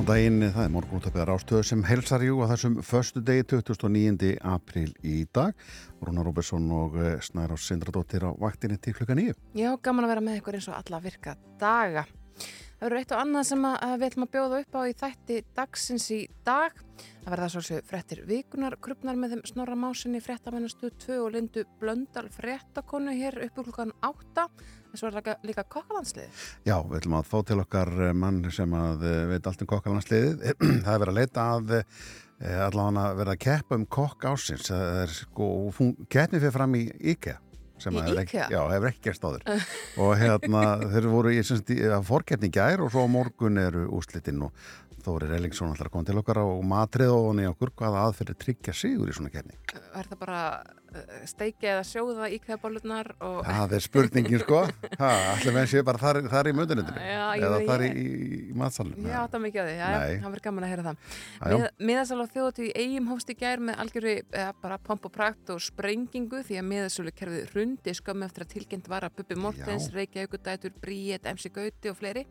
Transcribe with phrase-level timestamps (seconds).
[0.00, 4.30] Góðan daginn, það er morgunúttöpið Rástöðu sem helsar jú að þessum förstu degi 29.
[4.48, 5.52] april í dag.
[6.00, 9.36] Rúnar Róbersson og eh, Snærás Sindradóttir á vaktinni til klukka nýju.
[9.60, 12.06] Já, gaman að vera með ykkur eins og alla virka daga.
[12.80, 13.64] Það verður eitt og annað sem
[14.00, 16.78] við ætlum að bjóða upp á í þætti dagsins í dag.
[17.20, 22.30] Það verða svolítið frettir vikunar, krupnar með þeim Snorra Másinni, frettamennastu 2 og Lindu Blöndal
[22.32, 24.46] frettakonu hér upp úr klukkan 8.
[24.94, 26.30] Þess var líka, kokkalandsliði.
[26.64, 30.48] Já, við ætlum að fá til okkar eh, mann sem eh, veit allt um kokkalansliðið.
[30.86, 34.72] það er verið að leita að eh, allavega verða að keppa um kokk ásins.
[34.72, 35.52] Það er sko,
[36.08, 37.36] keppni fyrir fram í IKEA.
[37.82, 38.46] Sem hefur ekki, IKEA?
[38.52, 39.48] já, hefur ekki gerst áður
[40.04, 41.40] og hérna þeir voru í,
[42.46, 46.18] í gær og svo á morgun eru úslitinn og Þóri Rellingsson ætlar að koma til
[46.20, 49.56] okkar á matrið og í okkur hvaða aðferði tryggja sigur í svona keppni
[49.96, 50.40] Er það bara
[50.90, 53.40] uh, steiki eða sjóða íkveðabólurnar og...
[53.46, 54.62] það er spurningin sko
[54.98, 59.18] allir menn séu bara þar, þar í ég eða veit- þar í, í, matsalunum Já,
[59.22, 59.76] það er mikið á því,
[60.24, 61.66] það verður gaman að heyra það.
[61.90, 65.52] Miðasal á þjóðatíð í eigum hófst í gær með algjöru eða, bara pomp og prakt
[65.54, 69.88] og sprengingu því að miðasölu kerfið hrundi skömmu eftir að tilkynnt var að Bubbi Mortens,
[69.90, 69.96] Já.
[69.98, 72.26] Reykjavíkudætur, Bríet, MC Gauti og fleiri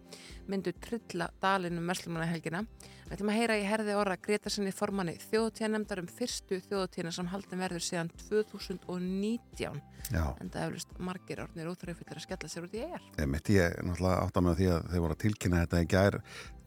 [0.49, 2.63] myndu trilla dalinum merslumanna helgina.
[3.09, 7.63] Við ætlum að heyra í herði orra Gretarsinni formanni þjóðatíðanemndar um fyrstu þjóðatíðina sem haldin
[7.63, 9.81] verður síðan 2019
[10.13, 10.21] já.
[10.39, 13.01] en það hefur margir orðnir úþröfullir að skella sér út í eigar.
[13.17, 16.19] Einmitt, ég náttúrulega átta með því að þeir voru að tilkynna þetta í gær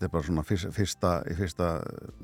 [0.02, 1.66] þetta er bara svona fyrsta, fyrsta, fyrsta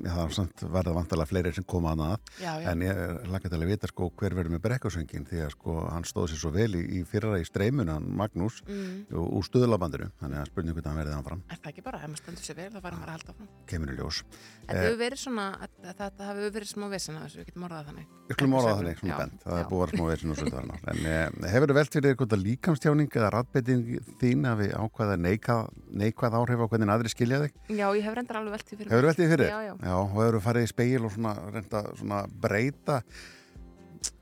[0.03, 2.97] það er samt verða vantarlega fleiri sem koma að það en ég
[3.31, 6.41] lakka til að vita sko hver verður með brekkusöngin því að sko hann stóð sér
[6.43, 9.05] svo vel í, í fyrra í streymuna, hann Magnús Mm.
[9.15, 11.99] og úr stöðlabandinu, þannig að spurning hvernig hann verði hann fram, Er það ekki bara,
[12.03, 13.47] ef maður stendur sér vel, þá varum maður að halda áfram.
[13.71, 14.23] kemur í ljós
[14.69, 15.43] Þetta Eh, hefur verið svona,
[15.81, 18.09] þetta hefur verið smá vissin að þessu, við getum orðað þannig.
[18.29, 19.61] Við skulum orða það Já, þannig, svona bent, það já.
[19.63, 20.75] er búið að smá veisin og svona þarna.
[20.91, 23.81] En eh, hefur þið velt fyrir þér hvort að líkamstjáning eða ratbeiting
[24.21, 27.57] þín að við ákvaða neikvað, neikvað áhrif á hvernig aðri skilja þig?
[27.79, 29.49] Já, ég hef reyndar alveg velt fyrir Hefur þið velt fyrir?
[29.49, 29.73] Já, já.
[29.89, 32.99] Já, og hefur þið farið í speil og svona reynda svona breyta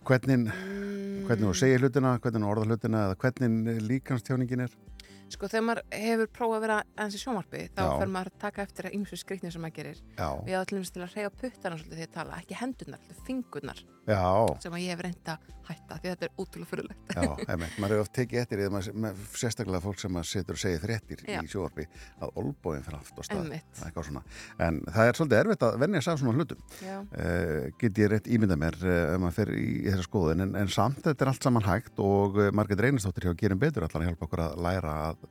[0.08, 0.48] hvernig,
[1.28, 4.80] hvernig þú segir hlutina, hvernig þú orða hlutina eða hvernig líkamstjáningin er?
[5.28, 8.64] Sko, þegar maður hefur prófað að vera aðeins í sjónvarpi, þá fer maður að taka
[8.64, 10.02] eftir að ymsu skriknir sem maður gerir.
[10.16, 13.84] Já, áðum til dæmis til að reyja puttana svolítið því að tala, ekki hendurnar, fingurnar,
[14.08, 14.22] já,
[14.64, 17.14] sem að ég hef reynd að hætta, því að þetta er útrúlega fyrirlegt.
[17.16, 17.78] já, einmitt.
[17.78, 20.84] maður hefur oft tekið eftir að maður, með, sérstaklega fólk sem maður setur og segir
[20.84, 21.40] fréttir Já.
[21.42, 21.88] í sjóarpi
[22.24, 23.52] að olbóin fyrir aft og stað.
[24.64, 26.62] En það er svolítið erfitt að venja sig af svona hlutum.
[26.84, 30.56] Uh, get ég rétt ímynda mér uh, ef maður fer í, í þessa skoðun en,
[30.62, 34.06] en samt þetta er allt saman hægt og uh, Margrét Reynistóttir hjá Gerum Betur allan
[34.06, 35.28] að hjálpa okkur að læra að,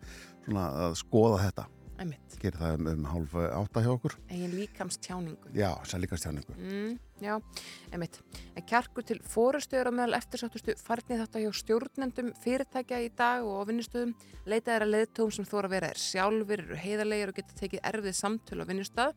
[0.47, 1.71] svona, að skoða þetta.
[2.43, 5.53] Gerir það um, um hálf átta hjá okkur Egin líkamstjáningu.
[5.57, 7.41] já, sem líka stjáningu Mm, já,
[7.93, 8.21] einmitt.
[8.57, 13.63] En kjarkur til fórustöður á meðal eftirsáttustu farnið þetta hjá stjórnendum fyrirtækja í dag og
[13.65, 14.15] á vinnustöðum.
[14.47, 18.17] Leitað er að leiðtóm sem þóra vera er sjálfur, eru heiðarlegir og geta tekið erfið
[18.21, 19.15] samtöl á vinnustöð.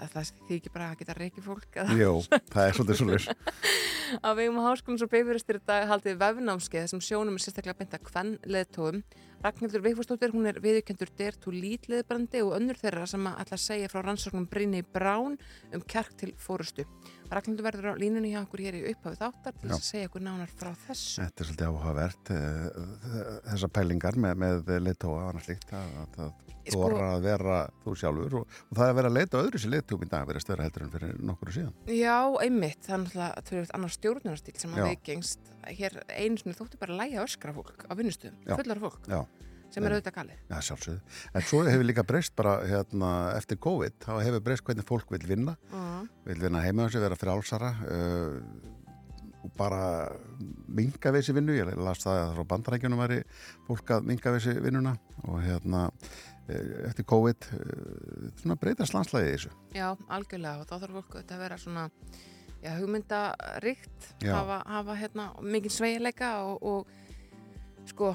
[0.00, 1.80] Það því ekki bara að geta reykið fólk.
[1.98, 2.12] Jó,
[2.52, 3.28] það er svolítið svolítið
[4.26, 8.32] Á vegum háskólans og beifuristir dag haldið vefnámskeið sem sjónum er sérstaklega beint að hvern
[8.42, 9.02] leðtóum.
[9.40, 13.62] Ragnhildur Veifúrsdóttir, hún er viðurkendur Dare to Lead leðbrandi og önnur þeirra sem að að
[13.62, 15.38] segja frá rannsóknum Brynni Brán
[15.72, 16.84] um kjark til fórustu.
[17.30, 20.24] Ragnhildur verður á línunni hjá okkur hér í upphafið áttar til þess að segja okkur
[20.26, 21.22] nánar frá þessu.
[21.22, 22.46] Þetta er svolítið áhugavert uh,
[23.50, 26.32] þessar pælingar með, með leitóa og annars líkt að, að
[26.70, 29.60] Sko- þú að vera þú sjálfur og, og það er að vera að leita öðru
[29.62, 33.00] sér leitóum í dag verið stöðra heldur en fyrir nokkuru síðan Já, einmitt, það er
[33.04, 34.86] náttúrulega tölvöld annar stjórnunarstýl sem að Já.
[34.90, 35.50] veikengst.
[35.80, 38.54] Hér einu sinni þótti bara að læja öskra fólk á vinnustöðum, Já.
[38.60, 39.20] fullar fólk, Já,
[39.70, 40.42] sem er auðvitað galið.
[40.50, 41.14] Já, sjálfsögðu.
[41.34, 45.24] En svo hefur líka breyst bara hérna, eftir COVID, þá hefur breyst hvernig fólk vil
[45.28, 48.38] vinna, Uh, vil vinna heima á sig, vera frálsara uh,
[49.44, 50.08] og bara
[50.68, 51.54] minga við sér vinnu.
[51.56, 53.20] Ég las það að frá bandarækjunum væri
[53.68, 55.86] fólk að minga við sér vinnuna og hérna
[56.48, 59.54] eh, eftir COVID uh, breytast landslæði í þessu.
[59.76, 61.86] Já, algjörlega og þá þarf fólk auðvitað að vera svona
[62.60, 68.14] já, hugmyndaríkt hafa, hafa hérna mikið sveigileika og, og sko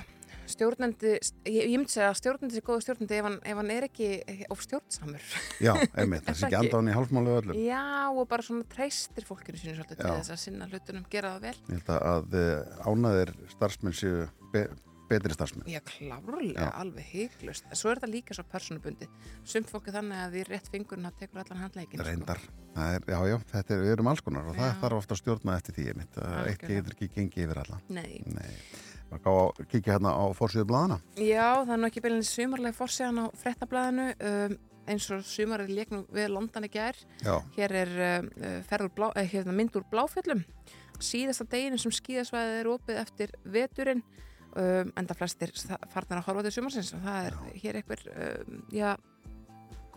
[0.52, 1.12] stjórnandi,
[1.50, 4.10] ég, ég myndi segja að stjórnandi sé góðu stjórnandi ef hann, ef hann er ekki
[4.54, 5.28] of stjórnsamur.
[5.64, 6.62] Já, einmitt, það sé ekki ekki?
[6.62, 7.60] anda hann í hálfmálu öllum.
[7.66, 7.84] Já,
[8.14, 11.56] og bara svona treystir fólkinu sínu svolítið til þess að sinna hlutunum, gera það vel.
[11.70, 14.66] Ég held að, að uh, ánaðir starfsmenn séu be,
[15.10, 15.68] betri starfsmenn.
[15.70, 16.70] Já, klárlega, Já.
[16.82, 17.68] alveg hygglust.
[17.78, 19.10] Svo er þetta líka svo personubundi.
[19.46, 22.02] Sumt fólk er þannig að því rétt fingurinn að tekur allan handleikin.
[22.06, 22.42] Reyndar.
[22.76, 24.74] Það Er, já, já, þetta er, við erum alls konar og það Já.
[24.82, 27.78] þarf ofta að stjórna eftir því einmitt, að eitt getur ekki gengið yfir alla.
[27.96, 28.18] Nei.
[28.28, 28.50] Nei.
[29.22, 31.00] Að kíkja hérna á fórsíðu blaðana.
[31.18, 34.56] Já, það er nú ekki beilinni sumarlega fórsíðan á frettablaðinu um,
[34.92, 37.00] eins og sumarið leiknum við London í gær.
[37.24, 40.44] Já, Hér er uh, ferður blá, eh, hérna, mynd úr bláfjöllum.
[41.04, 44.04] Síðasta deginu sem skíðasvæðið er opið eftir veturinn.
[44.56, 45.52] Um, enda flestir
[45.92, 46.94] farnar að horfa til sumarsins.
[46.96, 48.94] Og það er hér einhver um, já,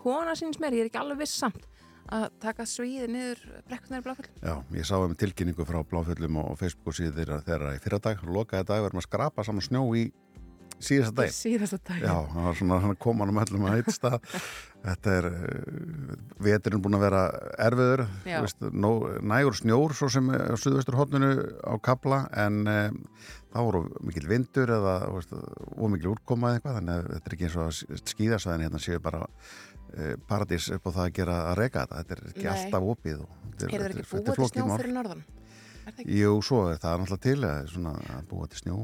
[0.00, 1.68] kona síns mér, ég er ekki alveg viss samt
[2.14, 4.38] að taka svíði niður brekkunar í bláfjöllum.
[4.40, 8.24] já, ég sá um tilkynningu frá Bláfjöllum og Facebook síður þeirra, þeirra í fyrra dag,
[8.24, 10.08] lokaði dag verðum að skrapa saman snjó í
[10.78, 11.32] síðasta dag.
[11.34, 12.02] Síðasta dag.
[12.02, 14.18] Já, það var svona hann kom hann um öllum að eitt stað.
[14.86, 17.22] Þetta er, uh, veturinn búin að vera
[17.66, 18.92] erfiður, veist, nó,
[19.26, 21.32] nægur snjór svo sem á suðvestur hotninu
[21.66, 23.00] á kapla en um,
[23.50, 27.36] það voru mikil vindur eða veist, og mikil úrkoma eða eitthvað, þannig að þetta er
[27.36, 29.26] ekki eins og að skíðasvæðin hérna séu bara
[30.28, 32.52] paradís upp á það að gera að reka þetta, þetta er ekki Nei.
[32.54, 33.24] alltaf opið.
[33.58, 35.24] þetta Er þetta ekki búið til snjó fyrir norðan?
[35.88, 36.04] Er?
[36.18, 38.78] Jú, svo er það náttúrulega til að, svona, að búa til snjó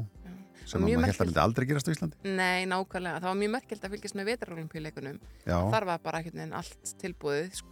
[0.65, 2.17] sem að mjög maður held að myndi aldrei gerast á Íslandi.
[2.25, 3.19] Nei, nákvæmlega.
[3.21, 5.19] Það var mjög merkild að fylgjast með vetarolimpíuleikunum.
[5.45, 7.69] Já, Þar var bara veginn allt tilbúið sko,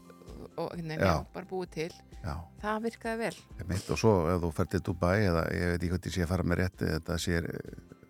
[0.61, 1.07] og veginn, Já.
[1.09, 1.89] já, bara búið til.
[2.21, 2.35] já.
[2.61, 3.33] Það virkaði vel.
[3.67, 6.23] Mitt, og svo ef þú fer til Dubai eða ég veit ekki hvað ég sé
[6.27, 7.41] að fara með rétt þetta sé,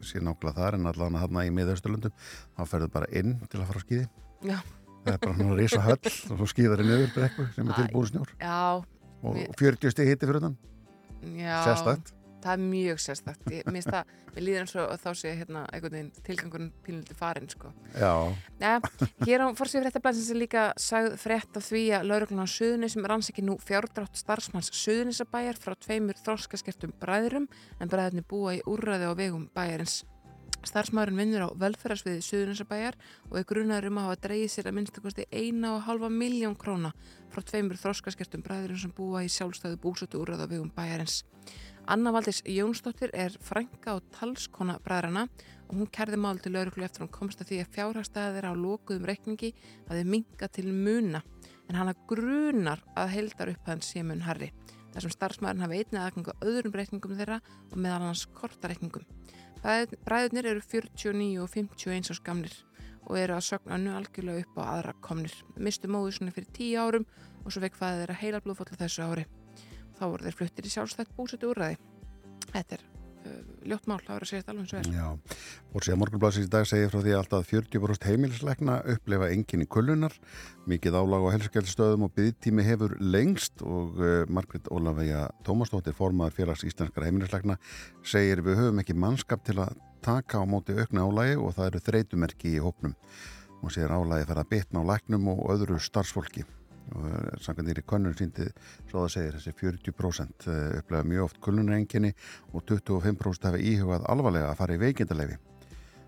[0.03, 2.13] sé nákvæmlega þar en allan að hann í miðausturlundum
[2.57, 4.07] þá ferðu bara inn til að fara á skíði
[4.43, 4.59] Já.
[5.03, 8.11] Það er bara að risa höll og svo skíðar inn yfir brekku sem er tilbúin
[8.11, 8.83] snjór Já,
[9.23, 10.57] og Við- 40 stig hitti fyrir þann
[11.39, 11.57] já.
[11.67, 12.13] sérstætt
[12.43, 13.43] Það er mjög sérstakt.
[13.47, 17.15] Ég, mér finnst það, mér líður eins og þá sé hérna einhvern veginn tilgangurinn pínlítið
[17.15, 17.69] farin, sko.
[17.95, 18.73] já, Ja,
[19.23, 23.07] hér á fórsvíð fréttablansins er líka sagð frétt af því að lauruglun á Suðunis sem
[23.07, 27.47] rannsækir nú fjárdrátt starfsmanns Suðunisabæjar frá tveimur þróskaskertum bræðurum
[27.79, 30.03] en bræðurni búa í úrræði á vegum bæjarins.
[30.63, 32.95] Starfsmæðurinn vinnur á velferðarsviði Suðunisabæjar
[33.29, 36.93] og er grunaður um að hafa dreigið sér að minnstakosti eina og halva miljón króna
[37.33, 41.23] frá tveimur þróskaskertum bræðurum sem búa í sjálfstæðu búsötu úrræði á vegum bæjarins.
[41.83, 45.25] Anna Valdís Jónsdóttir er frænka og talskona bræðrana
[45.67, 49.09] og hún kærði mál til lauruglu eftir hún komst að því að fjárhagstæðir á lokuðum
[49.09, 49.51] reikningi
[49.89, 51.23] að þið minga til muna
[51.67, 54.53] en hana grunar að heldar upp hans sé mun harri.
[54.93, 57.39] Þessum starfsmæðurinn hafi einnig aðgangu að öðrum reikningum þeirra
[57.71, 59.03] og meðal hans kortareikningum.
[59.63, 62.55] Bræð- Bræðurnir eru 49 og 51 árs gamlir
[63.07, 65.33] og eru að sögn önnu algjörlega upp á aðra komnir.
[65.55, 67.05] Mistu móðu svona fyrir 10 árum
[67.43, 69.25] og svo vekk fæði þeirra heila blóðfóllu þessu ári.
[69.97, 71.77] Þá voru þeir fluttir í sjálfstætt búsetu úrræði.
[72.51, 72.83] Þetta er
[73.67, 74.89] ljótt mál, það voru að segja þetta alveg eins og er.
[74.97, 75.07] já
[75.73, 80.15] og sér morgunblæsins í dag segir frá því alltaf 40% heimilisleikna upplefa enginn í kullunar
[80.69, 86.65] mikið álag á helskjöldstöðum og byggtími hefur lengst og uh, Margrit Ólafæja Tómasdóttir formaður félags
[86.67, 87.59] íslenskara heimilisleikna
[88.03, 91.85] segir við höfum ekki mannskap til að taka á móti aukna álagi og það eru
[91.87, 92.97] þreytumerki í hópnum.
[93.63, 96.43] Og sér álagi fer að bitna á læknum og öðru starfsfólki
[96.93, 98.49] og nýri könnun síndi
[98.89, 100.51] svo það segir þessi 40%
[100.81, 102.13] upplega mjög oft kullunarenginni
[102.51, 105.39] og 25% hafa íhugað alvarlega að fara í veikindalefi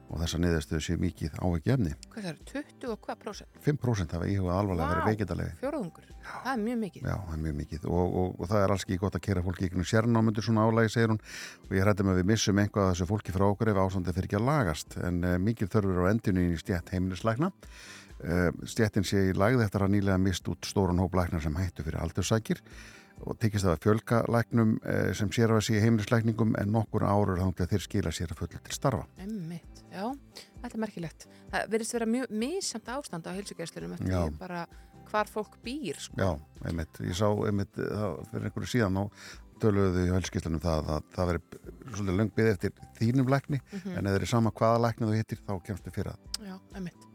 [0.06, 2.40] og þessar niðurstöðu sé mikið ávegjefni Hvað það eru?
[2.52, 3.50] 20 og hvað prósent?
[3.66, 6.06] 5% hafa íhugað alvarlega að fara í veikindalefi Fjóruðungur?
[6.26, 7.02] Það er mjög mikið.
[7.06, 9.46] Já, það er mjög mikið og, og, og það er alls ekki gott að kera
[9.46, 11.22] fólki ykkur sérnámyndur svona álægi, segir hún
[11.66, 14.30] og ég hrættum að við missum einhvað af þessu fólki frá okkur ef ástandið fyrir
[14.30, 15.38] ekki að lagast en uh,
[18.26, 21.56] í uh, stjættin sé í lagði eftir að nýlega mist út stóran hóp læknar sem
[21.56, 22.62] hættu fyrir aldursækir
[23.26, 27.06] og tekist það að fjölga læknum uh, sem sér að sé í heimilislækningum en nokkur
[27.08, 30.10] árur þá til þeir skila sér að fullu til starfa Emmitt, já,
[30.64, 31.28] þetta er merkilegt.
[31.54, 34.66] Það verðist vera mjög misamt ástand á heilsugjæslurum eftir því bara
[35.06, 36.18] hvar fólk býr, sko.
[36.18, 36.32] Já,
[36.68, 39.14] einmitt, ég sá einmitt það fyrir einhverju síðan og
[39.62, 41.42] töluðu í helskislanum það að það veri
[41.94, 43.94] svolítið löng byggð eftir þínum lækni Mhm.
[43.96, 46.50] en ef þeir er sama hvaða lækni þú hittir þá kemstu fyrir það.
[46.50, 47.06] Já, emmitt.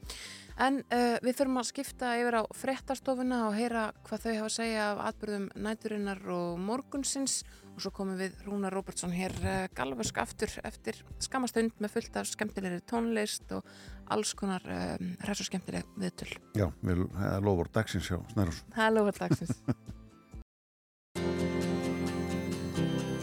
[0.60, 4.56] En uh, við þurfum að skipta yfir á fréttastofuna og heyra hvað þau hafa að
[4.58, 7.34] segja af atbyrðum næturinnar og morgunsins
[7.70, 12.28] og svo komum við Rúnar Róbertsson hér uh, galvask aftur eftir skamastund með fullt af
[12.28, 13.64] skemmtilegri tónlist og
[14.12, 16.28] alls konar uh, hræs og skemmtileg viðtöl.
[16.58, 17.06] Já, við
[17.46, 18.60] lofur dagsins hjá Snærós.
[18.76, 19.56] Það er lofað dagsins.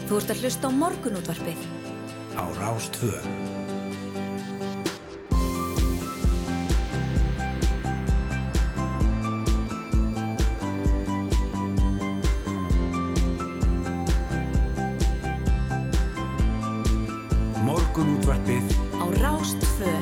[0.08, 1.60] Þú ert að hlusta á morgunútvarpið.
[2.34, 3.67] á
[17.98, 18.14] Rástvö.
[18.14, 19.92] Morgunútvarpið Á Rástvö.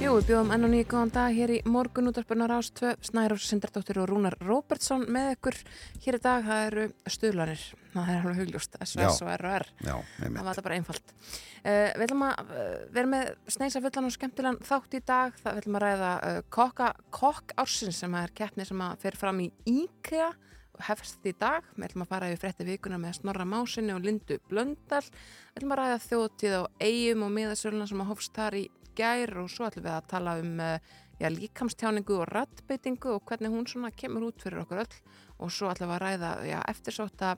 [0.00, 3.98] Jú, við bjóðum enn og nýja góðan dag hér í morgun útvarpuna Rástvö, Snærós Sindardóttir
[4.00, 5.58] og Rúnar Róbertsson með ykkur
[6.06, 9.26] hér í dag, það eru stuðlanir það er alveg hugljóst, SOS Já.
[9.26, 10.38] og RR Já, það einmitt.
[10.38, 14.60] var þetta bara einfalt uh, Við ætlum að uh, vera með sneisa fullan og skemmtilegan
[14.64, 18.64] þátt í dag það við ætlum að ræða uh, kokka, kokk ársins sem er keppni
[18.64, 20.32] sem að fer fram í IKEA
[20.80, 21.66] hefst í dag.
[21.76, 25.04] Við ætlum að fara yfir frétti vikuna með Snorra Másinni og Lindu Blöndal.
[25.04, 28.64] Við ætlum að ræða þjóðtíð á eigum og miðasöluna sem að hófst þar í
[28.96, 33.52] gær og svo ætlum við að tala um uh, já, líkamstjáningu og rattbeitingu og hvernig
[33.52, 34.98] hún svona kemur út fyrir okkur öll
[35.38, 37.32] og svo ætlum við að ræða já, eftirsóta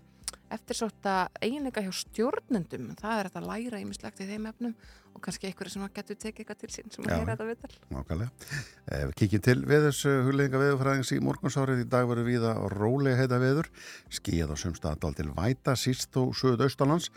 [0.55, 4.75] eftirsóta eiginleika hjá stjórnendum það er að læra ímislegt í þeim efnum
[5.15, 8.31] og kannski einhverju sem getur tekið eitthvað til sín sem að heyra þetta viðtal Nákvæmlega.
[8.91, 11.85] Eh, Við kíkjum til veðurs hugleðinga veðurfræðings í morgunsárið.
[11.85, 13.71] Í dag verður viða rólega heita veður.
[14.11, 17.11] Skíð á sumstaðadal til væta síst og söðaustalands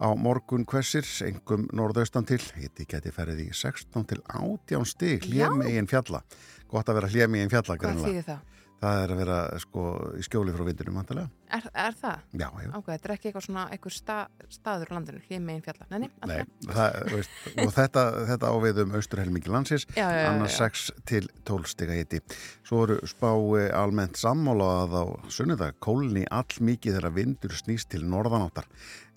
[0.00, 2.40] á morgun hvessir, engum norðaustan til.
[2.56, 5.66] Hitti geti ferið í 16 til 18 stig hljem Já.
[5.68, 6.22] eigin fjalla.
[6.70, 8.46] Gott að vera hljem eigin fjalla Hvað þýðir það?
[8.80, 9.84] Það er að vera sko
[10.16, 11.28] í skjóli frá vantilega.
[11.50, 12.20] Er, er það?
[12.38, 12.68] Já, já.
[12.70, 14.16] Ákveð, þetta er ekki eitthvað svona einhver sta,
[14.54, 16.36] staður á landinu, hlið megin fjalla Nei, nei,
[16.68, 17.34] það, veist,
[17.64, 20.68] og þetta, þetta ávið um austurhelmingi landsins Já, annars já.
[20.68, 22.22] 6 til 12 stiga hiti
[22.66, 28.04] svo eru spái almennt sammála að á sunnudag kólni all mikið þegar vindur snýst til
[28.06, 28.70] norðanáttar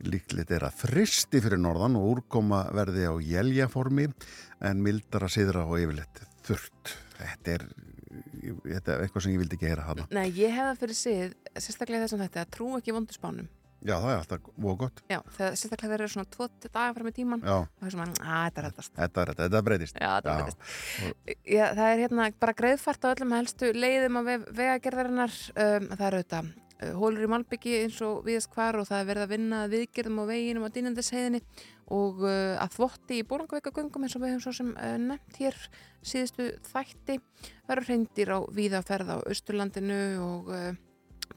[0.04, 4.10] líklegt er að fristi fyrir norðan og úrkoma verði á jæljaformi
[4.66, 7.68] en mildara siðra og yfirleitt þurrt þetta er,
[8.68, 12.08] þetta er eitthvað sem ég vildi ekki heyra hana Nei, ég hefða fyrir sig, sérstaklega
[12.12, 13.52] þetta að trú ekki vondurspánum
[13.84, 17.10] já það er alltaf voru gott Já, þegar sérstaklega þeir eru svona tvo dagar fram
[17.10, 20.36] í tíman já, og þessum að, þetta er reddast þetta, er, þetta breytist Já, þetta
[20.36, 20.38] Já.
[20.40, 21.42] breytist.
[21.44, 25.36] Já, það er hérna bara greiðfært á öllum helstu leiðum á vegagerðarinnar.
[25.54, 29.24] Um, það eru uh, hólur í Malbyggi eins og viðast hvar og það er verið
[29.28, 31.42] að vinna að viðgerðum á veginum á dýnandisheiðinni
[31.94, 35.60] og uh, að þvotti í búlangaveikagöngum eins og við höfum svo sem uh, nefnt hér
[36.04, 37.20] síðustu þætti.
[37.68, 40.52] Það eru reyndir á víðaferð á Austurlandinu og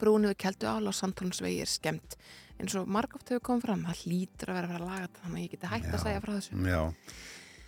[0.00, 2.16] brúinu við keldu ála og samtalnsvegi er skemmt
[2.57, 5.23] eins og margóft hefur komið fram, það hlýtur að vera að vera að laga þetta
[5.26, 5.93] þannig að ég geti hægt Já.
[5.93, 6.57] að segja frá þessu.
[6.57, 6.81] já,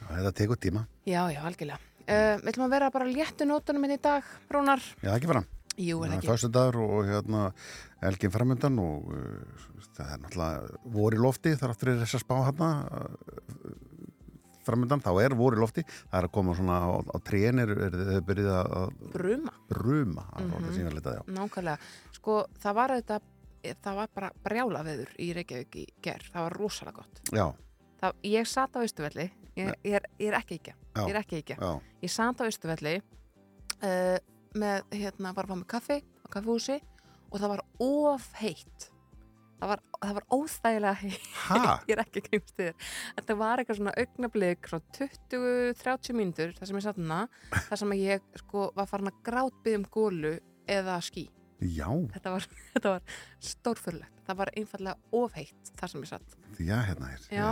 [0.01, 1.79] já þetta tekur tíma Já, já, algjörlega.
[2.09, 4.81] Við ætlum að vera bara léttu nótunum minn í dag, Rúnar.
[5.05, 5.43] já ekki fara
[5.79, 6.51] Jú, er það Það er ekki.
[6.59, 7.43] dagur og hérna
[8.09, 9.67] elgin framöndan og uh,
[9.97, 13.79] það er náttúrulega vor í lofti þar áttur er þess að spá hérna uh,
[14.69, 17.71] framöndan, þá er vor í lofti það er að koma svona á, á trén er
[17.73, 20.69] þau byrjuð að Bruma, bruma mm Mhm.
[20.69, 20.95] -hmm.
[20.95, 21.23] lita, já.
[21.27, 21.79] nákvæmlega.
[22.13, 23.21] Sko, það var þetta,
[23.83, 26.23] það var bara brjála veður í Reykjavík í ger.
[26.33, 27.21] Það var rosalega gott.
[27.33, 27.53] já,
[28.01, 31.57] Það, ég sat á Austuvelli, ég, ég, ég er ekki ekki, ég er ekki ekki.
[32.03, 33.01] Ég sat á Austuvelli
[33.83, 34.19] uh,
[34.57, 36.79] með, hérna, var að fá með kaffi á kaffihúsi
[37.29, 38.89] og það var of heitt.
[39.59, 41.31] Það var, það var óþægilega heitt.
[41.89, 42.77] ég er ekki kemst þér
[43.17, 47.25] þetta var eitthvað svona augnablík frá 20-30 mínútur þar sem ég satt hana
[47.67, 50.37] þar sem ég sko var farin að grátbyggja um gólu
[50.71, 51.27] eða skí
[51.61, 52.49] já, þetta var,
[52.89, 56.35] var stórfurlegt það var einfallega ofheitt þar sem ég satt.
[56.59, 57.23] Já, hérna er.
[57.33, 57.47] Já.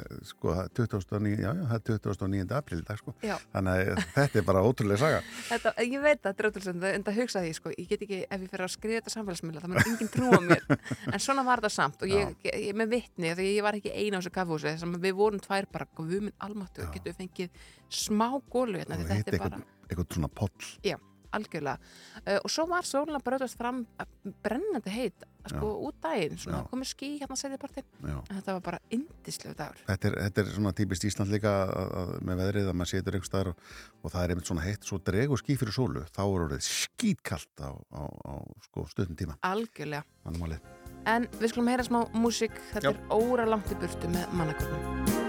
[0.00, 2.54] Eh, sko, það er 29, já, já, það er 29.
[2.58, 3.34] april í dag, sko, Já.
[3.52, 5.20] þannig að þetta er bara ótrúlega saga.
[5.50, 8.20] Þetta, ég veit að þetta er ótrúlega en það hugsaði ég sko, ég get ekki
[8.24, 10.68] ef ég fer að skrifa þetta samfélagsmiðla, það mun enginn trúa mér.
[11.14, 13.92] En svona var þetta samt og ég, ég, ég með vitni, því ég var ekki
[13.92, 16.92] eina á þessu kaffhúsi þess að við vorum tvær bara, við minn almáttu Já.
[16.94, 17.66] getum við fengið
[18.04, 21.04] smá gólu hérna, og því þetta er bara eitthvað, svona poll
[21.38, 21.78] algjörlega.
[22.24, 24.08] Uh, og svo var sóluna bröðast fram uh,
[24.44, 26.68] brennandi heit sko út daginn, svona Já.
[26.70, 28.14] komið ský hérna setjapartin, já.
[28.16, 29.82] En þetta var bara indislegu dagur.
[29.90, 33.18] Þetta er, þetta er svona típist Ísland líka að, að, með veðrið að maður setur
[33.18, 33.66] einhver staðar og,
[34.00, 37.60] og það er einmitt svona heitt, svo dregur ský fyrir sólu þá er orðið skýtkalt
[37.60, 38.32] á, á, á
[38.70, 39.36] sko, stundin tíma.
[39.44, 40.72] Algjörlega, Þannig málið.
[41.12, 42.78] en við skulum heyra smá músík, Já.
[42.78, 45.23] þetta er óra langt í burtu með mannakornum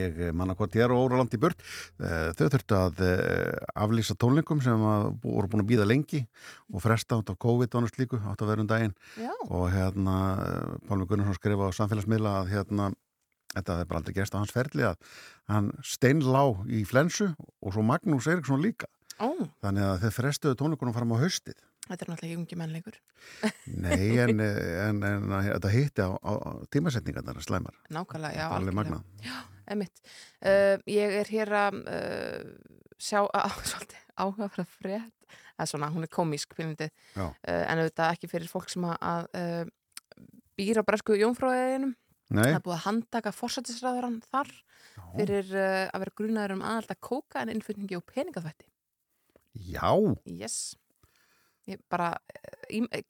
[0.00, 1.60] ég manna hvort ég er og óraland í burt
[2.00, 4.80] Eh, þau þurftu að eh, aflýsa tónleikum sem
[5.22, 6.22] voru búin að býða lengi
[6.72, 9.66] og fresta át á COVID og annars líku átt að vera um daginn Já, og
[9.74, 12.88] hérna eh, Pálmi Gunnarsson skrifa á samfélagsmiðla að hérna
[13.54, 15.10] þetta hefði bara aldrei gerst á hans ferli að
[15.50, 19.28] hann steinlá í flensu og svo Magnús Eriksson líka ó,
[19.60, 21.58] þannig að þeir frestuðu tónleikunum fram á haustið
[21.90, 23.00] þetta er náttúrulega ungi mennleikur
[23.66, 26.32] Nei, en, en, en, en þetta hitti á, á,
[26.70, 28.78] tímasetningarnar slæmar, Nákvæmlega, já, algjörlega.
[28.78, 29.02] magna
[29.70, 30.02] Emitt,
[30.42, 32.50] uh, ég er hér að uh,
[33.00, 36.56] sjá að svolítið áhuga frétt, eða svona, hún er komísk
[37.14, 37.26] Já.
[37.26, 40.24] uh, en auðvitað ekki fyrir fólk sem að, uh,
[40.58, 41.94] býra bresku jónfróðeginum.
[42.30, 46.94] Nei, Það er búið að handtaka fórsættisræðurann þar já, fyrir að vera grunaður um aðalda
[47.02, 48.68] kóka en innflutningi og peningaþvætti.
[49.72, 49.90] já,
[50.30, 50.76] Yes.
[51.66, 52.12] Ég bara,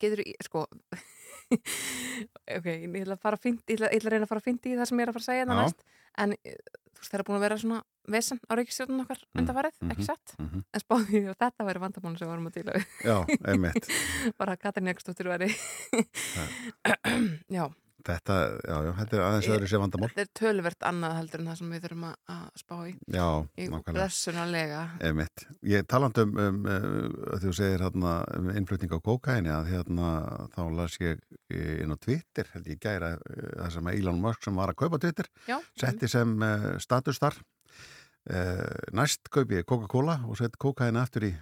[0.01, 0.65] getur, sko,
[2.57, 4.49] ok, ég ætla að fara að fyndi, ég ég ætla að reyna að fara að
[4.49, 5.63] fyndi í það sem ég er að fara að segja það Já.
[5.63, 5.85] næst,
[6.25, 6.57] en eh,
[6.91, 9.91] þú veist, það er búin að vera svona vesen á ríkistjórnum okkar Mm, undanfarið, mhm.
[9.95, 10.65] ekki sett, mhm.
[10.75, 13.17] en spáði því að þetta væri vandamálun sem við vorum að díla við, já,
[13.53, 13.91] einmitt
[14.41, 15.51] bara að Katrin Ekkstóttir væri,
[17.57, 17.65] já,
[18.07, 20.09] Þetta, já, já, þetta er aðeins öðru sér vandamál.
[20.13, 23.67] þetta er töluvert annað heldur en það sem við þurfum að, spá í, Já, í
[23.69, 23.97] nákvæmlega.
[23.99, 25.45] blessunarlega, Einmitt.
[25.71, 30.11] Ég talandi um, um, um þú segir hérna um innflutning á kókaini að hérna
[30.55, 34.73] þá las ég inn á Twitter held ég gæra það sem Elon Musk sem var
[34.73, 37.41] að kaupa Twitter já, setti sem uh, status þar.
[38.31, 38.65] Uh,
[38.97, 41.35] næst kaupi ég Coca-Cola og sett kókaini aftur í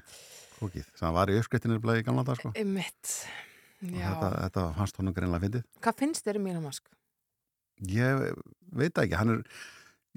[0.59, 2.53] kókið það var í uppskriftinu í gamla dag sko.
[2.55, 2.66] já,
[3.82, 6.88] þetta, þetta fannst honum greinlega fyndið hvað finnst þér um Elon Musk?
[7.88, 8.24] Ég
[8.74, 9.42] veit það ekki, hann er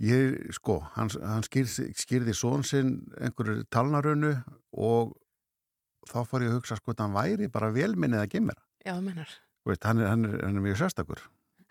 [0.01, 4.31] ég, sko, hann, hann skýrði, skýrði són sinn einhverju talnarunu
[4.73, 5.11] og
[6.09, 8.63] þá fór ég að hugsa sko að hann væri bara velminnið að gemera.
[8.81, 9.29] Já, þú mennar,
[9.69, 11.21] hann, er, hann, er, hann er mjög sérstakur.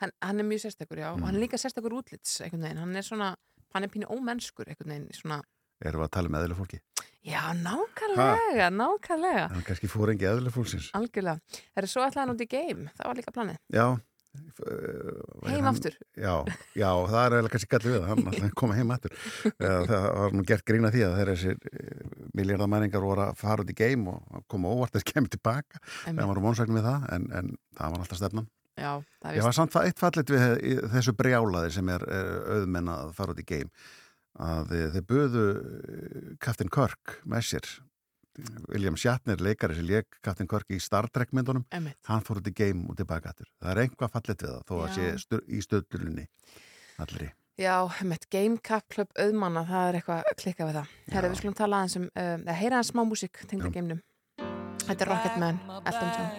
[0.01, 1.41] hann, hann er mjög sérstakur, já, og hann Mm.
[1.41, 3.35] er líka sérstakur útlits, hann er svona,
[3.75, 5.43] hann er pínu ómennskur, einhvern veginn, svona,
[5.83, 6.79] Erum við að tala um eðlileg fólki?
[7.21, 8.69] Já, nákvæmlega, ha?
[8.73, 9.49] nákvæmlega.
[9.51, 10.87] Það er kannski fórengi aðlega fólksins.
[10.97, 11.59] Algjörlega.
[11.75, 13.59] Það er svo alltaf hann út í geim, það var líka planið.
[13.77, 13.85] Já.
[14.31, 15.97] Heim hann, aftur.
[16.15, 16.35] Já,
[16.79, 19.17] já, það er vel kannski gallið við það, hann alltaf koma heim aftur.
[19.91, 22.05] Það var nú gert grína því að það er þessi eh,
[22.39, 25.83] miljardamæringar voru að fara út í geim og koma óvart að kemja tilbaka.
[26.07, 28.49] Það var mónsvægni við það, en, en það var alltaf stefnan.
[28.79, 29.41] Já, það er vist.
[29.41, 32.31] Ég var samt eitt fallit við eh, þessu brjálaði sem er, er
[32.61, 33.75] auðmenn að fara út í geim
[34.39, 37.71] að þeir buðu eh, Captain Kirk með sér.
[38.71, 42.55] William Shatner, leikari sem leik Captain Kirk í Star Trek myndunum hann fór út í
[42.57, 43.51] game og tilbaka aftur.
[43.61, 44.95] Það er einhvað fallit við það þó að Já.
[44.95, 46.27] sé í stöðlunni
[47.03, 47.29] allri.
[47.61, 50.87] Já, með Game Cup Club auðmanna það er eitthvað klikkað við það.
[51.13, 54.01] Herra, við skulum tala aðeins um, eh, eða uh, heyra aðeins smá músik tengda geimnum.
[54.87, 56.31] Þetta er Rocketman, Elton John.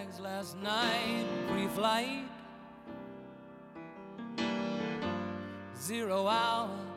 [5.82, 6.91] Zero hour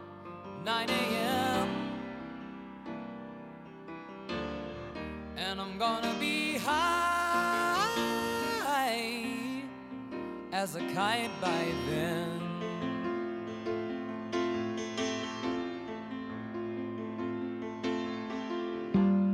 [0.66, 1.70] 9 a.m.
[5.38, 7.92] And I'm gonna be high
[10.52, 12.42] as a kite by then.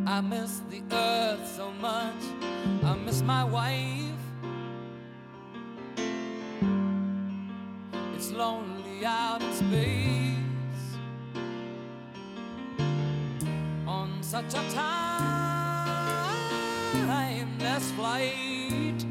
[0.05, 2.23] I miss the earth so much.
[2.83, 4.19] I miss my wife.
[8.15, 10.00] It's lonely out in space.
[14.31, 14.63] such a
[17.03, 19.10] timeless flight.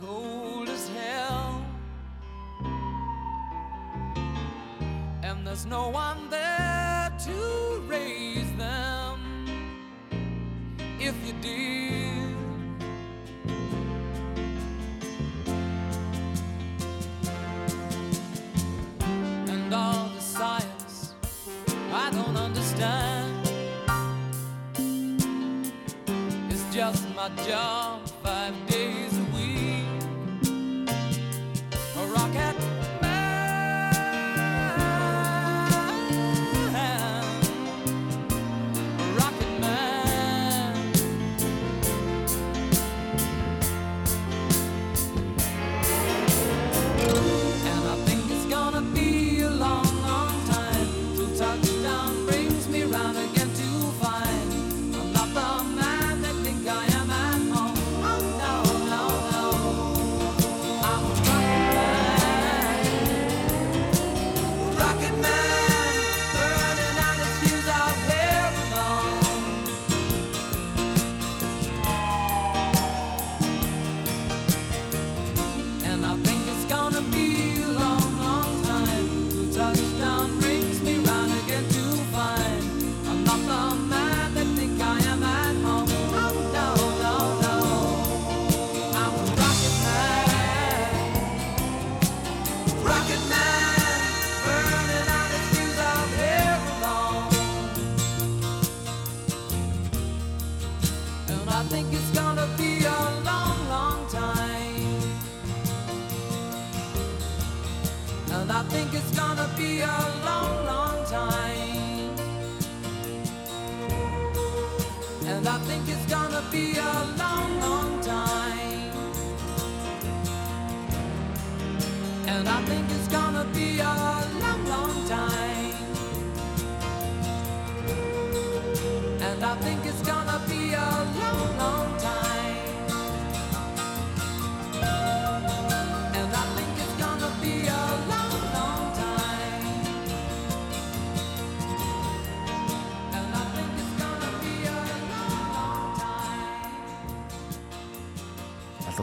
[0.00, 1.64] cold as hell.
[5.22, 9.18] And there's no one there to raise them
[10.98, 12.36] if you did.
[19.48, 21.14] And all the science
[21.92, 23.46] I don't understand
[26.50, 27.89] is just my job.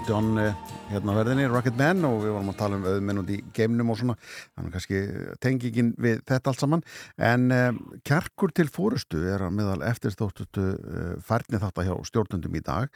[0.08, 0.56] John eh,
[0.88, 4.16] hérna verðinni, Rocketman og við varum að tala um öðminn og því geimnum og svona.
[4.56, 6.84] Þannig kannski eh, tengi ekki við þetta allt saman.
[7.30, 12.64] En um, kjarkur til fórustu er að meðal eftirstóttutu uh, færni þetta hjá stjórnundum í
[12.64, 12.92] dag.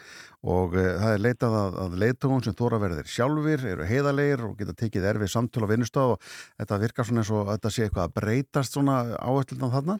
[0.47, 4.55] Og uh, það er leitað að, að leittógun sem þóra verðir sjálfur, eru heiðalegir og
[4.61, 6.29] geta tekið erfið samtölu á vinnustáð og
[6.61, 9.99] þetta virkar svona eins og þetta sé eitthvað að breytast svona áhersluðan þarna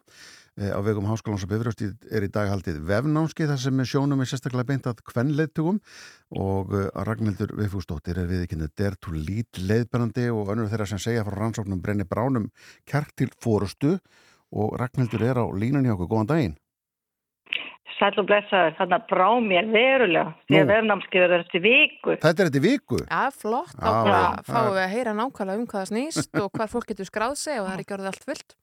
[0.60, 4.68] á vegum Háskólans og Bifröst er í dag haldið vefnámski þar sem sjónum er sérstaklega
[4.68, 5.78] beint að kvenleittugum
[6.36, 11.00] og uh, Ragnhildur Viðfúsdóttir er við ekki der to lead leiðbærandi og önnur þeirra sem
[11.00, 12.50] segja frá rannsóknum brenni bránum
[12.84, 13.96] kjark til fórustu
[14.52, 16.58] og Ragnhildur er á línunni okkur, góðan daginn.
[17.96, 22.16] Sæll og blessaður, þannig að brá mér verulega því að vefnámskið er eftir viku.
[22.18, 23.00] Þetta er þetta viku?
[23.06, 24.44] Já, flott, þá Já, bara já.
[24.50, 27.62] fáum við að heyra nákvæmlega um hvað það snýst og hvar fólk getur skráð sig
[27.62, 28.56] og það er ekki orðið allt fullt.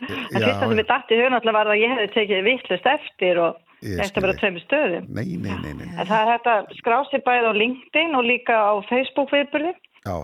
[0.00, 3.60] En fyrsta sem ég dætti hugun alltaf var að ég hefði tekið vittlust eftir og
[3.86, 4.40] eftir að þig.
[4.42, 5.08] tveimur stöðum.
[5.16, 8.26] Nei, nei, nei, nei En það er hægt að skrá sig bæði á LinkedIn og
[8.28, 9.72] líka á Facebook viðbyrði
[10.06, 10.16] Já,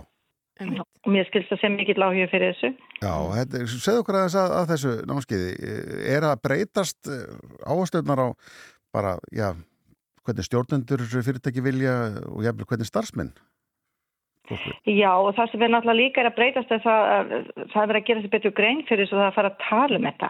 [0.63, 2.69] og mér skilst að sem mikill áhuga fyrir þessu.
[3.01, 5.71] já, þetta, segðu okkur aðeins að, að þessu námskeiði
[6.15, 7.09] er að breytast
[7.67, 8.27] áhersluðnar á
[8.93, 9.49] bara, já
[10.23, 11.95] hvernig stjórnendur fyrirtæki vilja
[12.31, 13.33] og jafnvel hvernig starfsmenn
[14.49, 14.59] vil.
[14.99, 17.33] Já og það sem er náttúrulega líka er að breytast er það að
[17.73, 19.99] það er verið að gera sér betur grein fyrir svo það að fara að tala
[19.99, 20.29] um þetta.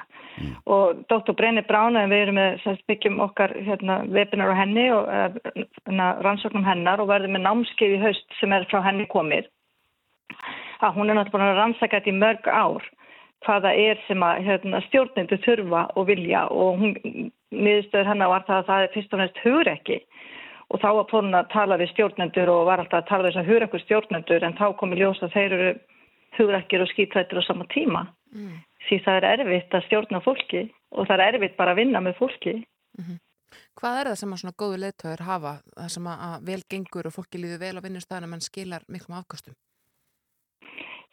[0.75, 1.35] Og Dr.
[1.39, 6.65] Brenni Brána, við erum með sagt, byggjum okkar hérna, webinar á henni og uh, rannsóknum
[6.67, 9.49] hennar og verðum með námskeið í haust sem er frá henni komið.
[10.83, 12.91] Að hún er náttúrulega búin að rannsaka þetta í mörg ár
[13.43, 16.93] hvaða er sem að hérna, stjórnendur þurfa og vilja og hún,
[17.53, 19.99] miðstöður hennar var það að það er fyrst og næst hugur ekki
[20.73, 23.41] og þá var hún að tala við stjórnendur og var alltaf að tala við þess
[23.41, 25.73] að hugur ekkur stjórnendur en þá kom í ljós að þeir eru
[26.37, 28.55] hugrekkir og skítrættir á sama tíma mm.
[28.87, 32.17] því það er erfitt að stjórna fólki og það er erfitt bara að vinna með
[32.21, 32.57] fólki
[33.77, 37.13] Hvað er það sem að svona góðu leiðtöður hafa, það sem að, vel gengur og
[37.13, 39.55] fólki líður vel á vinnustæðan en skilar miklum afkostum?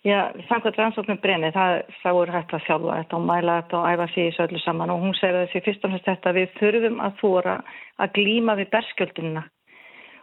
[0.00, 3.88] Já, samkvæmt rannsóknum brenni, það, það voru hægt að þjálfa þetta og mæla þetta og
[3.90, 4.92] æfa sig í þessu öllu saman.
[4.94, 7.56] Og hún segir þessi fyrst og næst þetta að við þurfum að þóra
[8.00, 9.42] að glíma við berskjöldinina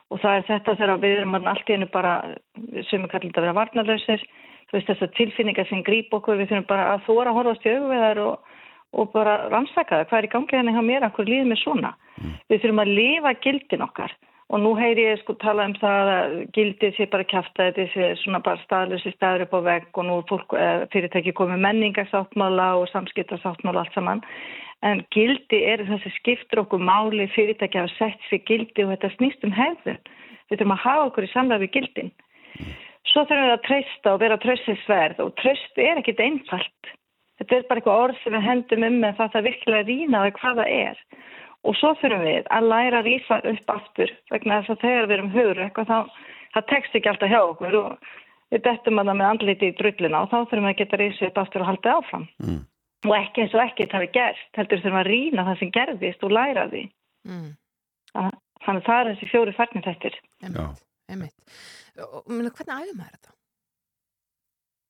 [0.08, 2.13] og það er þetta þegar við erum allt í hennu bara,
[2.90, 4.24] sem kallum þetta að vera varnarlausir,
[4.68, 7.74] þú veist þessar tilfinningar sem grýp okkur, við þurfum bara að þóra að horfast í
[7.76, 8.54] auðveðar og,
[8.98, 11.94] og bara rannsaka það, hvað er í gangi henni hjá mér, akkur líður mér svona.
[12.48, 14.16] Við þurfum að lifa gildin okkar
[14.48, 18.12] og nú heyri ég sko tala um það að gildið sé bara kæfta þetta sé
[18.22, 22.88] svona bara staðlösi staður upp á vegg og nú fólk, eh, fyrirtæki komið menningarsáttmála og
[22.94, 24.24] samskiptarsáttmála allt saman.
[24.84, 29.44] En gildi er þessi skiptur okkur máli fyrirtæki hafa sett fyrir gildi og þetta snýst
[29.44, 30.00] um hefðun
[30.48, 32.12] við þurfum að hafa okkur í samræð við gildin.
[33.12, 36.94] Svo þurfum við að treysta og vera tröstisverð og tröst er ekkit einfalt.
[37.38, 40.22] Þetta er bara eitthvað orð sem við hendum um en það það virkilega að rýna
[40.24, 41.04] það hvað það er
[41.63, 45.17] og svo þurfum við að læra að rýsa upp aftur vegna þess að þegar við
[45.17, 46.00] erum hugur eitthvað þá,
[46.54, 48.10] það tekst ekki alltaf hjá okkur og
[48.52, 51.30] við dettum að það með andliti í drullina og þá þurfum við að geta rýsa
[51.32, 52.60] upp aftur og haldið áfram Mm.
[53.06, 56.32] og ekki eins og ekkert hafi gerst heldur þurfum að rýna það sem gerðist og
[56.38, 56.84] læra því
[57.28, 57.50] Mm.
[58.65, 60.80] Þannig að það er þessi fjóri færnir þettir Einmitt,
[61.12, 61.58] einmitt.
[62.02, 63.34] Og, hvernig æfum maður þetta?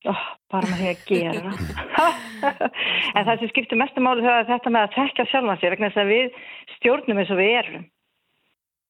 [0.05, 1.53] Oh, bara með því að gera.
[3.17, 5.87] En það sem skiptir mestu máli það er þetta með að tekja sjálfan sig vegna
[5.89, 6.41] þess að við
[6.75, 7.85] stjórnum eins og við erum.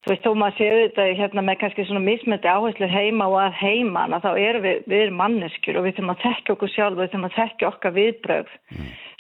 [0.04, 3.58] Þú veist, þó maður sé auðvitað hérna með kannski svona mismöndi áherslu heima og að
[3.62, 7.00] heiman að þá erum við, við erum manneskjur og við þurfum að tekja okkur sjálf
[7.00, 8.54] við þurfum að tekja okkar viðbröð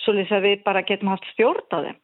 [0.04, 1.98] svo lýs að við bara getum haft stjórn á þeim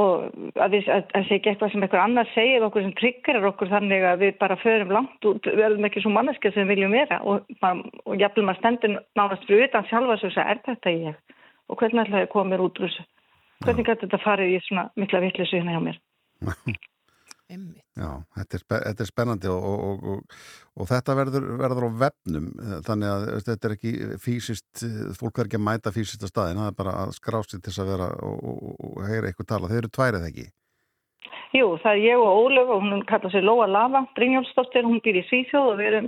[0.00, 0.22] og
[0.56, 3.72] að við að, að sé ekki eitthvað sem einhver annar segir okkur sem tryggirar okkur
[3.72, 6.96] þannig að við bara förum langt út, við erum ekki svo manneskja sem við viljum
[6.96, 7.18] vera.
[7.28, 11.34] Og, og, jafnvel maður stendur nánast fyrir utan sjálfa svo að er þetta ég?
[11.68, 13.04] Og hvernig ætlaði að koma mér út úr þessu?
[13.66, 16.00] Hvernig gæti þetta farið í svona mikla vittlisu hérna hjá mér
[17.52, 17.84] Einmitt.
[17.98, 20.38] Já, þetta er, þetta er spennandi og, og, og, og,
[20.80, 24.86] og þetta verður, verður á vefnum eh, þannig að veist, þetta er ekki fysiskt,
[25.20, 27.84] fólk er ekki að mæta fysiskt á staðin, það er bara að skrási til þess
[27.84, 29.70] að vera og, og, og heyra eitthvað tala.
[29.72, 30.48] Þeir eru tværið ekki.
[31.52, 35.18] Jú, það er ég og Ólöf og hún kallar sér Lóa Lava, Brynjólfsdóttir, hún býr
[35.20, 36.06] í Svíþjóð og við erum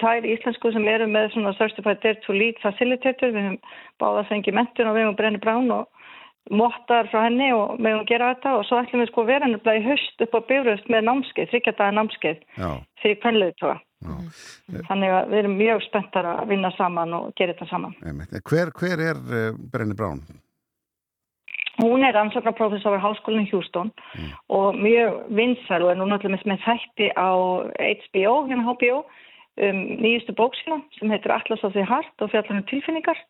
[0.00, 3.58] tvær íslensku sem eru með svona Certified Dare to Lead Facilitator, við höfum
[4.00, 5.97] báða fengið mentun og við höfum Brenni Brán og
[6.50, 8.54] mottar frá henni og við höfum gera þetta.
[8.58, 11.52] Og svo ætlum við sko að vera nefnilega í haust upp á bifröst með námskeið,
[11.52, 12.70] þryggjadaga námskeið Já,
[13.02, 13.76] fyrir kvenleiðtóa.
[14.08, 14.16] já,
[14.88, 17.96] Þannig að við erum mjög spenntar að vinna saman og gera þetta saman.
[18.48, 20.22] Hver, hver er uh, Brenni Brán?
[21.78, 23.92] Hún er rannsóknarprofessor á háskólinn í Houston
[24.50, 27.30] og mjög vinsæl og er nú náttúrulega með þætti á
[27.78, 28.96] HBO, hérna HBO,
[29.62, 33.20] um, nýjustu bóksina sem heitir Atlas of the Heart og fjallar um tilfinningar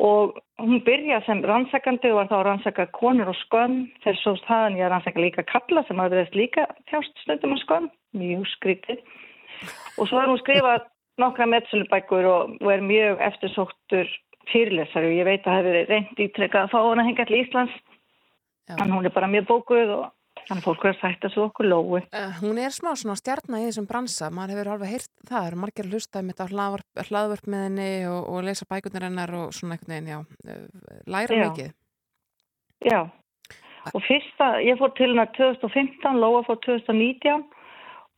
[0.00, 3.82] og hún byrja sem rannsakandi og var þá að rannsaka konur og skömm.
[4.04, 7.58] Þegar svo staðan ég að rannsaka líka kalla sem hafa verið líka þjást stundum á
[7.64, 9.04] skömm, mjög skrítið.
[9.98, 10.88] Og svo er hún skrifað
[11.20, 14.08] nokkra metsölubækur og, og er mjög eftirsóttur
[14.50, 15.12] fyrirlesari.
[15.12, 17.80] Og ég veit að það hefur reynd ítrekka að fá hana hingað til Íslands.
[18.70, 18.84] Já.
[18.84, 20.02] en hún er bara mjög bókuð og
[20.50, 22.00] þannig að fólk er að sætta svo okkur lói.
[22.10, 25.46] Uh, hún er smá svona stjarnar í þessum bransa, maður hefur alveg heyrt það, það
[25.50, 26.52] eru margir að hlusta um þetta á
[27.06, 30.18] hlaðvarp með henni og, og lesa bækurnar hennar og svona einhvern veginn, já,
[30.50, 31.46] uh, læra Já.
[31.46, 31.72] mikið.
[32.80, 33.00] Já,
[33.94, 37.48] og fyrsta, ég fór til hana 2015, Lóa fór 2019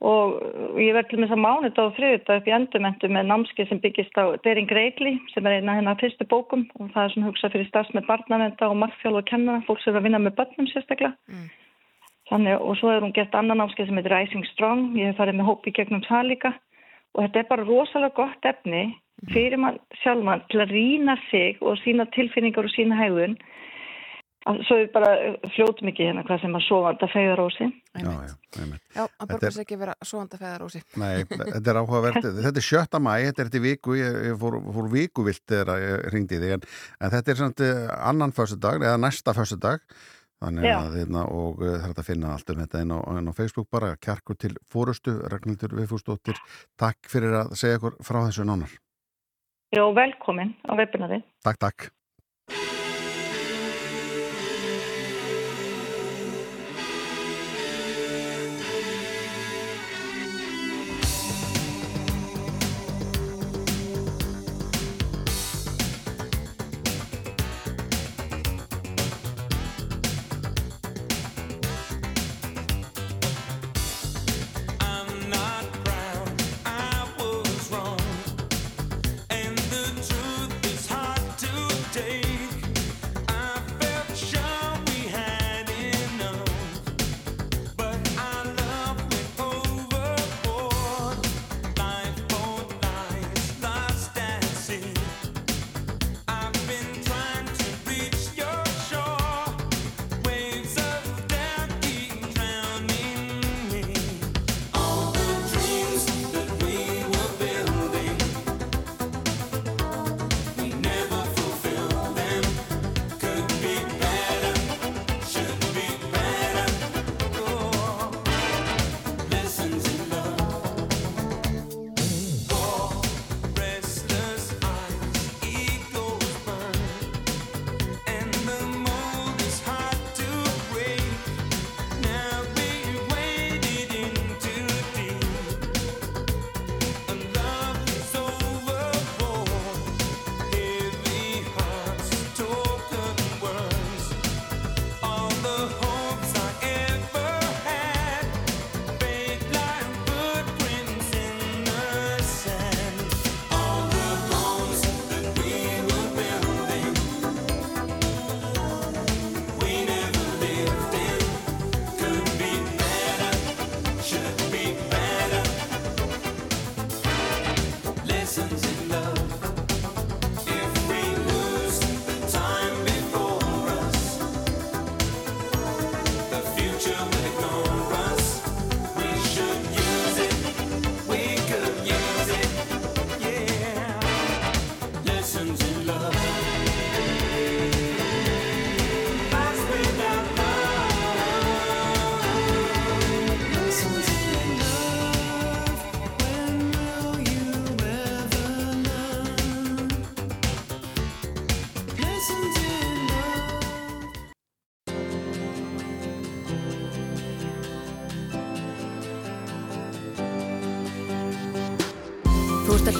[0.03, 3.69] og ég verði til með þess að mánudag og þriðudag upp í endurmentu með námskeið
[3.71, 7.29] sem byggist á Daring Greigli sem er eina hennar fyrstu bókum og það er svona
[7.29, 10.39] hugsað fyrir stafs með barnavenda og markþjálf og kennara, fólk sem er að vinna með
[10.41, 11.15] börnum sérstaklega.
[11.31, 11.47] Mm.
[12.33, 15.37] Þannig, og svo er hún gert annan námskeið sem heitir Rising Strong, ég hef farið
[15.43, 16.55] með hópi gegnum það líka.
[17.13, 18.85] Og þetta er bara rosalega gott efni
[19.35, 23.37] fyrir mann sjálfmann til að rýna sig og sína tilfinningar og sína hegðun.
[24.49, 25.11] Að- svo við bara
[25.55, 27.69] fljótum ekki hérna hvað sem að sofanda feyðarósi.
[28.01, 28.81] Já, já, einmitt.
[28.97, 30.81] Já, að er- sig ekki vera svoanda feðarósi.
[30.99, 34.57] Nei, þetta er áhugavert, þetta er sjötta mæ, þetta er þetta viku, ég, ég fór,
[34.75, 36.67] fór vikuvilt þegar ég ringdi þig, en,
[36.99, 39.85] en þetta er samt eh, annan föstudag, eða næsta föstudag,
[40.43, 43.33] þannig að hérna, og uh, það er að finna allt um þetta inn á, inn
[43.33, 46.39] á Facebook bara, kjarkur til fórustu, Ragnhildur Viðfúsdóttir,
[46.81, 48.77] takk fyrir að segja ykkur frá þessu nánar.
[49.73, 51.23] Já, velkomin á webinari.
[51.47, 51.91] Takk, takk.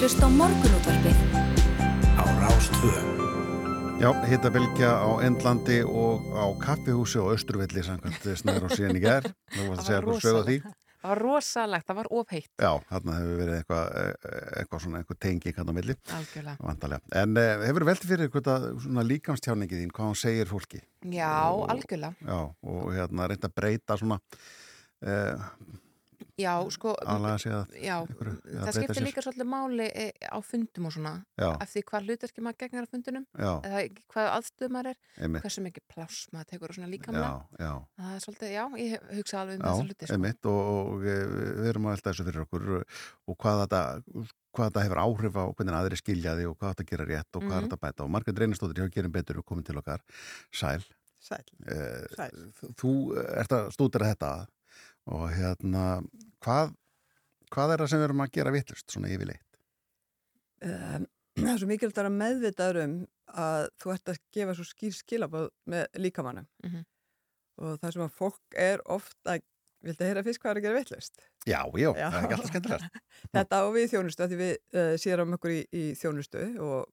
[0.03, 1.19] Hlusta á morgunútvarpið
[2.19, 2.91] á Rástvö.
[4.03, 9.29] Já, hittabilgja á Endlandi og á kaffihúsi og Östurvelli samkvæmt snæður og síðan í gær.
[9.55, 10.57] Þú varst að segja eitthvað sög á því.
[10.65, 15.19] Það var rosalegt, það var ofheitt, Já, þarna hefur verið eitthvað, eh, eitthvað svona, eitthvað
[15.23, 16.57] tengi kann á milli, algjörlega.
[16.67, 17.01] vantarlega.
[17.23, 20.83] En uh, hefur veltið fyrir hvað það, svona líkamstjáningið þín, hvað hún segir fólki?
[21.15, 22.27] Já, algjörlega.
[22.27, 24.19] Já, og hérna reynda að breyta svona,
[25.07, 25.47] uh,
[26.33, 27.25] Já, sko, að
[27.77, 29.05] já, eða það skiptir sér.
[29.05, 32.89] líka svolítið máli e, á fundum og svona, Já, eftir hvað hlutverki maður gegnar á
[32.89, 34.97] fundunum, já, eða hvað aðstöð maður er,
[35.43, 37.29] hversu mikið pláss maður tekur og svona Já, líkamlega.
[37.61, 37.71] já,
[38.01, 40.15] Það er svolítið, já, ég hugsa alveg um já, þessu hluti, sko.
[40.17, 41.21] einmitt og, og eh,
[41.61, 43.83] við erum að velta þessu fyrir okkur og hvað þetta,
[44.57, 47.45] hvað þetta hefur áhrif á hvernig aðri skilja því og hvað þetta gera rétt og
[47.45, 47.61] hvað Mhm.
[47.61, 50.01] er þetta að bæta og Margrét Reynistóttir hjá Gerum Betur er komin til okkar,
[50.51, 50.81] Sæl
[51.23, 51.45] Sæl.
[51.69, 52.33] Eh, Sæl.
[52.75, 52.91] þú
[53.37, 54.47] ert að stúdira þetta
[55.11, 56.01] og hérna
[56.43, 56.73] hvað,
[57.53, 59.59] hvað er það sem við erum að gera vitlust svona yfirleitt?
[60.63, 61.07] Um,
[61.43, 62.97] það er svo mikilvægt að vera meðvitaður um
[63.43, 66.83] að þú ert að gefa svo skýr skilabóð með líkamannum Mhm.
[67.63, 69.41] og það sem að fólk er oft að
[69.83, 71.17] viltu heyra fyrst hvað er að gera vittlust?
[71.45, 72.07] Já, já, Já.
[72.09, 72.99] það er ekki alltaf skemmtilegt.
[73.35, 76.85] Þetta á við í þjónustu af því við uh, sérum okkur í, í þjónustu og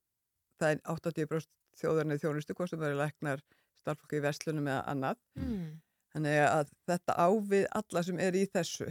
[0.60, 1.48] það er 80%
[1.80, 3.44] þjóðarnið þjónustu, hvort sem það eru læknar
[3.80, 5.68] starfólki í verslunum eða annað Mm.
[6.14, 8.88] Þannig að þetta á við alla sem er í þessu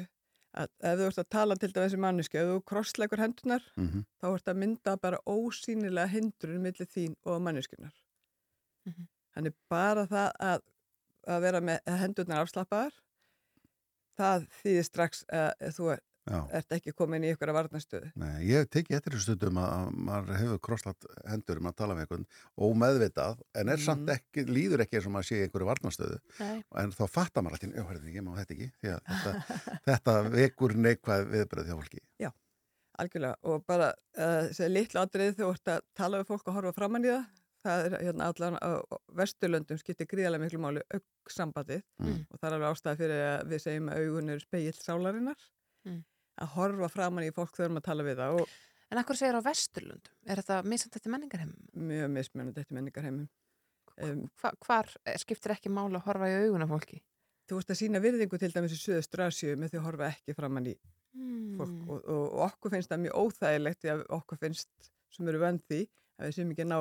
[0.60, 4.06] að ef þú ert að tala til dæmis um manneski, ef þú krossleikur hendunar Mm
[4.20, 7.94] þá ert að mynda bara ósýnilega hindrun millir þín og manneskunar.
[8.86, 9.08] Mhm.
[9.36, 10.62] Þannig bara það að,
[11.28, 12.94] að vera með hendurnar afslappaðar
[14.20, 15.90] það þýðir strax að þú
[16.60, 18.12] ert ekki komin í ykkur að varnastöðu.
[18.22, 21.96] nei, ég teki eftir þessu stundum að, að maður hefur krosslat hendur um að tala
[21.98, 22.26] með einhvern
[22.70, 24.14] ómeðvitað en er samt Mhm.
[24.16, 26.64] ekki, líður ekki eins og maður sé í einhverju varnastöðu Nei.
[26.84, 29.34] en þá fattar maður alltaf, já, herrði, ég má þetta ekki því að þetta,
[29.90, 32.02] þetta vekur neikvæð viðbröð hjá fólki.
[33.00, 37.06] Algjörlega og bara uh, litla atrið þú ert að tala við fólk og horfa framann
[37.08, 37.28] í það
[37.64, 38.70] það er hérna allan á
[39.20, 42.26] vesturlöndum skiptir gríðarlega miklu máli auksambandið Mm.
[42.32, 45.40] og það er alveg ástæði fyrir að við segjum að augun eru speill sálarinnar
[45.88, 46.02] Mm.
[46.44, 48.58] Að horfa framann í fólk þegar að tala við það og
[48.90, 50.14] En akkur segir á Vesturlundum?
[50.26, 51.60] Er þetta misant eftir menningarheimum?
[51.78, 53.28] mjög mismunandi eftir menningarheimum.
[54.02, 54.88] Um, Hva, hvar
[55.22, 57.02] skiptir ekki máli að horfa í augun af fólki?
[57.50, 60.36] þú ert að sína virðingu til dæmis í Suðustur Asju með því að horfa ekki
[60.38, 60.76] framann í
[61.10, 61.56] Mm.
[61.58, 65.40] fólk og, og, og okkur finnst það mjög óþægilegt því að okkur finnst sem eru
[65.42, 65.80] vönd því
[66.22, 66.78] að við séum ekki að ná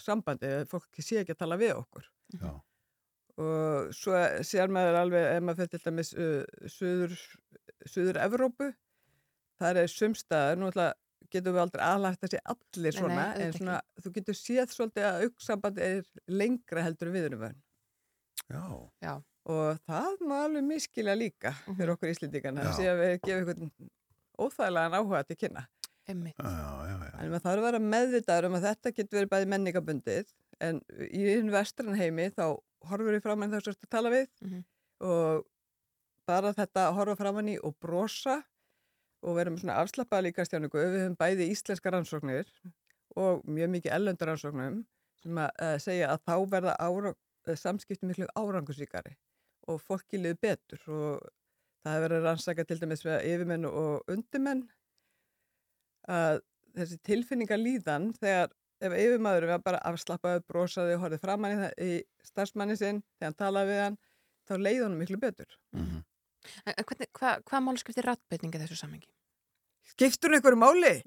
[0.00, 2.48] sambandi eða fólk sé ekki að tala við okkur Já,
[3.40, 7.14] og svo sér maður alveg ef maður fyrir til dæmis uh, suður,
[7.88, 8.68] suður Evrópu
[9.62, 10.90] það er sumstaðar, nú ætla
[11.32, 14.38] getum við aldrei aðlægt að sé allir Nei, svona nei, en auðvitað svona, þú getur
[14.38, 17.60] séð svolítið að auksambandi er lengra heldur en við erum vön
[19.00, 19.14] já,
[19.48, 22.68] og það má alveg miskilja líka fyrir okkur íslendingana Já.
[22.68, 23.92] að sé að við gefum einhvern
[24.42, 25.64] óþægilegan áhuga til kynna
[26.10, 26.36] Einmitt.
[26.36, 26.50] já,
[26.90, 27.12] já, já.
[27.22, 30.32] en maður þarf að vera meðvitaður um að þetta getur verið bæði menningabundið
[30.62, 32.46] en í hinn vestran heimi þá
[32.88, 34.62] horfur við fram en þess að tala við Mhm.
[35.08, 35.44] og
[36.28, 38.38] bara þetta að horfa framann í og brosa
[39.22, 42.48] og vera með svona afslappaða líkastjáningu við höfum bæði íslenska rannsóknir
[43.16, 44.80] og mjög mikið ellöndur rannsóknum
[45.22, 47.12] sem að uh, segja að þá verða ára,
[47.48, 49.14] uh, samskipti miklu árangusíkari
[49.70, 51.28] og fólki liður betur og
[51.82, 54.64] það hefur verið að rannsaka til dæmis við yfirmenn og undirmenn
[56.10, 56.40] að
[56.76, 58.50] þessi tilfinninga líðan þegar
[58.82, 61.92] ef yfirmaður var bara afslappaði, brosaði og horfið framann í, það- í
[62.28, 63.98] starfsmanni sinn þegar hann talaði við hann
[64.48, 65.58] þá leiði honum miklu betur.
[65.76, 66.00] Mhm.
[66.66, 69.06] En, en hvernig, hva, hvað máli skiptir rattbytningi þessu samengi?
[69.92, 70.94] Skiptur hún einhverju máli?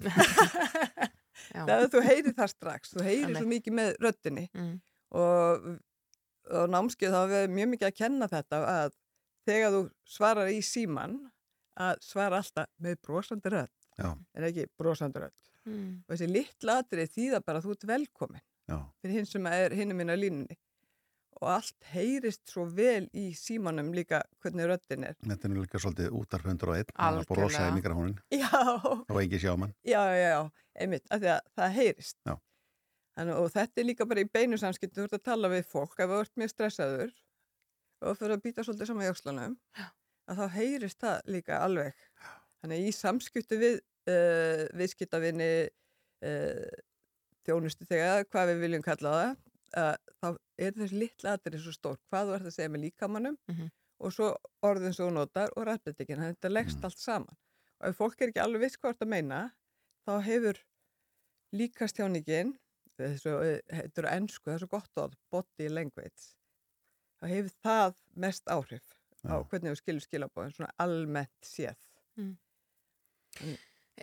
[1.52, 1.62] Já.
[1.66, 3.42] Þegar þú heyrir það strax, þú heyrir Einmitt.
[3.42, 4.74] svo mikið með röddinni Mm.
[5.20, 5.66] og,
[6.56, 8.94] og námskeið þá hefur mjög mikið að kenna þetta að
[9.46, 9.82] þegar þú
[10.16, 11.18] svarar í síman
[11.76, 14.08] að svara alltaf með brosandi rödd Já.
[14.34, 15.36] en ekki brosandi rödd
[15.66, 16.04] Mm.
[16.06, 18.78] og þessi litla atrið þýða bara að þú ert velkomin já.
[19.02, 20.56] fyrir hinn sem er hinnum minna línunni
[21.36, 26.14] og allt heyrist svo vel í símanum líka hvernig röddin er Þetta er líka svolítið
[26.16, 27.26] útarföndur og einn, Algjörlega.
[27.26, 28.62] að brosa í mikrofónin Já,
[29.10, 29.74] og engi sjá mann.
[29.84, 30.40] já, já, já,
[30.80, 32.16] einmitt, af því að það heyrist.
[32.24, 32.34] Já.
[33.16, 35.98] Þannig, og þetta er líka bara í beinu samskiptu, þú ert að tala við fólk,
[36.00, 37.12] ef þú ert mjög stressaður
[38.00, 39.54] og þú fyrir að býta svolítið saman í öxlanum,
[40.28, 41.94] að þá heyrist það líka alveg.
[42.60, 43.78] Þannig að í samskiptu við
[44.08, 45.50] uh, viðskiptavinni,
[46.22, 46.76] uh,
[47.46, 49.34] þjónustu þegar, hvað við viljum kalla það,
[49.76, 50.28] uh, þá
[50.58, 53.70] er þessi litla atrið svo stór, hvað þú ert að segja með líkamannum Mhm.
[54.00, 54.30] og svo
[54.62, 56.84] orðin svo þú notar og að þetta leggst Mm.
[56.84, 57.36] allt saman.
[57.80, 59.52] Og ef fólk er ekki alveg viss hvað þetta meina,
[60.06, 60.58] þá hefur
[61.52, 62.56] líkastjáningin,
[62.98, 66.34] þetta er ennsku, það er svo gott orð, body language,
[67.20, 68.82] þá hefur það mest áhrif
[69.26, 71.76] á hvernig við skilum skilabóðin, svona almennt séð.
[73.40, 73.56] Eh,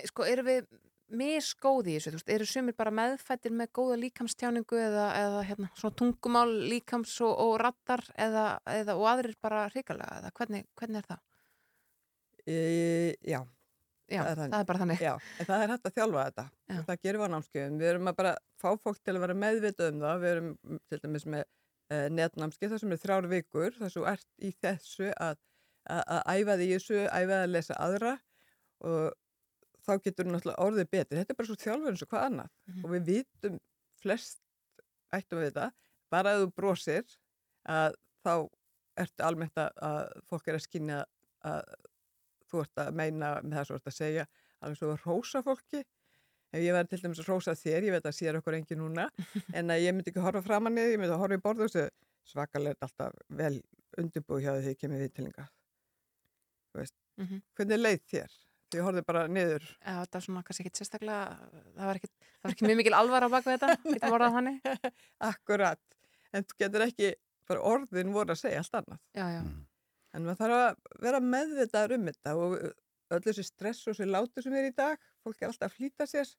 [0.09, 0.67] Sko, eru við
[1.13, 5.67] misgóði í þessu, þú veist, eru sumir bara meðfættir með góða líkamstjáningu eða, eða hérna,
[5.77, 8.45] svona tungumál líkams og, og rattar eða,
[8.79, 11.21] eða, og aðrir bara hrikalega, eða hvernig, hvernig er það?
[12.47, 12.55] E,
[13.21, 13.43] já,
[14.11, 14.99] Já, Það er það er bara þannig.
[15.01, 16.43] já, en það er hægt að þjálfa þetta.
[16.67, 16.73] Já.
[16.75, 17.77] Og það gerum við á námskeiðum.
[17.79, 20.19] Við erum að bara fá fólk til að vera meðvitað um það.
[20.23, 20.49] Við erum
[20.91, 24.51] til dæmis með uh, netnámskeið þar sem er þrjár vikur, þar sem þú ert í
[24.59, 25.39] þessu að,
[25.87, 28.13] að, að æfa því þessu, æfa að lesa aðra
[28.91, 28.99] og
[29.83, 31.17] þá getur náttúrulega orðið betur.
[31.19, 32.51] Þetta er bara svo þjálfur eins og hvað annað.
[32.71, 32.83] Mhm.
[32.85, 33.59] Og við vitum
[34.03, 34.39] flest,
[35.13, 35.67] ættum við þetta,
[36.11, 37.17] bara að þú brosir
[37.69, 38.33] að þá
[39.03, 40.99] ertu almennt að, að fólk er að skynja
[41.49, 41.73] að
[42.51, 44.25] þú ert að meina með það sem þú ert að segja
[44.63, 45.79] alveg svo að rósa fólki
[46.53, 49.07] ef ég væri til dæmis að rósa þér, ég veit að sér okkur engi núna,
[49.57, 51.65] en að ég myndi ekki horfa fram að niður, ég myndi að horfa í borðu
[51.65, 51.89] og segja
[52.29, 53.55] svakalega alltaf vel
[53.97, 55.47] undirbúið hjá því þegar ég kemur viðtilinga
[56.73, 57.41] þú veist, Mhm.
[57.57, 58.31] hvernig leið þér
[58.77, 59.65] ég horfði bara niður.
[59.79, 62.95] Já, þetta er svona kannski ekki sérstaklega, það var ekki, það var ekki mjög mikil
[62.99, 64.71] alvar á baka þetta, getur vorðað þannig.
[65.31, 65.83] Akkurat.
[66.33, 67.11] En þú getur ekki,
[67.49, 69.03] bara orðin voru að segja allt annað.
[69.17, 69.43] Já, já,
[70.13, 72.57] En maður þarf að vera meðvitaður um þetta og
[73.13, 76.07] öll þessi stress og þessi látur sem er í dag, fólk er alltaf að flýta
[76.09, 76.29] sér,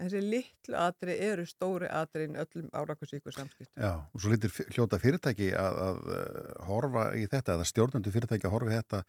[0.00, 3.74] þessi litlu atri eru stóri atri í öllum árakusíku samskiptum.
[3.76, 8.48] Já, og svo lítir hljóta fyrirtæki að, að uh, horfa í þetta, eða stjórnandi fyrirtæki
[8.48, 9.02] að horfa í þetta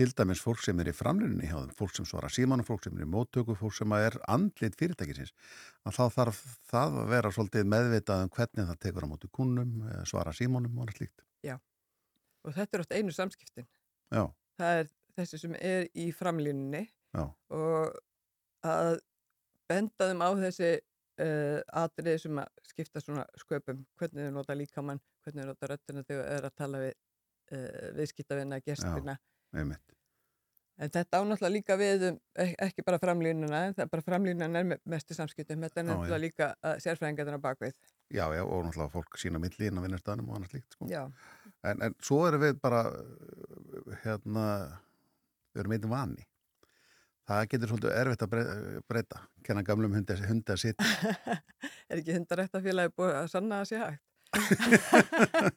[0.00, 2.98] til dæmis fólk sem er í framlunni hjá þeim, fólk sem svara símanum, fólk sem
[2.98, 5.32] er í móttöku, fólk sem er andlit fyrirtækisins,
[5.84, 6.42] að þá þarf
[6.72, 10.76] það að vera svolítið meðvitað um hvernig það tekur á móti kunnum, eh, svara símanum
[10.76, 11.24] og annað slíkt.
[12.46, 13.66] Og þetta er oft einu samskiptin.
[14.14, 14.24] Já,
[14.58, 17.24] Það er þessi sem er í framlínunni já,
[17.54, 17.98] og
[18.66, 18.98] að
[19.68, 25.02] benda þeim á þessi uh, atriði sem að skipta svona sköpum, hvernig þau nota líkamann,
[25.24, 29.18] hvernig þau nota röttina þegar þau eru að tala við uh, viðskiptavinna, gestina.
[29.54, 29.84] einmitt.
[30.78, 34.58] En þetta ánáttúrulega líka við um, ek- ekki bara framlínuna, en það er bara framlínunan
[34.60, 36.22] er me- mest í samskiptum, þetta er Já, náttúrulega já.
[36.22, 37.74] líka uh, sérfræðingarna bakvið.
[38.14, 40.86] Já, já, og náttúrulega fólk sína milli inn á vinnarstaðnum og annað slíkt, sko.
[40.92, 41.02] Já,
[41.66, 42.84] En, en svo erum við bara,
[44.04, 44.44] hérna,
[45.50, 46.26] við erum einn vani.
[47.28, 50.86] Það getur svolítið erfitt að bre- breyta, kenna gamlum hundi, hundi að sitja.
[51.90, 54.04] er ekki hundarættafélagi búið að sanna að sé hægt?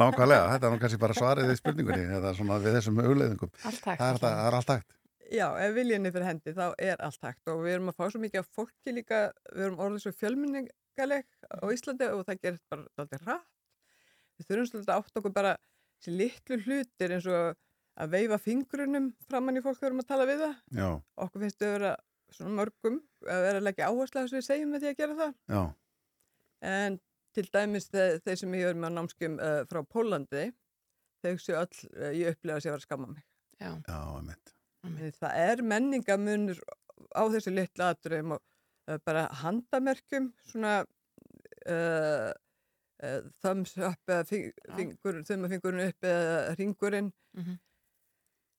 [0.00, 3.52] Nákvæmlega, þetta er nú kannski bara svarið við spurningunni, eða svona við þessum hugleiðingum.
[3.60, 4.00] allt hægt.
[4.00, 4.96] Það er, það er allt hægt.
[5.30, 8.20] Já, ef viljinni fyrir hendi þá er allt hægt og við erum að fá svo
[8.24, 9.20] mikið af fólki líka,
[9.54, 13.46] við erum orðið svo fjölminningaleg á Íslandi og það gerist bara alltaf rætt.
[14.40, 15.52] Við þurfum svolítið að átt okkur bara
[16.00, 17.60] þessi litlu hlutir eins og
[18.00, 20.54] að veifa fingrunum framann í fólk þegar við erum að tala við það.
[20.78, 20.88] Já,
[21.24, 21.92] Okkur finnst við að vera
[22.30, 24.98] svona mörgum að vera að leggja áherslu að þess að við segjum með því að
[25.00, 25.34] gera það.
[25.50, 25.62] já,
[26.70, 27.00] En
[27.34, 30.44] til dæmis þeir, þeir sem ég er með námskjum uh, frá Pólandi,
[31.24, 33.24] þau séu öll, uh, ég upplega sér að skamma mig.
[33.60, 34.36] Já, já,
[35.20, 36.60] Það er menningamunur
[37.12, 38.40] á þessu litlu aðdurum og
[38.88, 40.78] uh, bara handamerkjum, svona
[41.68, 42.30] uh,
[43.04, 47.12] uh, thumbs up eða fingur, þummafingurinn upp eða ringurinn.
[47.36, 47.58] Mhm.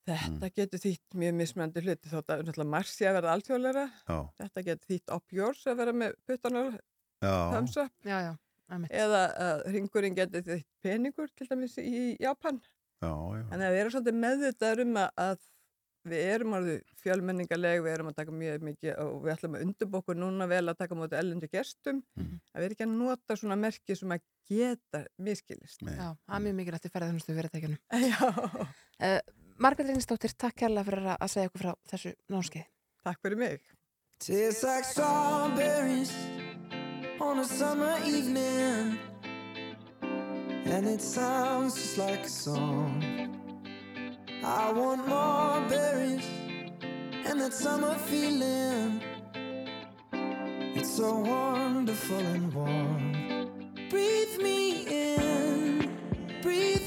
[0.08, 3.84] Þetta getur þýtt mjög mismöndi hluti þótt að náttúrulega marsi að vera alþjóðlega.
[4.08, 6.72] Já, Þetta getur þýtt up yours að vera með puttanar
[7.22, 8.32] já, thumbs up já, já,
[8.72, 8.90] einmitt.
[9.04, 12.58] eða að ringurinn getur þýtt peningur til dæmis í Japan.
[13.02, 13.46] já, já.
[13.52, 15.38] Þannig að við erum svolítið meðvitaður um að- að
[16.02, 20.14] við erum alveg fjölmenningarleg, við erum að taka mjög mikið og við ætlum að undirbokku
[20.18, 22.40] núna vel að taka móti ellendi gestum, Mhm.
[22.50, 25.78] að við erum ekki að nota svona merki sem að geta miskilist.
[25.86, 27.78] Já, það er mjög mikilvægt í ferðarþjónustu fyrirtækjunum.
[28.10, 28.66] Já,
[29.02, 29.18] Uh,
[29.62, 32.64] Margrét Reynisdóttir, takk kærlega fyrir að að segja okkur frá þessu námskeið.
[33.06, 33.60] takk fyrir mig.
[34.18, 36.10] Tastes like strawberries
[37.20, 38.98] on a summer evening,
[40.66, 43.04] and it sounds just like a song.
[44.42, 46.26] I want more berries
[47.24, 49.00] and that summer feeling.
[50.74, 53.12] It's so wonderful and warm.
[53.90, 55.88] Breathe me in,
[56.42, 56.81] breathe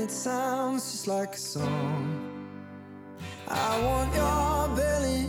[0.00, 2.30] it sounds just like a song.
[3.48, 5.28] I want your belly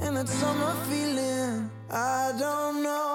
[0.00, 1.70] and that summer feeling.
[1.90, 3.05] I don't know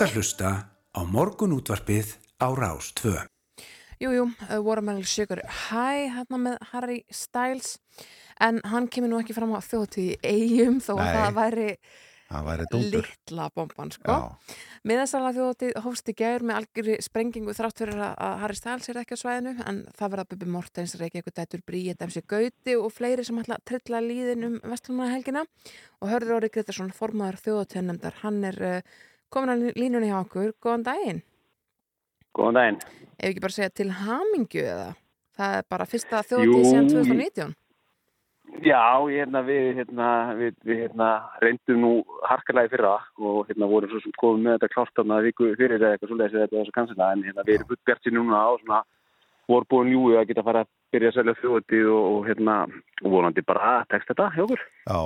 [0.00, 0.50] ert að hlusta
[0.96, 3.10] á morgunútvarpið á Rás 2.
[4.00, 5.42] Jú, jú, uh, Watermelon Sugar.
[5.44, 7.74] High hérna með Harry Styles.
[8.40, 11.66] En hann kemur nú ekki fram á þjóðtíð í eigum þó að það væri
[12.30, 14.14] Það væri litla bomban sko.
[14.14, 18.88] Já, Miðasalega þjóðtíð hófst í gær með algjörri sprengingu þrátt fyrir að að Harry Styles
[18.88, 22.88] er ekki á svæðinu en það verða Bubi Mortens, Reykjavík Dætur Bríet, MC Gauti og
[22.94, 25.44] fleiri sem ætla að trilla líðin um vestlunna helgina.
[26.00, 29.00] Og Hörður Óri Gretarsson, formaður þjóðtíðnefndar, hann er uh,
[29.30, 31.22] komin að línunni hjá okkur, góðan daginn.
[32.36, 32.80] Góðan daginn.
[33.20, 34.90] ef ekki bara segja til hamingju eða?
[35.36, 37.56] Það er bara fyrsta þjóðtíð ég- 2019
[38.66, 41.08] Já, hérna, við, hérna, við, við hérna,
[41.40, 41.90] reyndum nú
[42.26, 45.78] harkalega í fyrra og hérna, vorum svo sem komum með þetta klárt þarna viku fyrir
[45.78, 48.16] eða eitthvað svoleiðis eða þetta var svo kansina en hérna, við erum full bjart sér
[48.16, 48.80] núna á svona
[49.50, 52.54] vorbúin júi að geta fara að byrja að selja þjóðtíð og, og hérna,
[53.02, 54.62] vonandi bara að tekst þetta hjá okkur.
[54.86, 55.00] já.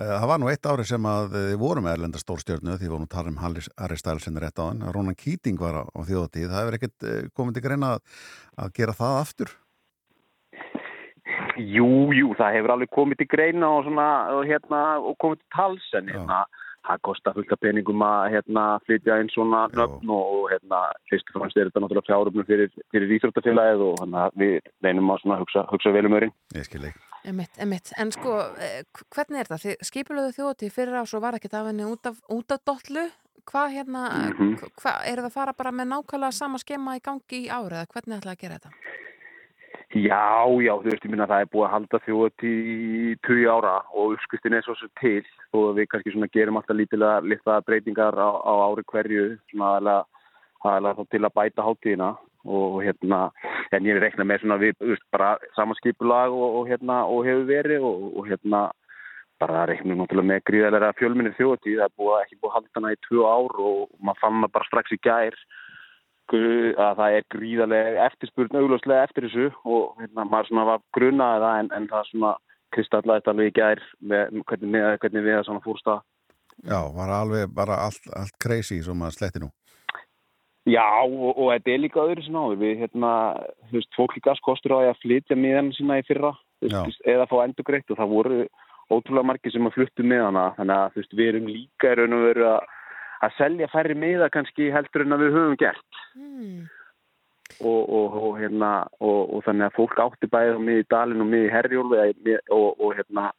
[0.00, 3.08] Eh, Það var nú eitt ári sem að þið voru með erlenda stórstjörnu því vorum
[3.08, 4.84] að tala um Hallis- Harry Stylesin rétt á hann.
[4.96, 6.48] Rónan Keating var á, á þjóðatíð.
[6.50, 8.22] Það hefur ekkert eh, komið til greina að,
[8.64, 9.56] að gera það aftur.
[11.60, 15.50] Jú, jú, það hefur alveg komið til greina og svona, og hérna, og komið til
[15.54, 16.38] tals en hérna,
[16.86, 21.28] það kostar fullt af peningum að hérna flytja inn svona nöfn og, og hérna, fyrst
[21.34, 24.54] og fremst er þetta náttúrulega fjáröfnum fyrir, fyrir íþróttafélagið og þannig að við
[24.86, 26.32] reynum að svona hugsa, hugsa vel um örin.
[26.56, 27.02] Ég skil ekki.
[27.30, 27.92] Emitt, emitt.
[28.00, 29.64] En sko, eh, hvernig er það?
[29.66, 33.04] Þið skipulöðu þjóðtíð fyrir á svo var ekkert af henni út af, út af dollu
[33.50, 34.56] hvað hérna, Mhm.
[34.80, 37.86] hvað, er það að fara bara með nákvæmlega sama skema í gangi í árið eða
[37.92, 38.70] hvernig ætlaði að gera þetta?
[39.90, 42.54] Já, já, þú veist, ég minna að það er búið að halda þjóðat í
[43.26, 45.24] 20 ára og uppskriftin er svo svo til
[45.58, 49.72] og við kannski svona gerum alltaf lítilega litla breytingar á, á ári hverju svona
[50.62, 52.10] aðalega, þá til að bæta hátíðina
[52.46, 53.18] og hérna,
[53.74, 57.50] en ég reikna með svona við, þú veist, bara samanskipulag og, og hérna, og hefur
[57.50, 58.62] verið og, og hérna,
[59.42, 62.94] bara reiknum náttúrulega með gríðalega fjölminni þjóðatíð, það er búið, ekki búið að halda hana
[62.94, 65.38] í tvö ár og maður fann það bara strax í gær
[66.36, 71.58] að það er gríðarlega eftirspurn augljóslega eftir þessu og hérna, maður svona var grunaði það
[71.62, 72.32] en, en það svona
[72.70, 76.02] kristallaðist alveg í gær með hvernig, með, hvernig við það svona fórst að
[76.60, 79.48] Já, var alveg bara allt, allt crazy sem að sletti nú.
[80.68, 82.58] Já, og, og þetta er líka öðru sinna áður.
[82.60, 83.12] Við, hérna,
[83.70, 87.28] þú veist, fólk líka kostur á því að flytja miðan sína í fyrra veist, eða
[87.30, 88.42] fá endur greitt og það voru
[88.90, 90.50] ótrúlega margir sem að fluttu miðana.
[90.58, 92.76] Þannig að þú veist, við erum líka í raun og veru að,
[93.20, 96.66] að selja færri miða kannski heldur en að við höfum gert Hmm.
[97.60, 101.28] og, og, og, hérna, og, og þannig að fólk átti bæðið á miði dalinn og
[101.30, 103.30] miði herjólfi og, og hérna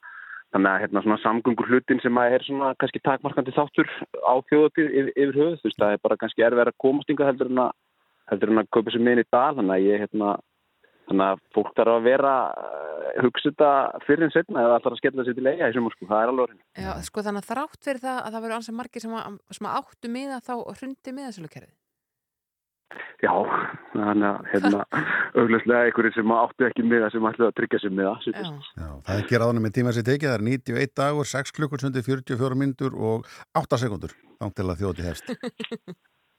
[0.51, 3.91] þannig að hérna svona samgöngur hlutin sem að er svona kannski takmarkandi þáttur
[4.23, 7.31] á þjóðatið yfir, yfir höfuð, þú veist, það er bara kannski erfið að komast yngar
[7.31, 7.71] heldur en að
[8.31, 10.33] heldur en að kaupa sér miðin í dal, þannig að ég hérna
[11.07, 12.33] þannig að fólk þarf að vera
[13.25, 13.71] hugsa þetta
[14.05, 16.31] fyrir en setna eða alltaf að skella sér til eiga í sumar, sko, það er
[16.31, 16.63] alveg orðin.
[16.85, 19.69] Já, sko þannig að þrátt fyrir það að það verður ansið margir sem, að, sem
[19.69, 21.77] að áttu miða þá hrundi miðasölukerfið.
[23.21, 23.31] Já,
[23.93, 24.79] þannig að hérna
[25.39, 28.47] augljóslega einhverjir sem áttu ekki miða sem ætlaðu að tryggja sér miða, Já.
[28.81, 30.31] Já, það er gerað ánum með tíma sér tekið.
[30.31, 33.29] Það er 91 dagur, 6 klukkursundi, 44 myndur og
[33.61, 34.15] 8 sekundur.
[34.41, 35.31] Þá til að þjóti hefst.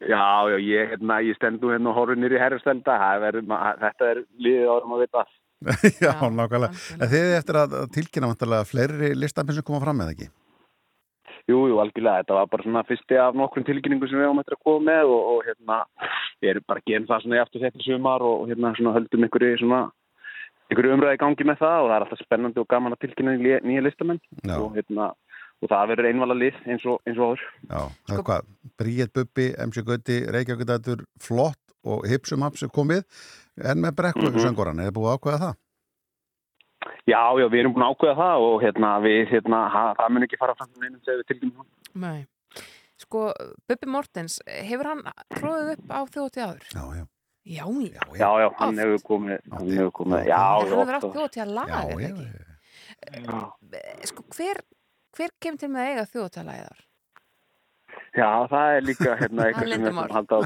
[0.02, 2.96] Já, já, ég, hérna, ég stend nú hérna og horfði nýri herrastælda,
[3.78, 5.22] þetta er liðið árum að vita.
[5.22, 5.41] Já,
[6.04, 6.72] Já, nákvæmlega.
[7.12, 10.28] þið eftir að tilkynna vantarlega fleiri listafinn sem koma fram eða ekki?
[11.50, 14.54] Jú, jú, algjörlega, þetta var bara svona fyrsti af nokkrum tilkynningum sem við áum eftir
[14.54, 15.78] að koma með og, og hérna,
[16.42, 19.58] við erum bara gera það svona í aftur þetta sumar og, hérna svona höldum einhverju
[19.64, 19.80] svona,
[20.70, 23.82] einhverju umræði gangi með það og það er alltaf spennandi og gaman að tilkynna nýja,
[23.88, 24.22] listamenn
[24.54, 25.08] og hérna,
[25.62, 27.44] og það verður einvala lið eins og, eins og áður.
[27.66, 28.48] Já, það Sko- er hvað?
[28.82, 33.02] Bríett Bubbi, MC Götti, Reykjavíkudætur, flott og hipsum haps er komið.
[33.60, 34.38] En með brekku Mhm.
[34.40, 35.54] söngoran, er þið búið að ákveða það?
[37.06, 40.22] Já, já, við erum búin að ákveða það og hérna, við, hérna, ha, það mun
[40.26, 41.66] ekki fara fram með einum þegar við tilkynnum það.
[41.94, 42.26] Nei.
[43.02, 43.32] Sko,
[43.68, 45.02] Bubi Mortens, hefur hann
[45.34, 46.64] tróðið upp á þjóðtíð áður?
[46.72, 47.04] Já, já.
[47.42, 50.30] Já, Já, Já, já, hann hefur komið, hann hefur komið, Já.
[50.30, 52.26] já, hann hefur átt þjóðtíð að laga, er það já, ekki?
[53.26, 53.52] Já.
[53.72, 54.60] Eh, Sko, hver,
[55.16, 56.80] hver kemur til með að eiga þjóðtíð að laga þar?
[58.14, 60.42] Já, það er líka hérna Það eitthvað sem við ætlum að halda á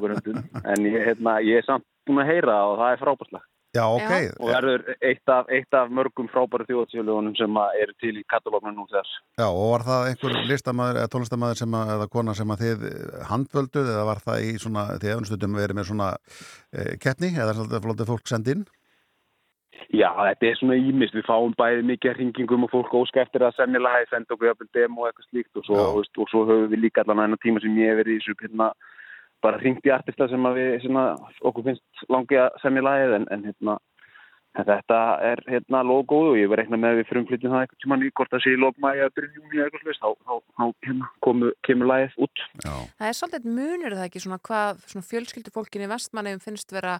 [2.06, 3.46] er búin að heyra og það er frábærslega.
[3.76, 4.12] Já, ok.
[4.12, 4.30] Já.
[4.40, 8.72] Og verður eitt af, eitt af mörgum frábæru þjóðsjölugunum sem að eru til í katalógnu
[8.72, 9.18] nú þess.
[9.36, 12.86] Já, og var það einhver listamæður eða tónlistamæður sem að, eða kona sem að þið
[13.32, 17.56] handvölduð eða var það í svona, þið hefum stundum verið með svona e, keppni eða
[17.58, 18.66] svolítið flótið fólk send inn?
[19.92, 21.14] Já, þetta er svona ímist.
[21.14, 24.70] Við fáum bæði mikið hringingum og fólk óska eftir að semja lagi, senda okkur jafnvel
[24.74, 27.62] demo og eitthvað slíkt og svo, veist, og svo höfum við líka allan enn tíma
[27.62, 28.70] sem ég hef verið í þessu hérna,
[29.44, 33.18] bara hringt í artista sem að við sem að okkur finnst langið að semja lagið
[33.18, 33.76] en, en hérna
[34.56, 37.80] En þetta er hérna logóð og ég var reikna með að við frumflytjum það einhvern
[37.82, 42.16] tímann í hvort það sé í logmæja eitthvað þá, þá, þá hérna, komu, kemur lagið
[42.24, 42.44] út.
[42.64, 42.72] Já.
[42.96, 46.96] Það er svolítið munur er það ekki svona hvað svona fjölskyldu fólkinni vestmannefum finnst vera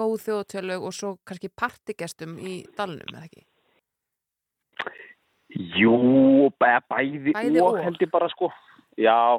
[0.00, 3.44] góð þjóðtjölög og svo kannski partigestum í dalnum, eða ekki?
[5.76, 5.98] Jú,
[6.56, 7.82] bæ, bæði, Bæði og, og.
[7.84, 8.48] held ég bara sko.
[8.96, 9.36] Já,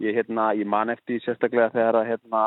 [0.00, 2.44] ég, hérna, ég man eftir sérstaklega þegar að hérna,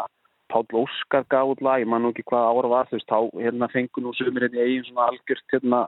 [0.54, 3.41] Páll Óskar gaf út lag, ég man nú ekki hvað ára var, þú veist, þá
[3.41, 5.80] hérna, fengur nú sömur hérna í eigin svona algjört hérna,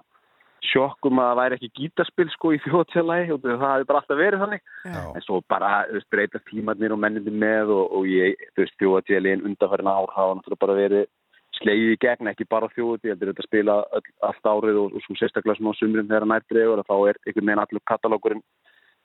[0.66, 4.42] sjokkum að það væri ekki gítaspil sko í þjóðtjálagi og það hefði bara alltaf verið
[4.42, 4.64] þannig.
[4.88, 5.02] Já.
[5.12, 8.78] En svo bara, þú veist, breyta tímarnir og mennindir með og, og ég, þú veist,
[8.82, 11.06] þjóðtjálagin undanfærin ár hafa náttúrulega bara verið
[11.60, 15.16] slegið í gegn, ekki bara heldur þetta að spila öll, allt árið og, og svo
[15.20, 18.44] sérstaklega svona á sumrin þegar dregur að þá er einhvern veginn allur katalókurinn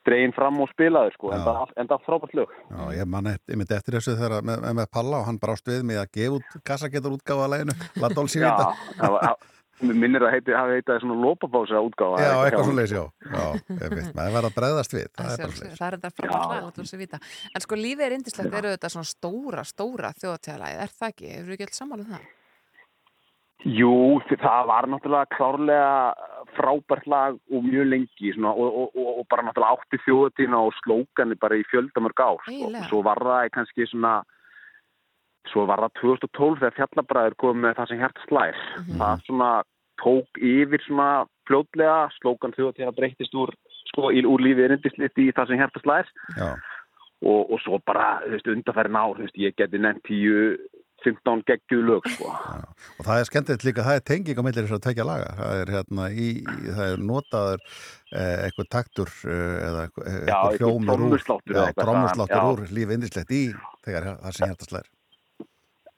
[0.09, 2.57] dregin fram og spilaður sko, en það, en það frábært lög.
[2.71, 5.41] Já, ég man eftir, ég myndi eftir þessu þegar með, með, með Palla og hann
[5.43, 9.35] brást við mig að gefa út kassagetur útgáfa að læginu, La Dolce Já,
[9.81, 12.25] minnir að heiti, hafi heitað svona lópabása útgáfa.
[12.25, 13.05] Já, eitthvað svo leys, já.
[13.31, 15.79] Já, ég veit, maður verður að bregðast við, það er bara leys.
[15.79, 17.23] það er þetta frábært lag, látum við vita.
[17.55, 21.71] En sko lífið er indislegt, eru þetta svona stóra, stóra þjóðtjálagið, er það ekki?
[21.81, 22.29] Sammála um það?
[23.69, 25.89] Jú, það var náttúrulega klárlega
[26.61, 30.77] frábært lag og mjög lengi svona, og, og, og, og bara náttúrulega átti þjóðatína og
[30.83, 32.53] slókani bara í fjöldamörg ár sko.
[32.53, 32.87] Eiginlega.
[32.91, 34.15] svo var það kannski svona
[35.49, 38.59] svo var það 2012 þegar fjallabræður kom með það sem hjarta slær
[39.01, 39.53] það svona
[40.01, 41.09] tók yfir svona
[41.49, 43.55] fljótlega slókan þjóðatína breytist úr
[43.91, 49.25] sko, í, úr lífið erindislit í það sem hjarta slær og, og svo bara, þú
[49.25, 50.61] veist, ég geti nefnt 10
[51.05, 52.37] 15 geggjuð lög, sko já.
[52.99, 55.33] Og það er skemmtilegt líka, það er tenging á millir þess að tekja laga.
[55.41, 56.29] Það er hérna í,
[56.69, 61.19] það er notaður eh, eitthvað taktur eh, eða eitthvað, hljómur úr,
[62.31, 62.41] já.
[62.45, 63.43] úr lífi indislegt í
[63.87, 64.91] þegar það sem hjarta slær.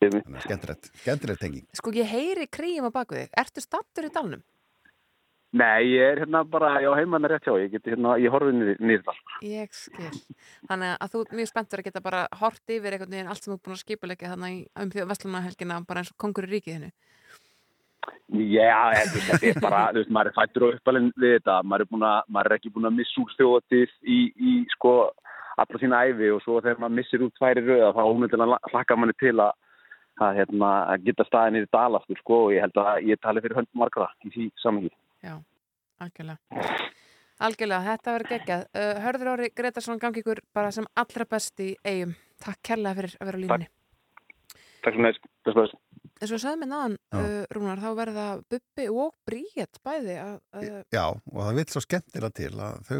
[0.03, 0.25] Einmitt.
[0.27, 1.67] Þannig að skemmtilegt, skemmtilegt tenging.
[1.79, 4.43] Sko ég heyri kríum á baku þig, ertu stattur í dalnum?
[5.53, 9.15] Nei, ég er hérna bara, já, heimann er rétt hjá, ég hérna, ég horfi sko.
[9.45, 10.13] Ég skil.
[10.71, 13.53] Þannig að þú ert mjög spenntur að geta bara hort yfir einhvern veginn allt sem
[13.53, 16.55] þú er búin að skipulegja þannig í um því Vestlumarhelgina bara eins og kongur í
[16.55, 16.93] ríkið hennu.
[18.33, 22.01] Já, þetta er bara, þú veist, maður er fættur og uppalinn við þetta, maður er,
[22.09, 24.95] að, maður er ekki búin að missa úr þjóðatið í, í, sko,
[25.61, 29.19] alla sína æfi og svo þegar maður missir út tværi rauða, þá ómyndilega hlakka manni
[29.21, 29.53] til að,
[30.17, 33.61] að, hérna, að geta staðið niður dalaftur, sko, og ég held að ég tali fyrir
[33.61, 34.95] höndum margra í því samhengi.
[35.23, 35.37] Já,
[36.03, 36.67] algjörlega.
[37.43, 38.67] Algjörlega, þetta verður geggjað.
[38.75, 42.13] Uh, Hörður Ári Gretarsson gangi ykkur bara sem allra best í eigum.
[42.43, 43.71] Takk kærlega fyrir að vera á línunni.
[44.83, 45.81] Takk fyrir næst, þess að
[46.23, 50.67] En svo sagði mér náðan, uh, Rúnar, þá verða Bubbi og Bríett bæði að, að
[50.95, 52.99] Já, og það vil svo skemmtilega til að þau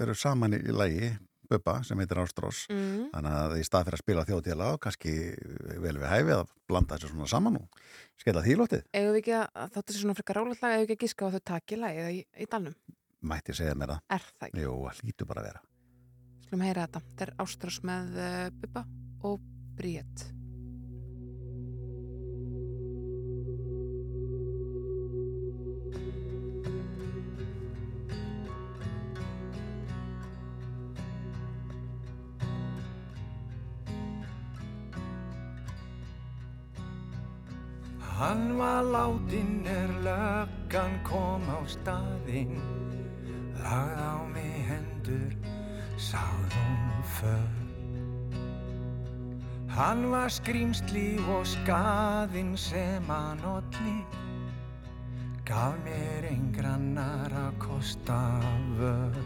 [0.00, 1.10] eru saman í lagi
[1.52, 5.16] Bubba sem heitir Ástrós mm, þannig að í stað fyrir að spila þjóðtíðala og kannski
[5.84, 7.82] vel við hæfi að blanda þessu svona saman og
[8.22, 11.04] skella þýlótið eigum við ekki að þáttu sér svona frekar rálega lag, við ekki að
[11.06, 12.78] gíska á þau taki lagið í, í dalnum.
[13.22, 14.64] mætti segja mér það Er það ekki?
[14.66, 15.68] Jú, það lítur bara að vera
[16.52, 17.00] Skulum heyra þetta.
[17.08, 18.16] Þetta er Ástrós með
[18.60, 18.82] Bubba
[19.24, 19.38] og
[19.78, 20.24] Bríett.
[38.22, 42.54] Hann var látin er löggan kom á staðinn.
[43.58, 45.32] Lagð á mig hendur,
[46.54, 47.50] hún för
[49.68, 54.06] Hann var skrýmsli og skaðinn sem hann olli.
[55.44, 58.20] Gaf mér engrannar að kosta
[58.78, 59.18] vör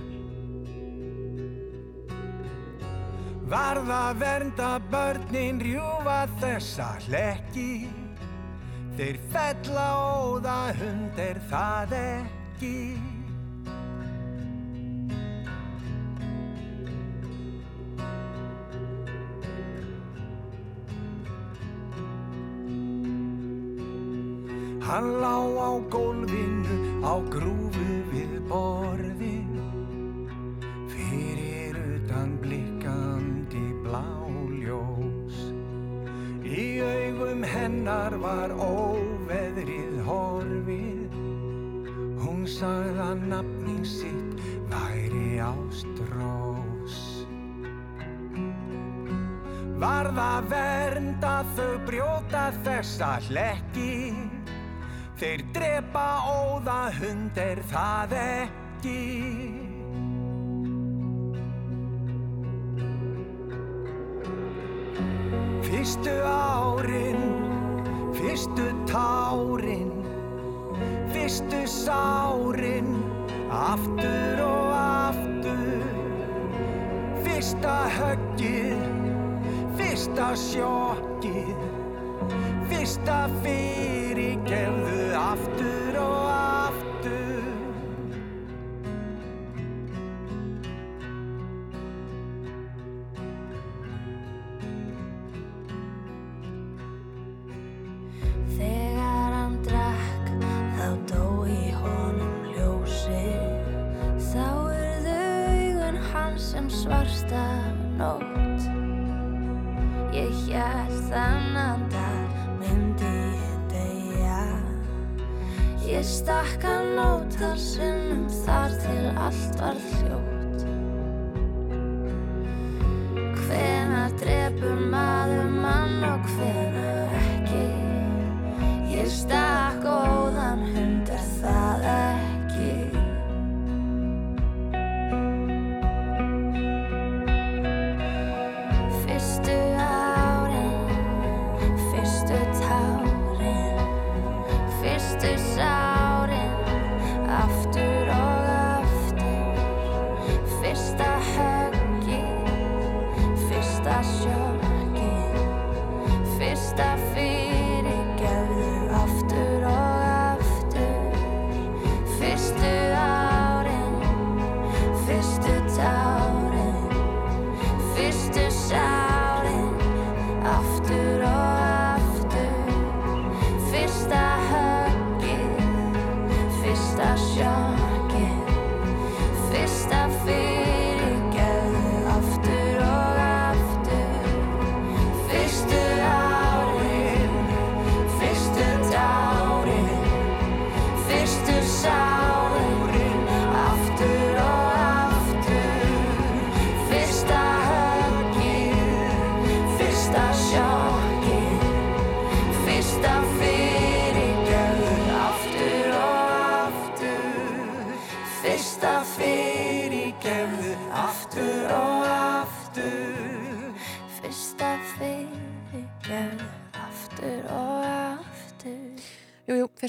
[3.44, 8.05] Varða vernda börnin rjúfa þessa hlekki
[8.97, 9.82] Þeir fella
[10.24, 12.76] óða hund er það ekki.
[24.86, 29.34] Hann lá á gólfinu á grúfu við borði
[30.94, 35.42] Fyrir utan blikkandi bláljós
[36.47, 38.86] Í augum hennar var óveðrið
[42.47, 46.99] Hún sagði að nafni sitt væri ástrós.
[49.82, 54.14] Varð að vernda þau brjóta þessa hlekki.
[55.18, 59.03] Þeir drepa óða hund er það ekki.
[65.66, 67.26] Fyrstu árin,
[68.22, 69.86] fyrstu tárin
[71.27, 73.03] fyrstu sárin
[73.51, 75.89] aftur og aftur.
[77.24, 78.85] Fyrsta höggið
[79.74, 81.64] fyrsta sjokkið.
[82.70, 85.76] Fyrsta fyrirgefðu aftur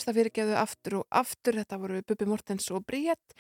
[0.08, 3.34] Fyrsta fyrirgeðu aftur og aftur, þetta voru Bubi Mortens og Bríett.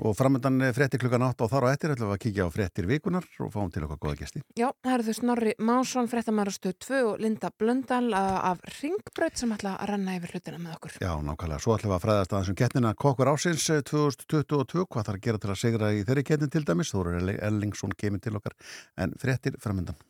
[0.00, 2.86] Og framöndan fréttir klukkan 8 og þar á eftir ætlum við að kíkja á fréttir
[2.88, 4.40] vikunar og fáum til okkar góða gesti.
[4.56, 9.74] Já, það eru þau Snorri Másson, fréttamærastu 2 og Linda Blöndal af Ringbraut sem ætla
[9.76, 10.96] að renna yfir hlutina með okkur.
[11.04, 11.60] Já, nákvæmlega.
[11.60, 14.86] Svo ætlum við að fræðast aðeins um keppnina Kokkur ásins eh, 2022.
[14.88, 16.94] Hvað þarf að gera til að segra í þeirri keppnin til dæmis?
[16.94, 18.56] Þóru Ellingsson kemur til okkar
[18.96, 20.00] en fréttir framöndan.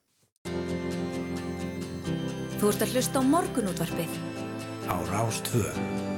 [2.61, 4.40] Þú ert að hlusta á morgunútvarpið
[4.91, 6.10] á Rástvö.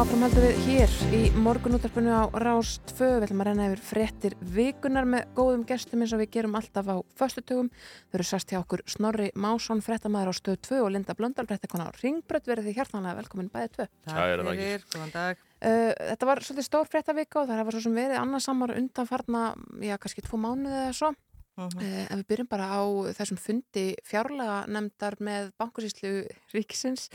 [0.00, 3.18] Jú, áfram heldum við hér í morgunútvarpinu á Rás 2.
[3.20, 6.88] Við ætlum að renna yfir fréttir vikunar með góðum gestum eins og við gerum alltaf
[6.88, 7.68] á föstutugum.
[8.08, 11.92] Þau eru sast hjá okkur Snorri Másson, fréttamaður á stöð 2 og Linda Blöndal, fréttakona
[11.92, 12.48] á Ringbrödd.
[12.48, 13.88] Verið þið hjartanlega velkomin bæðið 2.
[14.08, 14.62] Kæra þakkir.
[14.64, 15.44] fyrir, góðan dag.
[15.60, 19.44] Uh, þetta var svolítið stór fréttavika og það var svo sem verið annarsamar undanfarna,
[19.84, 21.12] já, kannski tvo mánuði eða svo.
[21.58, 21.80] Mhm.
[21.82, 22.82] Uh, en við byrjum bara á
[23.18, 26.12] þessum fundi fjárlega nefndar með bankasýslu
[26.54, 27.08] ríkisins.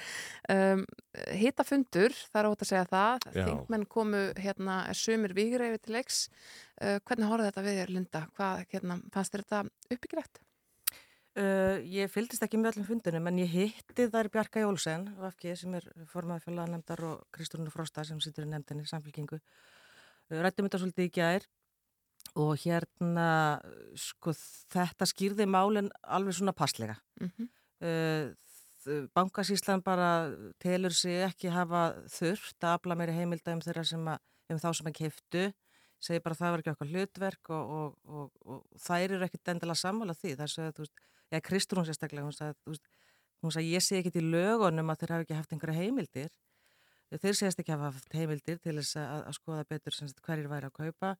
[0.51, 0.85] Um,
[1.33, 3.27] Hitafundur, það er ótt að segja það.
[3.31, 3.45] Já.
[3.47, 6.25] Þingmenn komu hérna sumir vígreifi til leiks.
[6.81, 8.25] Uh, hvernig horfði þetta við þér, Linda?
[8.35, 9.63] Hvað, hérna, fannst þér þetta
[9.95, 10.43] uppbyggilegt?
[11.35, 15.09] Uh, ég fylgdist ekki með öllum fundunum en ég hitti þær Bjarka Jólsen
[15.43, 19.41] sem er formaði fjölaðanemndar og Kristúrunu Frosta sem situr í nefndinni samfélkingu.
[20.29, 21.49] Uh, rættum þetta svolítið í gær
[22.35, 23.27] og hérna
[23.99, 24.33] sko
[24.73, 26.97] þetta skýrði málinn alveg svona passlega.
[27.21, 27.47] Mm -hmm.
[27.87, 34.19] uh, bankasíslan bara telur sig ekki hafa þurft að afla meiri heimilda um sem að,
[34.49, 35.53] um þá sem að keiftu
[35.99, 39.53] segir bara að það var ekki okkar hlutverk og, og, og, og þær eru ekkit
[39.53, 40.95] endilega sammála því þess að þú veist,
[41.31, 42.89] eða Kristrún sérstaklega hún sagði, þú veist,
[43.41, 46.31] hún sagði ég sé ekkit í lögunum að þeir hafa ekki haft einhverja heimildir
[47.15, 50.77] þeir segist ekki hafa haft heimildir til þess að, að skoða betur hverjir væri að
[50.81, 51.15] kaupa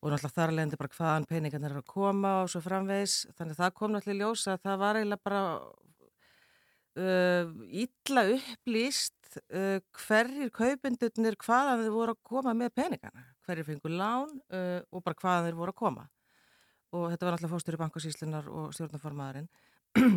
[0.00, 3.62] og náttúrulega þar leðandi bara hvaðan peningarnir eru að koma og svo framvegs þannig að
[3.64, 5.42] það kom náttúrulega í ljós að það var eiginlega bara
[7.00, 7.50] uh,
[7.84, 14.30] illa upplýst uh, hverjir kaupendurnir hvaðan þeir voru að koma með peningarna hverjir fengur lán
[14.54, 16.06] uh, og bara hvaðan þeir voru að koma.
[16.90, 19.48] Og þetta var náttúrulega fóstur í bankasýslunar og stjórnaformaðurinn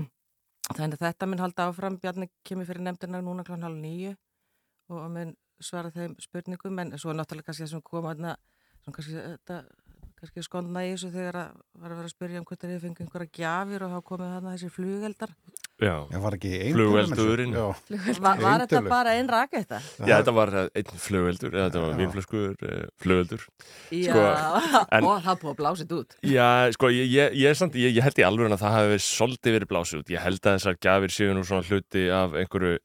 [0.77, 1.99] þannig að þetta mun halda áfram.
[2.01, 3.59] Bjarni kemur fyrir nefndina núna kl.
[3.61, 4.15] halv nýju
[4.93, 6.81] og mun svara þeim spurningum.
[6.81, 7.85] En svo er náttúrulega kannski það sem
[8.83, 9.61] svona kannski þetta
[10.23, 13.03] kannski skondna í þessu þegar að var að vera að spyrja um hvort þeir fengi
[13.03, 15.33] einhverja gjafir og þá komið þarna þessir flugeldar
[15.83, 17.55] Já, Já, var ekki ein Flugeldurinn.
[17.57, 17.63] Já.
[18.21, 19.79] Var, var þetta bara einn raketta?
[19.97, 23.47] Já, þetta var eh, einn flugveldur, eða þetta var vínflöskur uh, flugveldur.
[23.97, 24.19] Já,
[24.93, 27.97] en- og það búið að þetta út Já, sko, ég, ég, ég, er samt, ég,
[27.97, 30.13] ég held í alveg að það hafi verið svolítið verið blásið út.
[30.13, 32.77] Ég held að þessar gjafir séu nú svona hluti af einhverju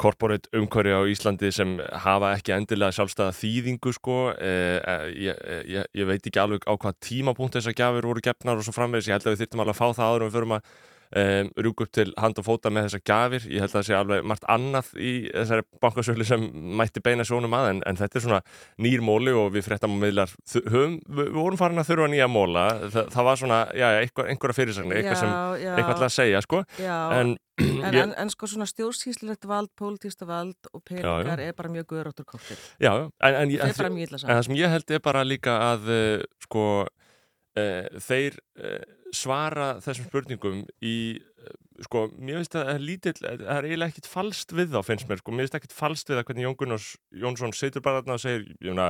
[0.00, 1.74] corporate umhverju á Íslandi sem
[2.04, 4.18] hafa ekki endilega sjálfstæða þýðingu, sko.
[4.36, 8.60] Eh, eh, ég, ég, ég veit ekki alveg á hvað tímapunkt þessar gjafir voru gefnar
[8.60, 9.10] og svo framvegis.
[9.10, 10.72] Ég held að við þyrftum alveg að fá það áður en við förum að
[11.16, 13.46] um, rúk upp til hand og fóta með þessar gjafir.
[13.50, 16.46] Ég held að það sé alveg margt annað í þessari bankasölu sem
[16.80, 18.40] mætti beina sjónum að en, en þetta er svona
[18.86, 22.30] nýr móli og við fréttam og miðlar þu- höfum, við, vorum farin að þurfa nýja
[22.30, 22.66] móla.
[22.94, 25.36] Þa, það var svona, já, einhver, einhverja fyrirsagnir, eitthvað sem,
[25.74, 26.62] eitthvað til að segja, sko.
[26.80, 31.68] En, en, ég- en, en sko svona stjórnsýslilegt vald, pólitísta vald og peningar er bara
[31.74, 32.56] mjög guður áttur kóttir.
[32.80, 38.38] Já, en, en, það sem ég held er bara líka að uh, sko uh, þeir
[38.62, 38.80] uh,
[39.16, 41.54] svara þessum spurningum í uh,
[41.86, 45.18] sko, mér finnst að er lítill það er eiginlega ekkit falskt við þá finnst mér
[45.22, 46.86] sko, mér finnst ekkit falskt við það hvernig Jón Gunnars
[47.22, 48.86] Jónsson situr bara þarna og segir jöfna,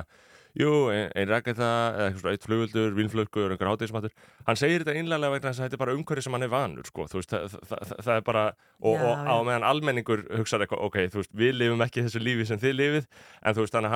[0.58, 1.68] jú, ein, ein raketa
[2.08, 4.12] eða eitt flugvöldur, vínflöskur, einhver hátíðismatur
[4.48, 6.86] hann segir þetta einlega vegna þess að þetta er bara umhverfi sem hann er vanur,
[6.90, 8.44] sko, þú veist það, það, það, er bara,
[8.80, 12.44] og, og á meðan almenningur hugsaði eitthvað, ok, þú veist, við lifum ekki þessu lífi
[12.50, 13.04] sem þið lifið,
[13.44, 13.94] en þú veist, þannig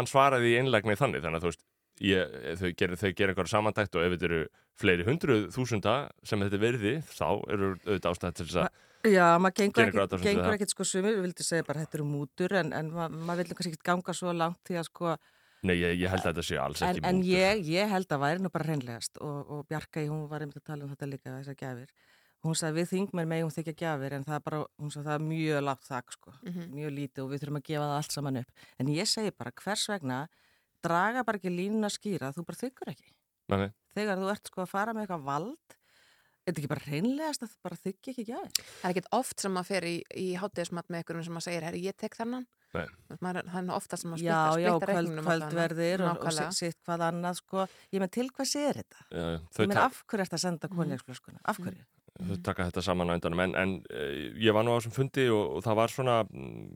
[4.80, 5.94] fleiri hundruð þúsunda
[6.26, 10.22] sem þetta er verði, þá eru auðvitað ástæð til þess að Já, maður gengur við
[10.24, 13.42] gengur ekkit sko sumir, við vildi segja bara þetta eru mútur en, en ma maður
[13.50, 15.16] vil kannski ekkit ganga svo langt því að sko,
[15.64, 17.30] Nei, ég, ég held að þetta sé alls en, ekki en mútur.
[17.34, 20.66] ég, ég held að væri nú bara hreinlegast og, og Bjarkæi, hún var einmitt að
[20.70, 21.92] tala um þetta líka, þessar gjafir.
[22.44, 25.26] Hún sagði við þingmenn megum þykja gjafir en það er bara, hún sagði það er
[25.28, 26.34] mjög lágt þak sko,
[26.74, 28.66] mjög lítið og við þurfum að gefa það allt saman upp.
[28.80, 30.18] En ég segi bara hvers vegna
[30.84, 33.13] draga bara ekki línuna skýra, þú bara þykkur ekki.
[33.52, 33.70] Nei.
[33.94, 35.76] Þegar þú ert sko að fara með eitthvað vald,
[36.44, 38.66] er þetta ekki bara hreinlegast að bara þykja ekki gjafir?
[38.80, 41.66] Það er ekkert oft sem maður fer í, í hátíðismat með einhverjum sem maður segir,
[41.68, 42.46] herri, ég tek þennan.
[42.74, 42.86] Nei.
[43.22, 45.50] Maður, það er ofta sem maður Já, splittar, já, splittar kvöld, reikningnum allan.
[45.52, 47.66] kvöldverðir og, og sitt, hvað annað sko.
[47.94, 49.04] Ég menn til hvers er þetta?
[49.10, 51.44] Já, já, þau Ég menn af hverju ert að senda konjaksflöskuna?
[51.52, 51.86] Af hverju?
[52.14, 55.26] þau taka þetta saman á endanum en, en uh, ég var nú á þessum fundi
[55.34, 56.68] og, og það var svona mm,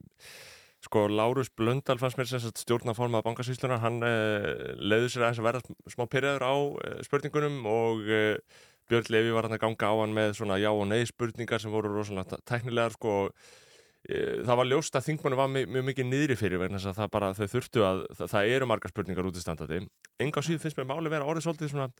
[0.89, 5.49] sko Lárus Blöndal fannst mér sem sagt stjórnaforma bankasýslunar, hann uh, leiði sér aðeins að
[5.51, 9.89] verða sm- smá pyrraður á uh, spurningunum og uh, Björn Levi var hann að ganga
[9.93, 13.17] á hann með svona já og nei spurningar sem voru rosalega tæknilegar sko
[14.09, 17.03] eh, það var ljóst að þingmannu var mjög, mjög mikið niðri fyrir vegna þess að
[17.03, 19.83] það bara, þau þurftu að það, það eru margar spurningar út í standandi
[20.25, 21.91] enga síðu finnst mér máli vera orðið svolítið svona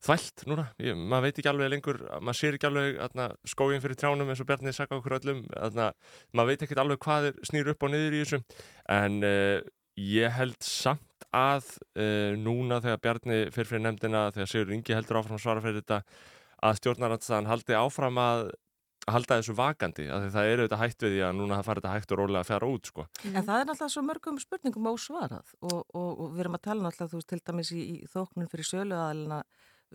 [0.00, 4.32] þvælt núna, ég, maður veit ekki alveg lengur maður sér ekki alveg skóin fyrir trjánum
[4.32, 5.90] eins og Bjarni saka okkur öllum atna,
[6.32, 8.40] maður veit ekki alveg hvað snýr upp og niður í þessu.
[8.96, 9.60] En uh,
[10.00, 11.68] ég held samt að
[12.00, 15.82] uh, núna þegar Bjarni fyrir fyrir nefndina þegar Sigur Ingi heldur áfram að svara fyrir
[15.82, 16.02] þetta
[16.60, 18.50] að stjórnarandstaðan haldi áfram að
[19.10, 21.80] halda þessu vakandi, af því það eru þetta hætt við því að núna það fari
[21.80, 23.06] þetta hægt og rólega að fjara út sko.
[23.24, 26.84] En það er náttúrulega svo mörgum spurningum ósvarað og, og, og við erum að tala
[26.84, 29.40] náttúrulega, þú veist, til dæmis í, í þóknun fyrir söluaðalina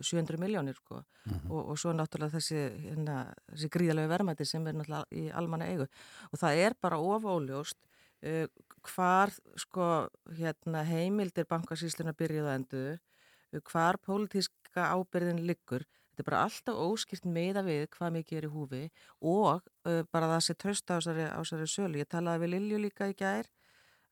[0.02, 1.00] 700 miljónir, sko,
[1.48, 3.16] og, og svo náttúrulega þessi, hérna,
[3.52, 5.88] þessi gríðalegu verðmæti sem er náttúrulega í almanna eigu.
[6.30, 7.78] Og það er bara ofóljóst
[8.26, 8.46] uh,
[8.90, 9.90] hvar, sko,
[10.38, 15.86] hérna, heimildir bankasýsluna byrjuð að endu, uh, hvar pólitíska ábyrðin liggur.
[16.16, 18.82] Þetta er bara alltaf óskilt meða við hvað mikið er í húfi
[19.20, 22.00] og uh, bara það sé tröst á þessari, á þessari sölu.
[22.00, 23.50] Ég talaði við Lilju líka í gær,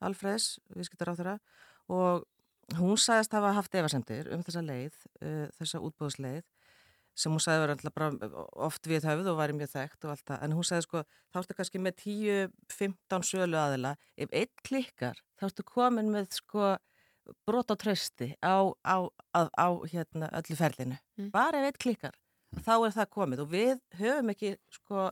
[0.05, 1.39] Alfreds, viðskiptar á þeirra
[1.95, 2.25] og
[2.79, 6.45] hún sagðist hafa haft efasendir um þessa leið, uh, þessa útbóðsleið
[7.15, 10.41] sem hún sagði verið alltaf oft við höfð og væri mjög þekkt og allt það.
[10.43, 13.95] En hún sagði sko, þá ertu kannski með 10-15 sölu aðila.
[14.19, 16.73] Ef einn klikkar, þá ertu komin með sko
[17.47, 18.97] brot á trösti á, á,
[19.33, 20.99] á, á hérna, öllu ferlinu.
[21.33, 22.19] Bara ef einn klikkar,
[22.65, 25.07] þá er það komið og við höfum ekki, sko,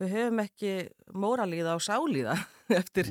[0.00, 0.72] við höfum ekki
[1.12, 2.38] móralíða og sálíða
[2.80, 3.08] eftir,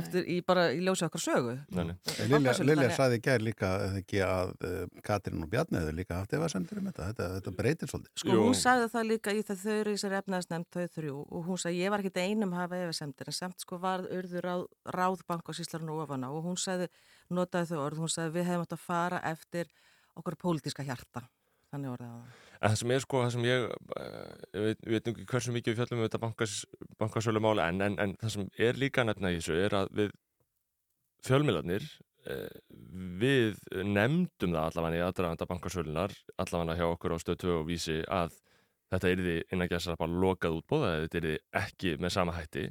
[0.00, 1.54] eftir í, bara í ljósa okkar sögu.
[1.74, 1.94] Nei, nei.
[2.28, 6.80] Lilja, saði í gær líka ekki að uh, Katrín og Bjarni hefur líka haft efasendur
[6.82, 7.08] um þetta.
[7.12, 8.12] Þetta, þetta breytir svolítið.
[8.22, 11.48] Sko hún sagði það líka í það þau eru í þessari efnaðsnefnd þau þrjú og
[11.48, 14.66] hún sagði ég var ekkit einum að hafa efasemdir en samt sko var urður ráð,
[14.98, 16.90] ráðbank og síslarinn ofan á og hún sagði,
[17.32, 19.72] notaði þau orð, hún sagði við hefum átt að fara eftir
[20.18, 21.24] okkur pólitíska hjarta.
[21.72, 22.47] Þannig orðið á það.
[22.58, 25.74] En það sem er sko, það sem ég, uh, við, við veitum ekki hversu mikið
[25.74, 26.54] við fjöllum um þetta bankas,
[26.98, 30.16] bankasölu mála en, en, en það sem er líka nefna í þessu er að við
[31.28, 31.86] fjölmiðlarnir,
[32.32, 32.58] uh,
[33.22, 38.00] við nefndum það allavega í aðdraðanda bankasölunar, allavega hjá okkur á stöð 2 og vísi
[38.10, 38.34] að
[38.90, 42.66] þetta yrði innan gæsar bara lokað útbóð, að þetta yrði ekki með sama hætti.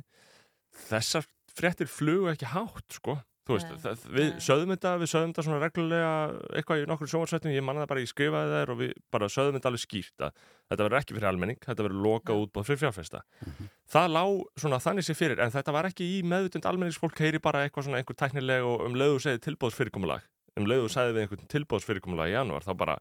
[0.88, 1.28] Þessar
[1.58, 5.60] fréttir flugu ekki hátt sko Þú veist, það, við sögðum þetta, við sögðum þetta svona
[5.62, 6.12] reglulega
[6.60, 9.58] eitthvað í nokkur sjónvarsættum, ég manna það bara, ég skrifaði þær og við bara sögðum
[9.58, 13.22] þetta alveg skýrt að þetta verður ekki fyrir almenning, þetta verður lokað útbóð fyrir fjárfesta.
[13.88, 14.24] Það lá
[14.60, 18.02] svona þannig sér fyrir, en þetta var ekki í meðutund almenningsfólk heyri bara eitthvað svona
[18.02, 20.28] einhver tæknileg og um leiðu segið tilbóðsfyrirkomulag,
[20.60, 23.00] um leiðu segið við einhvern tilbóðsfyrirkomulag í janúar, þá bara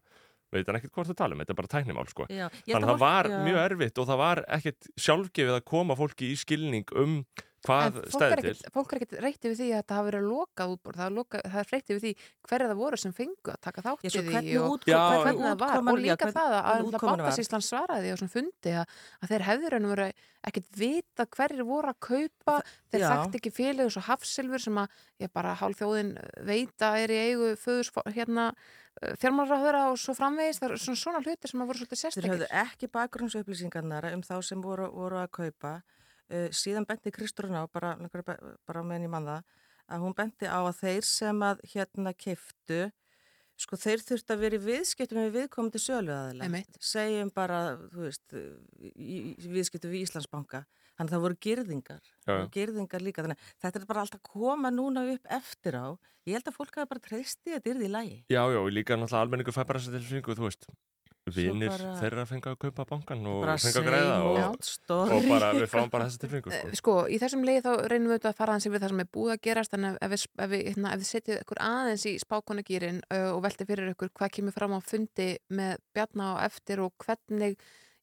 [0.53, 2.27] veit hann ekkert hvort það tala um, þetta er bara tæknimál sko.
[2.29, 3.37] Þannig að að það var já.
[3.43, 7.17] mjög erfitt og það var ekkert sjálfgefið að koma fólki í skilning um
[7.65, 8.51] hvað En stæði til.
[8.51, 11.13] ekkert- fólk er ekkert reytti við því að það hafi verið lokað útbór, það er,
[11.17, 12.11] loka, það er reytti við því
[12.47, 15.59] hverja það voru sem fengu að taka þátt Já, í því hvernig og hvernig það
[15.63, 16.99] var og líka það að, að.
[17.07, 18.85] Bankasíslan svaraði á svona fundi að,
[19.23, 20.07] að þeir hefður en voru
[20.47, 22.57] ekkert vita hverjir voru að kaupa
[22.93, 24.87] þeir þekkt ekki félög svo hafsilfur sem að
[25.25, 26.13] ég bara hálf þjóðin
[26.47, 28.51] veit að er í eigu föðurs hérna
[29.21, 32.31] fjármálráðura og svo framvegis það er svona, svona hlutir sem að voru svolítið Þeir sérstakir
[32.33, 35.73] höfðu ekki bakgrunnsupplýsingarnar um þá sem voru, voru að kaupa.
[36.27, 37.95] Uh, síðan benti Kristrún á, bara,
[38.67, 42.79] bara meðan ég man það, að hún benti á að þeir sem að hérna kiftu,
[43.57, 46.45] sko þeir þurftu að vera í viðskiptum við viðkomandi söluaðila.
[46.45, 46.75] Einmitt.
[46.83, 47.61] Segjum bara,
[47.93, 50.65] þú veist, í, í viðskiptum við Íslandsbanka.
[50.97, 52.11] Þannig að það voru girðingar.
[52.27, 53.23] Voru girðingar líka.
[53.25, 55.87] Þannig að þetta er bara alltaf að koma núna upp eftir á.
[56.27, 58.15] Ég held að fólk hafi bara treysti að þetta er því lægi.
[58.33, 60.69] Já, já, líka náttúrulega almenningur fær bara þess að tilfinningu, þú veist,
[61.35, 65.49] vinir bara- þeirra fengi að kaupa bankan og fengi að greiða same og, og bara
[65.57, 66.53] við fáum bara þessa tilfinningu.
[66.53, 66.77] Eh, Sko.
[66.81, 69.09] sko, í þessum leiði þá reynum við auðvitað að fara aðeins yfir það sem er
[69.17, 72.05] búið að gerast en ef, ef við, ef við, hérna, ef við setjum ykkur aðeins
[72.07, 76.45] í spákonagýrin uh, og velti fyrir ykkur hvað kemur fram á fundi með Bjarna á
[76.47, 77.57] eftir og hvernig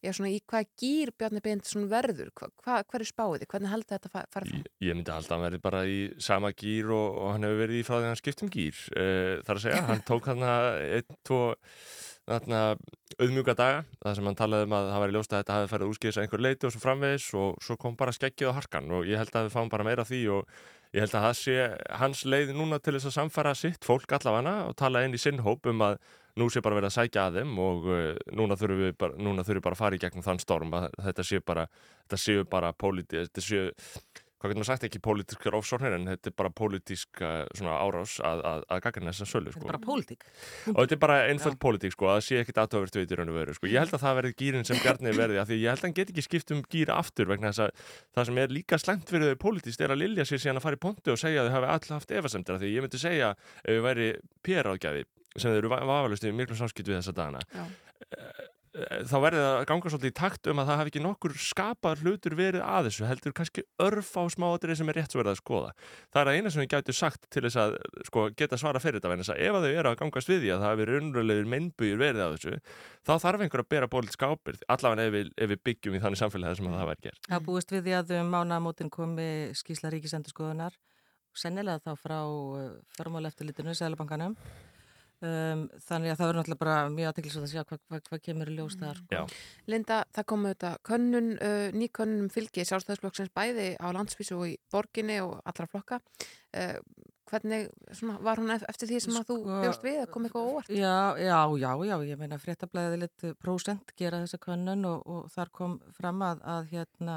[0.05, 3.70] já, svona, í hvað gýr Bjarni Beint svona verður, hva, hva, hver er spáðið hvernig
[3.72, 4.64] heldur þetta fa- fara fram?
[4.85, 7.79] Ég myndi halda að hann verði bara í sama gýr og, og hann hefur verið
[7.81, 7.97] í frá
[12.25, 15.91] auðmjúka daga, þar sem hann talaði um að það væri ljóst að þetta hafi farið
[15.93, 19.11] úrskýðis að einhver leiti og svo framvegis og svo kom bara skeggið á harkan og
[19.11, 20.55] ég held að við fáum bara meira því og
[20.95, 21.57] ég held að það sé
[22.01, 25.43] hans leið núna til þess að samfæra sitt fólk allavega og tala inn í sinn
[25.45, 25.99] hóp um að
[26.41, 28.03] nú sé bara verið að sækja að þeim og uh,
[28.35, 31.27] núna þurfum við bara, þurfum við bara að fara í gegnum þann storm að þetta
[31.29, 31.66] sé bara,
[32.07, 33.68] þetta séu bara pólitíð, þetta séu
[34.45, 37.23] hvað getur maður sagt, ekki pólitískar ofsórnir en þetta er bara pólitísk
[37.57, 39.63] svona árás að, að, að gagna þessa sölu sko.
[39.63, 40.27] Þetta er bara pólitík.
[40.75, 43.33] og þetta er bara einföld pólitík sko, að það sé ekkit aðtöfvert við í raun
[43.33, 43.71] og veru sko.
[43.73, 45.97] ég held að það verði gýrin sem Bjarni verði af því ég held að hann
[45.97, 47.89] get ekki skipt um gýra aftur vegna þess að
[48.19, 50.83] það sem er líka fyrir þau pólitíst er að Lilja sér síðan að fara í
[50.85, 53.31] pontu og segja að þau hafi alltaf haft efasemtir af því ég myndi segja
[53.65, 54.09] ef við væri
[54.45, 57.65] PR-ágjafi sem þau eru vafalust í miklu samskipt við þessa dagana Já.
[58.75, 62.01] Þá verði það að ganga svolítið í takt um að það hafi ekki nokkur skapar
[62.03, 65.39] hlutur verið að þessu heldur kannski örf á smáatrið sem er rétt svo verið að
[65.39, 65.70] skoða.
[66.11, 67.77] Það er að eina sem við gætu sagt til þess að
[68.09, 70.51] sko, geta svara fyrir þetta þess að ef að þau eru að gangast við því
[70.51, 72.59] að það hafi raunverulegir mennbugir verið að þessu
[73.07, 76.59] þá þarf einhver að bera bólitísk ábyrgð allavega ef ef við byggjum í þannig samfélagi
[76.59, 77.31] sem að það væri gert.
[77.31, 80.78] Það búist við því að um mánamótin komi skísla ríkisendurskoðunar
[81.35, 82.19] sennilega þá frá
[82.94, 84.36] fjármála eftirlitinu, Sælabankanum
[85.25, 88.51] um, þannig að það verður náttúrulega bara mjög aðteklisvægt að sjá hvað, hvað, hvað kemur
[88.53, 89.25] í ljós þar sko.
[89.73, 94.47] Linda, það kom auðvitað könnun, uh, ný könnun um fylgi sjálfstæðisflokksins bæði á landsvísu og
[94.53, 96.01] í borginni og allra flokka.
[96.55, 96.79] Uh,
[97.31, 100.27] hvernig svona, var hún ef- eftir því sem að þú Sko, bjóst við að kom
[100.29, 100.69] eitthvað óvart?
[100.77, 105.51] Já, já, já, já, ég meina fréttablaðið lit prósent gera þessa könnun og, og þar
[105.57, 107.17] kom fram að, að hérna,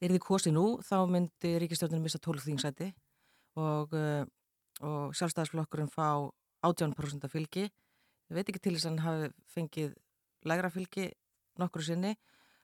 [0.00, 2.92] er þið kosið nú, þá myndi ríkistjórnum missa 12 þingsæti
[3.58, 4.22] og, uh,
[4.86, 6.06] og sjálfstæðisflokkurinn fá
[6.66, 7.68] 18% af fylgi.
[8.30, 9.96] Ég veit ekki til þess að hann hafi fengið
[10.48, 11.08] lægra fylgi
[11.60, 12.14] nokkru sinni.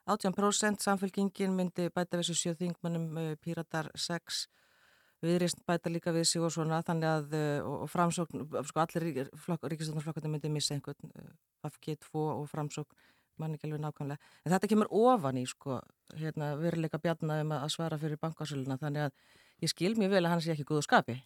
[0.09, 4.47] 18% samfélkingin myndi bæta við þessu sjö þingmannum uh, Píratar 6
[5.25, 9.27] viðreist bæta líka við sig og svona þannig að uh, og, og framsókn, sko allir
[9.29, 11.33] ríkistofnarflokkarnir myndi missa einhvern uh,
[11.69, 12.97] FG2 og framsókn
[13.39, 15.77] mann ekki alveg nákvæmlega, en þetta kemur ofan í sko,
[16.19, 20.44] hérna, veruleika bjarnaðum að svara fyrir bankasöluna, þannig að ég skil mjög vel að hann
[20.44, 21.18] sé ekki góðu skapi.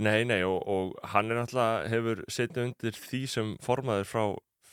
[0.00, 4.24] Nei, nei, og, og hann er náttúrulega hefur setið undir því sem formaður frá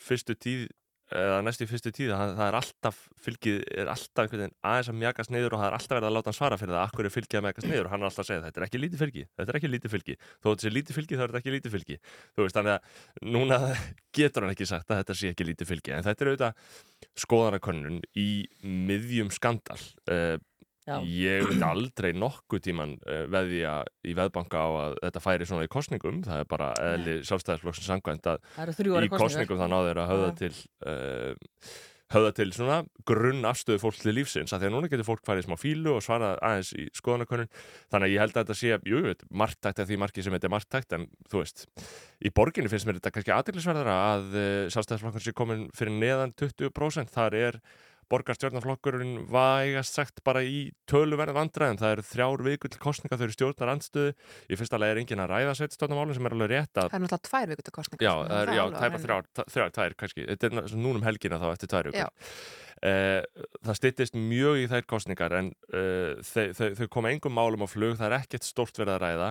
[0.08, 0.68] fyrstu tíð
[1.08, 5.32] eða næstu fyrstu tíð, það, er alltaf fylgið, er alltaf einhvern veginn aðeins að mjagast
[5.32, 7.38] niður og það er alltaf verið að láta hann svara fyrir það akkur er fylgið
[7.38, 7.88] að mjagast niður?
[7.88, 9.94] Og hann er alltaf að segja þetta er ekki lítið fylgi, þetta er ekki lítið
[9.94, 10.16] fylgi.
[10.36, 11.98] Þó þetta sé lítið fylgi þá er þetta ekki lítið fylgi.
[12.36, 13.60] Þú veist, þannig að núna
[14.18, 16.62] getur hann ekki sagt að þetta sé ekki lítið fylgi en þetta er auðvitað
[17.24, 18.28] skoðanakönnun í
[18.68, 19.80] miðjum skandal.
[20.10, 20.36] Uh,
[20.88, 20.96] Já.
[21.04, 23.74] Ég vil aldrei nokkuð tíman uh, veðja
[24.08, 28.30] í veðbanka á að þetta færi svona í kostningum, það er bara eðli sjálfstæðisflokksins sangvænt
[28.32, 28.40] að
[29.04, 30.52] í kostningum það náður að höfða til
[30.88, 31.76] uh,
[32.12, 32.76] höfða til svona
[33.08, 35.92] grunn afstöðu fólk til lífsins, af því að núna getur fólk farið í smá fílu
[35.92, 37.50] og svarað aðeins í skoðanakönnun.
[37.92, 40.48] Þannig að ég held að þetta sé, jú, jú, margtækt af því margi sem þetta
[40.48, 41.66] er margtækt, en þú veist
[42.24, 47.12] í borginni finnst mér þetta kannski aðeinsverðara að uh, sjálfstæðisflokkur sé komin fyrir neðan 20%
[47.12, 47.60] þar er
[48.12, 51.80] borgarstjórnarflokkurinn vægast sagt bara í töluverð vandræðum.
[51.80, 54.14] Það eru þrjár vikur til kostninga þau eru stjórnar andstöðu.
[54.48, 57.04] Í fyrsta leið er engin að ræða sveitstjórnarmálum sem er alveg rétt að Það er
[57.04, 58.06] náttúrulega tvær vikur til kostningar.
[58.08, 59.04] Já, sko, það er, já, á tæpa hreinu.
[59.04, 60.26] þrjár, þrjár, tvær kannski.
[60.32, 62.32] Þetta er ná- núna um helgina þá eftir tvær ykkur.
[62.78, 63.22] Eh,
[63.66, 67.68] það styttist mjög í þær kostningar en uh, þau, þau, þau koma engum málum á
[67.68, 69.30] flug, það er ekkert stórt verið að ræða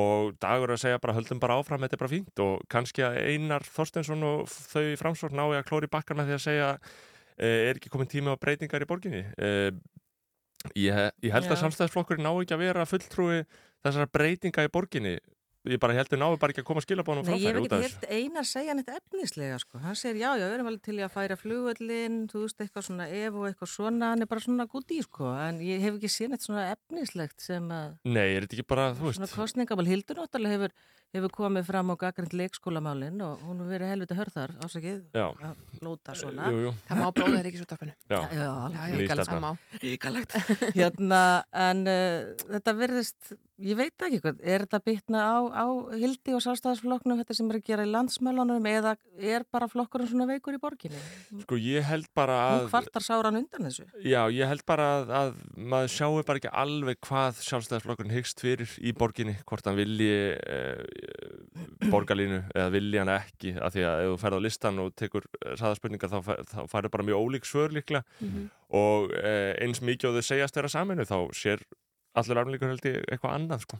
[0.00, 3.04] og dagur er að segja bara höldum bara áfram, þetta er bara fínt og kannski
[3.06, 6.68] að Einar Þorstensson og þau í framsvort nái að klóri bakkan með því að segja
[7.40, 9.24] er ekki komin tími á breytingar í borginni?
[9.40, 9.72] Uh,
[10.76, 10.94] ég,
[11.24, 11.62] ég held að Já.
[11.64, 13.44] samstæðisflokkurinn ná ekki að vera fulltrúi
[13.84, 15.18] þessara breytinga í borginni.
[15.68, 17.66] Ég bara held að náu bara ekki að koma skilabónum Nei, ég framfæri hef út
[17.66, 17.96] ekki af þessu.
[18.00, 19.80] heyrt einar segja neitt efnislega sko.
[19.82, 23.08] hann segir já, já, við erum alveg til að færa flugvöllin þú veist, eitthvað svona
[23.12, 24.08] ef og eitthvað svona.
[24.14, 25.28] Hann er bara svona gútt í, sko.
[25.36, 28.86] En ég hef ekki séð neitt svona efnislegt sem að Nei, er þetta ekki bara,
[28.96, 29.20] þú veist?
[29.20, 30.72] svona kostningamál Hildur náttúrulega hefur,
[31.14, 36.14] hefur komið fram á gaggrind leikskólamálin og hún hefur verið helviti hörðar, ásakið að lóta
[36.18, 36.72] svona Jú, jú.
[36.88, 37.08] Það má
[39.26, 39.50] það má.
[39.82, 40.34] Ríkalegt.
[40.76, 41.22] hérna,
[41.68, 45.66] en uh, þetta verðist, ég veit ekki hvað, er þetta bitna á, á
[45.98, 50.28] Hildi og sjálfstæðisflokknum, þetta sem er að gera í landsmælunum, eða er bara flokkurinn svona
[50.30, 51.00] veikur í borginni?
[51.44, 53.86] Sko ég held bara að Hún kvartar sáran undan þessu.
[54.04, 55.34] Já, ég held bara að, að
[55.74, 60.60] maður sjáu bara ekki alveg hvað sjálfstæðisflokkurinn hyggst fyrir í borginni, hvort hann vilji e,
[61.90, 65.26] borgarlínu eða vilji hann ekki, af því að ef þú ferð á listan og tekur
[65.60, 66.18] saðarspurningar þá,
[66.52, 68.50] þá færðu bara mjög ólík svör líklega Mhm.
[68.70, 71.62] og e, eins mikið og þau segjast vera saminu þá sér
[72.18, 73.76] allir afnlíkur held ég eitthvað annað sko.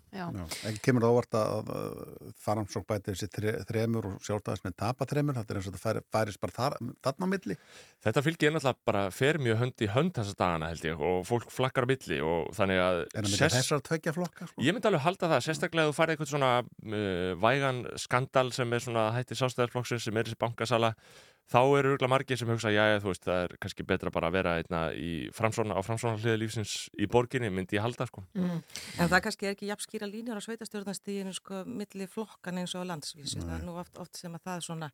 [0.71, 5.07] Ekki kemur það óvart að, að faransók bæti þessi þre, þremur og sjálfstæðis með tapa
[5.11, 6.77] þremur, þetta er eins og þetta færi, færist bara þar,
[7.07, 7.57] þarna á milli.
[8.01, 11.51] Þetta fylgir náttúrulega bara fer mjög hönd í hönd þessa dagana held ég og fólk
[11.53, 14.63] flakkar á milli og þannig að En að milli sess- þessar tveggja flokka, sko.
[14.65, 18.73] Ég myndi alveg halda það, sérstaklega ef þú farið eitthvað svona uh, vægan skandal sem
[18.79, 20.95] er svona hætti sástæðarflokksins sem er þessi bankasala
[21.51, 24.37] þá eru örgulega margir sem hugsa, já, þú veist, það er kannski betra bara að
[24.39, 28.23] vera einna í framsóna, á framsóna hliði lífsins í borginni, myndi ég halda, sko.
[28.39, 28.61] Mm.
[29.03, 32.87] En það kannski er ekki jafn skýra línur á sveitastjórnastíðinu sko milli flokkan eins og
[32.87, 33.43] á landsvísu.
[33.43, 34.91] Það er nú oft, oft sem að það er svona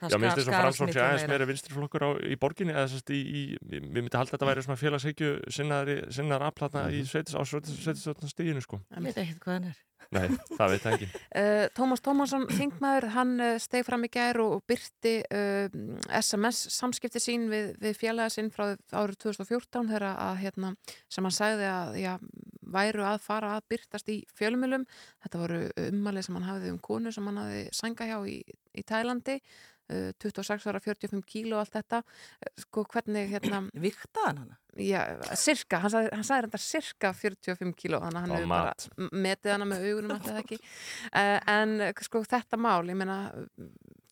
[0.00, 1.32] það Já, minnst þess að skarast framsóna sé miklu aðeins meira.
[1.34, 4.66] meira vinstriflokkur á, í borginni eða sérst í, í, við myndi halda að þetta væri
[4.66, 8.82] svona félagshyggju sinnaðri, sinnaðar afplatna í sveitis, á sveitastjórnastíðinu, sko.
[8.96, 9.78] Ég veit ekkert hvað hann er.
[10.10, 11.08] Nei, það veit það ekki.
[11.38, 15.76] Uh, Tómas Tómasson, þingmaður, hann uh, steg fram í gær og, byrti uh,
[16.18, 20.72] SMS samskipti sín við, við félaga sinn frá árið 2014 þegar að, hérna,
[21.12, 22.12] sem hann sagði að já,
[22.70, 24.86] væru að fara að byrtast í fjölumilum.
[25.24, 28.38] Þetta voru ummalið sem hann hafði um konu sem hann hafði sænga hjá í,
[28.74, 29.38] í Tælandi.
[29.90, 32.02] Uh, 26 ára, 45 kíló og allt þetta.
[32.38, 33.62] Uh, Sko hvernig hérna...
[33.86, 34.58] Viktaði hann hana?
[34.78, 35.00] Já,
[35.34, 39.54] cirka, hann sagði, hann sagði þetta cirka 45 kíló, þannig að hann hefur bara metið
[39.56, 40.60] hana með augunum alltaf ekki.
[41.10, 43.16] Uh, en eh, sko þetta mál, ég meina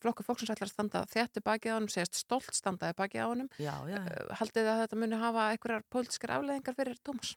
[0.03, 3.49] flokkur fólksins ætlar að standa þéttu bakið á honum, segist stolt standaði bakið á honum.
[3.63, 4.01] Já, já.
[4.03, 7.35] Uh, haldið þið að þetta muni hafa einhverjar pólitískar afleðingar fyrir Tómas?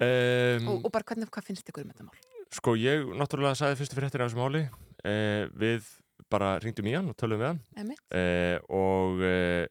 [0.00, 2.20] Um, Og, og bara hvernig, hvað finnst ykkur um þetta mál?
[2.56, 4.62] Sko ég náttúrulega sagði fyrstu fréttir af þessu máli
[5.06, 5.84] eh, við
[6.32, 7.60] bara ringdum í hann og tölum við hann.
[8.16, 9.66] Eh, og eh,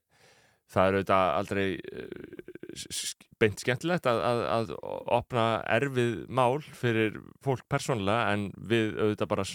[0.69, 4.73] það er auðvitað aldrei eh, beint skemmtilegt að, að, að
[5.19, 5.45] opna
[5.77, 9.47] erfið mál fyrir fólk persónulega en við auðvitað bara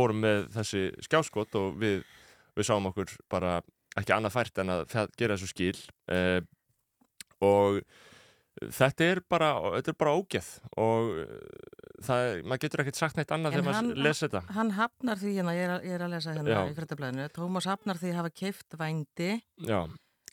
[0.00, 2.02] vorum með þessi skjáskot og við,
[2.58, 3.60] við sáum okkur bara
[3.98, 5.76] ekki annað fært en að gera þessu skil.
[6.12, 6.40] Eh,
[7.42, 7.82] og
[8.70, 9.48] þetta er bara,
[9.78, 10.48] þetta er bara ógeð
[10.78, 11.26] og uh,
[12.06, 15.34] það, maður getur ekkert sagt neitt annað En þegar maður les þetta Hann hafnar því
[15.38, 16.62] hérna, ég er, að- ég er að lesa hérna Já.
[16.70, 19.30] í fréttablaðinu, Tómas hafnar því að hafa keift vændi,
[19.68, 19.80] Já,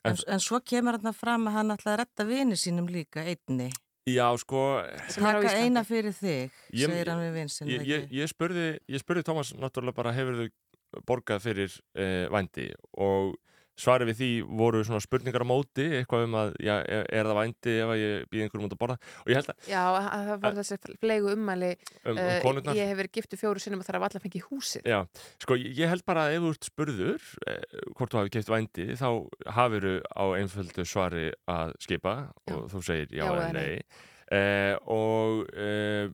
[0.05, 3.69] en, en, svo kemur hann fram að hann ætla að retta vini sínum líka einni.
[4.09, 5.51] já sko Íslandi.
[5.59, 7.67] eina fyrir þig, Ég- segir hann við vin sinn.
[7.69, 11.69] ég, ég, ég spurði, ég spurði Tómas náttúrulega bara hefur þau borgað fyrir
[11.99, 13.35] uh, vændi og
[13.79, 14.29] svarið við því
[14.59, 18.25] voru svona spurningar á móti eitthvað um að, já, er, það vændi ef að ég
[18.31, 18.97] býð einhverjum út að borða?
[19.23, 21.71] Og ég held að Já, að það var þessi flegu ummæli
[22.09, 24.87] Um- um uh, ég hef verið giftu fjóru sinnum og þar af allar fengið húsið.
[24.89, 24.99] Já,
[25.43, 28.87] sko ég held bara að ef þú ert spurður eh, hvort þú hafi keift vændi
[28.99, 29.09] þá
[29.57, 32.15] hafiru á einföldu svari að skipa
[32.51, 33.59] og þú segir já, Já eða nei.
[33.59, 34.05] nei.
[34.29, 36.09] Eh, og eh,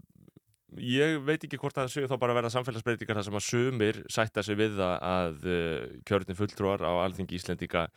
[0.82, 4.04] ég veit ekki hvort það séu þá bara að verða samfélagsbreytingar þar sem að sumir
[4.12, 7.90] sætta sig við það að uh, kjörni fulltrúar á alþingi Íslendinga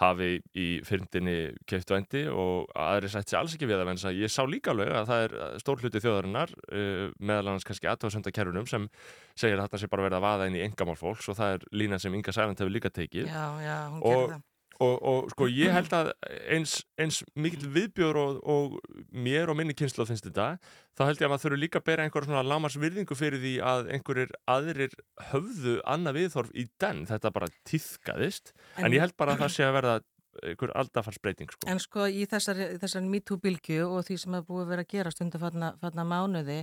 [0.00, 4.32] hafi í fyrndinni keift vændi og aðri sætt sér alls ekki við það en ég
[4.32, 8.70] sá líka alveg að það er stór hluti þjóðarinnar uh, meðal annars kannski aðtöðsönda kerunum
[8.70, 8.88] sem
[9.34, 11.68] segir að þetta sé bara verið að vaða inn í engamál fólks og það er
[11.82, 14.40] lína sem Inga Sæfand hefur líka tekið Já, já, hún og.
[14.80, 16.12] Og, og sko ég held að
[16.52, 18.78] eins, eins mikil viðbjör og, og
[19.12, 20.56] mér og minni kynslu finnst þetta
[20.96, 23.54] þá held ég að maður þurfi líka að bera einhver svona lámars virðingu fyrir því
[23.72, 24.96] að einhverjir aðrir
[25.32, 29.54] höfðu annað viðþorf í den þetta bara týðkaðist en, En- ég held bara að það
[29.56, 29.98] sé að verða
[30.42, 31.66] einhver aldafarsbreyting sko.
[31.68, 35.12] En sko í þessari, þessari MeToo-bylgju og því sem er búið að vera að gera
[35.12, 36.62] stundar farna mánuði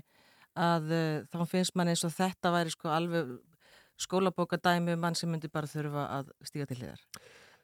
[0.57, 3.35] að uh, þá finnst mann eins og þetta væri sko alveg
[3.99, 7.01] skólabókadæmi um mann sem myndi bara þurfa að stíga til hliðar.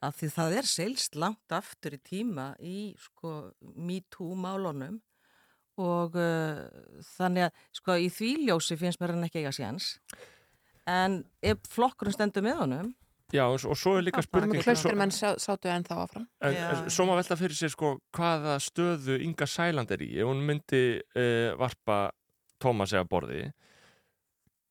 [0.04, 5.00] Af því það er selst langt aftur í tíma í sko MeToo-málunum
[5.82, 6.60] og uh,
[7.16, 9.96] þannig að sko í þvíljósi finnst mér hann ekki eiga séns.
[10.88, 12.94] En ef flokkurinn stendur með honum
[13.34, 16.28] Já, og, og svo er líka spurning Klausturmenn sá- sátu enn þá áfram.
[16.46, 20.12] En, en svo má velta fyrir sér sko hvaða stöðu Inga Sæland er í.
[20.22, 22.12] Ef hún myndi uh, varpa
[22.62, 23.42] Tómasi að borði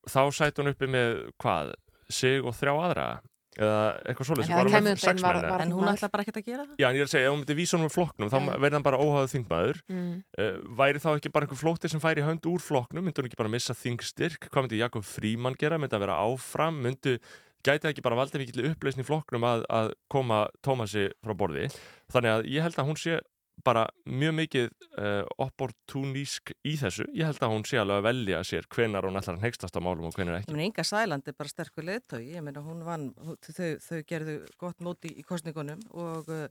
[0.09, 1.73] þá sæti hún uppi með hvað?
[2.09, 3.05] Sig og þrjá aðra
[3.55, 5.51] eða eitthvað svoleiðis En það Var hún kæmi með upp sex ein var- menn, eða?
[5.55, 6.75] var- en hún ætla bara ekki að gera það?
[6.79, 8.59] Já, en ég er að segja, ef hún myndi vísa honum úr flokknum þá Mm.
[8.65, 9.77] verði hann bara óháðu þingmaður.
[9.89, 10.23] Mm.
[10.37, 13.37] uh, væri þá ekki bara einhver flótti sem færi hönd úr flokknum, myndi hún ekki
[13.37, 14.49] bara missa þingstyrk?
[14.51, 16.81] Hvað myndi Jakob Fríman gera, myndi að vera áfram?
[16.81, 17.19] Myndi,
[17.65, 21.71] gæti það ekki bara valdið mikill upplausn í flokknum að, að koma Tómasi frá borði,
[22.13, 23.19] þannig að ég held að hún sé
[23.63, 24.65] bara mjög mikið
[24.99, 27.05] uh, opportunísk í þessu.
[27.15, 29.81] Ég held að hún sé alveg að velja sér hvenar hún ætlar að hegstast á
[29.81, 32.83] málum og hvenar Ég ekki meina, Inga Sæland er bara sterkur leðtói, ég meina, hún
[32.85, 33.07] vann,
[33.45, 36.47] þau, þau gerðu gott móti í kostningunum og, uh,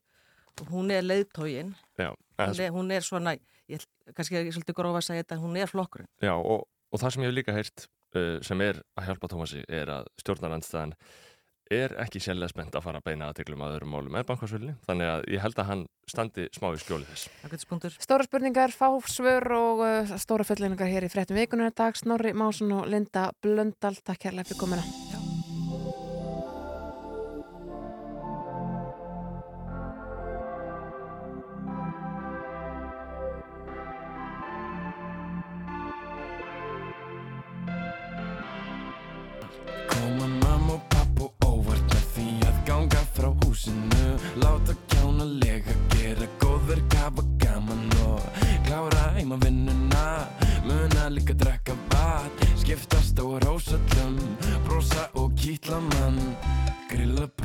[0.71, 2.11] hún er leðtóin, Já,
[2.41, 3.37] hún, er- hún er svona,
[3.71, 6.09] ég, kannski er ég svolítið grófa að segja þetta, hún er flokkurinn.
[6.23, 7.87] já og, og það sem ég hef líka heyrt
[8.17, 10.95] uh, sem er að hjálpa Tómasi er að stjórnarandstæðan
[11.73, 15.11] er ekki sérlega spennt að fara að beina aðteglum að öðrum málum en bankasvölinni, þannig
[15.13, 17.99] að ég held að hann standi smá í skjóli þess.
[18.05, 22.75] Stóra spurningar, fá svör og uh, stóra fullinningar hér í fréttum vikunar dag Snorri Másson
[22.77, 25.14] og Linda Blöndal Takk hérlega fyrir komina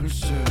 [0.10, 0.49] sure.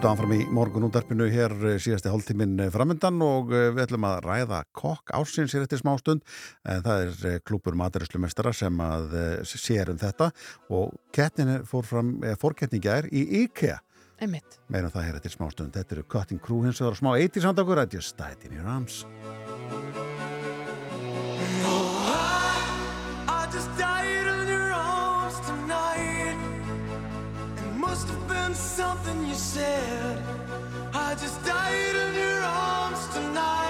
[0.00, 4.22] Höldu áfram í morgun útarpinu hér eh, síðasti hálftíminn framöndan og eh, við ætlum að
[4.24, 6.22] ræða kokk ársins hér eftir smá stund.
[6.64, 8.16] Eh, Það er eh, klúpur maturislu
[8.56, 10.30] sem að eh, sér um þetta
[10.72, 13.76] og kettin fór fram, eh, fórkettning gær í IKEA.
[14.16, 14.56] Einmitt.
[14.72, 15.76] Meira um það hér eftir smá stund.
[15.76, 18.72] Þetta eru Cutting Crew hins og smá 80 samt okkur að just died in your
[18.72, 19.04] arms.
[28.50, 30.18] Been something you said.
[30.92, 33.69] I just died in your arms tonight.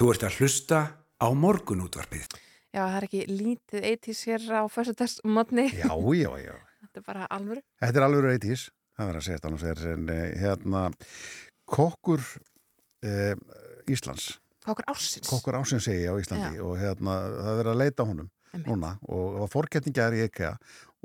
[0.00, 0.76] Þú ert að hlusta
[1.20, 2.22] á morgunútvarpið.
[2.72, 5.66] Já, það er ekki lítið eitís hér á föstudagsmotni.
[5.76, 6.54] Já, já, já.
[6.80, 7.60] Þetta er bara alvöru.
[7.82, 8.62] Þetta er alveg reytís,
[8.96, 10.84] það verður að segja þetta annars er en eh, hérna
[11.68, 12.24] kokkur
[13.04, 13.34] eh,
[13.92, 14.30] Íslands
[14.64, 15.28] Kokkur ársins.
[15.28, 16.64] kokkur ásins segi ég á Íslandi Já.
[16.64, 18.30] og hérna það verður að leita honum
[18.64, 20.54] núna og það var fórgetningar í IKEA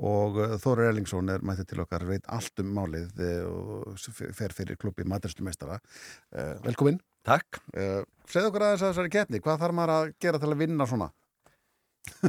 [0.06, 4.56] og uh, Þóri Erlingsson er mættið til okkar veit allt um málið eh, og fer
[4.56, 8.02] fyrir klubbi maturistumestara uh, velkomin Takk uh,
[8.32, 11.10] segð okkur aðeins að þessari keppni hvað þarf maður að gera til að vinna svona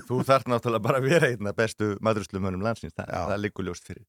[0.07, 4.05] Þú þarf náttúrulega bara að vera einna bestu maturslumönum landsins, það, það liggur ljóst fyrir.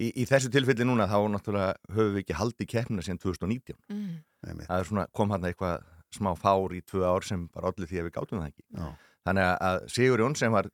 [0.00, 3.78] Í, í þessu tilfelli núna þá náttúrulega höfum við ekki haldið keppnina síðan 2019.
[3.90, 4.10] Mm.
[4.66, 8.02] Það er svona, kom hann eitthvað smá fár í tvö ár sem bara allir því
[8.02, 8.64] að við gátum það ekki.
[8.76, 8.86] Já.
[9.30, 10.68] Þannig að- að Sigur Jón sem var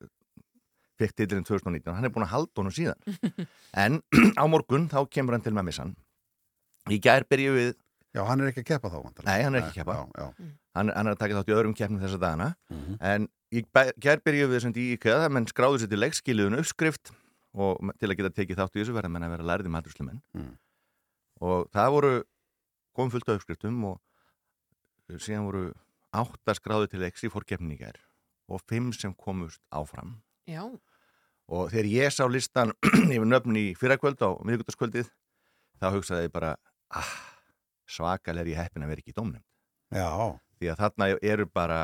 [0.99, 3.01] fekk titlinn 2019, hann er búin að halda honum síðan.
[3.87, 4.01] en
[4.43, 5.95] á morgun þá kemur hann til með missan.
[6.91, 7.73] Í gær byrjuð við
[8.17, 9.29] Já, hann er ekki að keppa þá vantarlega.
[9.29, 10.47] Nei, hann er ekki að keppa Já, já.
[10.79, 12.49] Hann, hann er að taka þátt í öðrum keppnum þessa dagana
[13.13, 13.63] En í
[14.01, 17.13] gær byrjuðum við sem í IKEA menn skráðu sér til leikskiliðun uppskrift
[17.57, 20.51] og til að geta tekið þátt í þessu verða menn að vera lærði maturslumenn Mm.
[21.41, 22.11] og það voru
[22.97, 24.01] kom fullt af uppskriftum og
[25.21, 25.63] síðan voru
[26.17, 27.97] átta skráðu til leiks í fórkeppninni í gær
[28.53, 30.17] og fimm sem komust áfram
[30.49, 30.65] Já.
[31.49, 32.73] og þegar ég sá listan
[33.15, 35.09] yfir nöfn í fyrrakvöld á miðgutaskvöldið
[35.81, 36.55] þá hugsaði ég bara
[36.93, 37.11] ah,
[37.91, 39.43] svakal er ég heppin að vera ekki í dómnum
[39.95, 40.09] Já.
[40.59, 41.81] því að þarna eru bara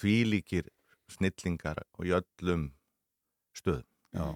[0.00, 0.68] fýlíkir
[1.10, 2.68] snillingar og í öllum
[3.56, 3.86] stöðum
[4.16, 4.26] Já.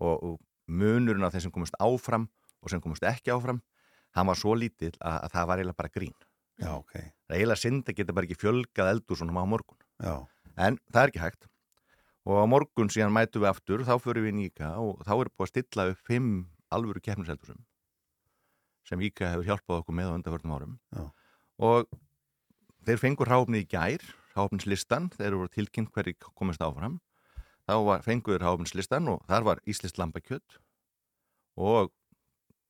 [0.00, 0.38] og, og
[0.70, 2.28] munurinn af þeim sem komast áfram
[2.60, 3.60] og sem komast ekki áfram
[4.16, 6.16] hann var svo lítill að, að það var eiginlega bara grín
[6.60, 6.92] Já, ok.
[6.92, 10.14] það er eiginlega synd að geta bara ekki fjölgað eldur svona á morgun Já.
[10.56, 11.48] en það er ekki hægt
[12.28, 15.30] og á morgun síðan mætum við aftur þá förum við í Íka og þá er
[15.32, 16.32] búið að stilla upp fimm
[16.70, 17.62] alvöru keppniseldursum
[18.88, 20.78] sem Íka hefur hjálpað okkur með á undarförnum árum.
[20.96, 21.04] Já.
[21.60, 21.88] og
[22.86, 24.00] þeir fengur ráfni í gær
[24.36, 27.00] ráfnislistan, þeir eru tilkynnt hverju komist áfram.
[27.68, 30.56] Þá var, fengur ráfnislistan og þar var Íslist lambakjött
[31.60, 31.90] og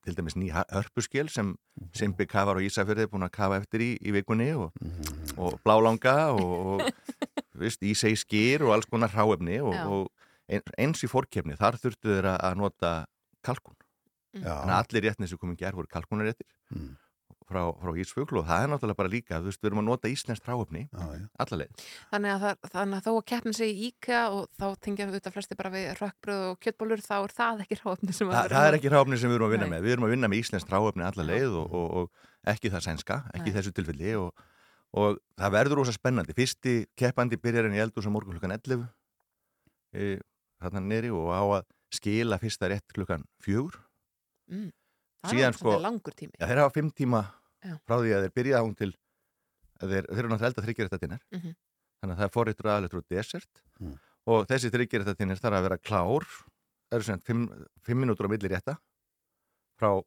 [0.04, 1.54] til dæmis ný hörpuskil sem
[1.94, 4.72] Simbi kafar á Ísafjörði búin að kafa eftir í, í vikunni og,
[5.36, 6.82] og blálanga og, og
[7.60, 10.08] veist, ísei skýr og alls konar hráefni og, og
[10.50, 12.92] ein- eins í fórkefni þar þurftu þeir að- að nota
[13.46, 13.76] kalkun
[14.34, 14.54] Já.
[14.62, 16.92] þannig að allir réttin sem komið gerð voru kalkunaréttir Mm.
[17.50, 20.10] frá, frá Ísfugl og það er náttúrulega bara líka þú veist, við erum að nota
[20.12, 20.84] íslenskt hráefni
[21.42, 21.72] allaleg
[22.12, 25.58] Þannig þannig að þó að keppnin sig í IKEA og þá tengja við þetta flesti
[25.58, 28.92] bara við rökkbröð og kjöttbólur þá er það ekki ráfni sem Þa, það er ekki
[28.94, 29.74] hráefni sem við erum að vinna Nei.
[29.74, 32.86] með við erum að vinna með íslenskt hráefni alla leið og, og, og ekki það
[32.86, 33.50] sænska, ekki Nei.
[33.50, 34.46] í þessu tilfelli og,
[34.94, 38.86] og það verður rosa spennandi fyrsti keppandi byrjar en í eldur sem morgun klukkan 11
[39.98, 40.20] e,
[40.62, 43.80] þarna neri og á að skila fyrsta rétt klukkan fjögur
[44.50, 44.70] Mm.
[45.24, 46.32] Það síðan er sko langur tími.
[46.40, 47.20] já, þeir hafa fimm tíma
[47.64, 47.74] Já.
[47.86, 48.92] frá því að þeir byrja hún til
[49.80, 51.54] þeir, þeir eru náttúrulega elda þryggir þetta dinner Mhm.
[52.00, 53.98] þannig að það er forritur aðleitur og desert Mm.
[54.26, 54.70] og þessi
[55.18, 56.24] dinner þarf að vera klár
[56.90, 58.78] það eru sem fimm, fimm minútur á milli rétta
[59.78, 60.02] frá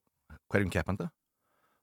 [0.51, 1.11] hverjum keppanda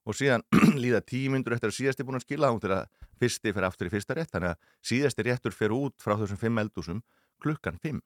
[0.07, 0.43] og síðan
[0.83, 2.87] líða tíu myndur eftir að síðasti búin að skila hún til að
[3.21, 6.59] fyrsti fyrir aftur í fyrsta rétt þannig að síðasti réttur fyrir út frá þessum fimm
[6.59, 7.03] eldúsum
[7.41, 8.01] klukkan fimm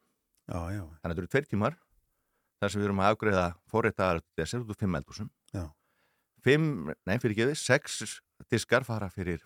[0.48, 0.84] Já, já.
[1.00, 1.76] þannig að þetta eru tveir tímar
[2.64, 5.30] þar sem við erum að afgreða forrita desert út úr fimm eldúsum
[6.44, 8.18] fimm, nei fyrir geði, sex
[8.52, 9.44] diskar fara fyrir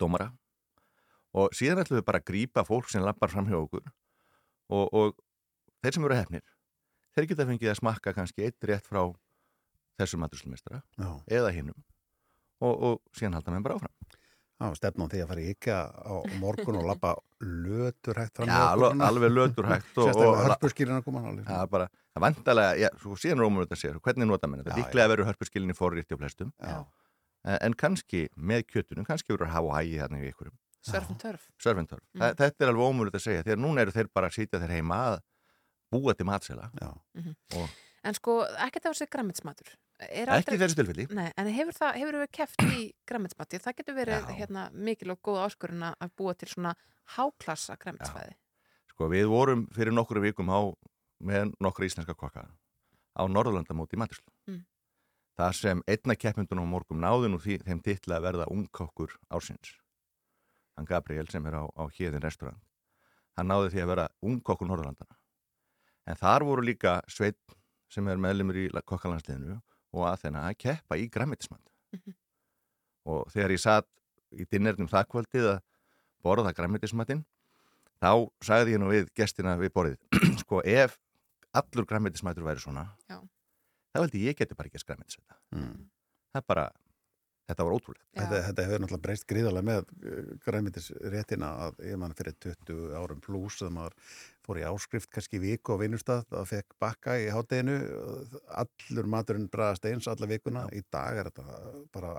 [0.00, 0.30] dómara.
[1.36, 3.84] Og síðan ætlum við bara að grípa fólk sem lappar fram hjá okkur.
[4.72, 5.18] Og, og
[5.82, 6.46] þeir sem eru hefnir
[7.16, 9.02] þeir geta fengið að smakka kannski eitt rétt frá
[9.96, 11.08] þessum maturslumistara Já.
[11.38, 11.78] eða hinnum
[12.60, 14.16] og, og síðan halda með bara áfram
[14.56, 17.10] Já, stefnum því að fara í IKEA á morgun og lappa
[17.44, 21.44] lötur hægt fram Já, alveg, alveg lötur hægt og, Sérstaklega hörpuskýrin að koma alveg.
[21.44, 24.48] Það er bara, það vandalega, já, svo síðan er ómur þetta að segja, hvernig nota
[24.48, 24.72] menn þetta?
[24.72, 26.78] Já, Líklega verður hörpuskilinni forrýtti á flestum, Já.
[27.44, 30.56] en, en kannski með kjötunum, kannski verður að hafa hægi þarna í ykkurum.
[30.86, 31.48] Surf and turf.
[31.60, 32.04] Surf and turf.
[32.14, 32.22] Mm.
[32.22, 32.36] Mm.
[32.40, 35.00] Þetta er alveg ómur að segja, þegar núna eru þeir bara að sitja þeir heima
[35.10, 35.16] að
[35.92, 36.70] búa til matsela.
[36.80, 36.94] Já.
[37.18, 37.36] Mhm.
[37.60, 39.72] Og En sko, ekkert af þessi grammitsmatur.
[39.96, 41.06] Er Ekki þessu tilfelli.
[41.16, 43.60] Nei, en hefur það, hefur við keft í grammitsmati?
[43.64, 46.74] Það getur verið hérna, mikil og góð áskurinn að búa til svona
[47.16, 48.36] háklassa grammitsfæði.
[48.92, 50.60] sko, við vorum fyrir nokkru vikum á,
[51.20, 52.44] með nokkru íslenska kokka
[53.16, 54.32] á Norðurlandamóti í Maturslu.
[54.50, 54.64] Mm.
[55.36, 59.76] Það sem einna keppmyndunum á morgum náði nú því, þeim titla að verða ungkokkur ársins.
[60.76, 62.60] Hann Gabriel sem er á, á hérðin restaurant.
[63.36, 65.16] Hann náði því að vera ungkokkur Norðurlandana.
[66.06, 67.40] En þar voru líka sveit
[67.92, 69.56] sem er meðlumur í kokkalandsliðinu
[69.96, 71.64] og að þennan að keppa í græmitismand.
[73.06, 73.88] Og þegar ég satt
[74.36, 75.60] í dinnernum það kvöldið að
[76.26, 77.22] borða græmitismatinn
[78.02, 78.10] þá
[78.44, 80.00] sagði ég nú við gestina við borðið
[80.42, 80.98] sko ef
[81.56, 83.20] allur græmitismætur væri svona Já.
[83.94, 85.86] þá held ég ég geti bara ekki að græmitisæta Mm.
[86.34, 86.64] það er bara
[87.46, 92.34] þetta var ótrúlegt Þetta, þetta hefur náttúrulega breyst gríðarlega með græmitisréttina að ég mann fyrir
[92.42, 93.94] 20 árum pluss að maður
[94.46, 97.76] fór í áskrift kannski viku á vinnustad að fekk bakka í hátteginu
[98.62, 102.14] allur maturinn bræðast eins alla vikuna í dag er þetta bara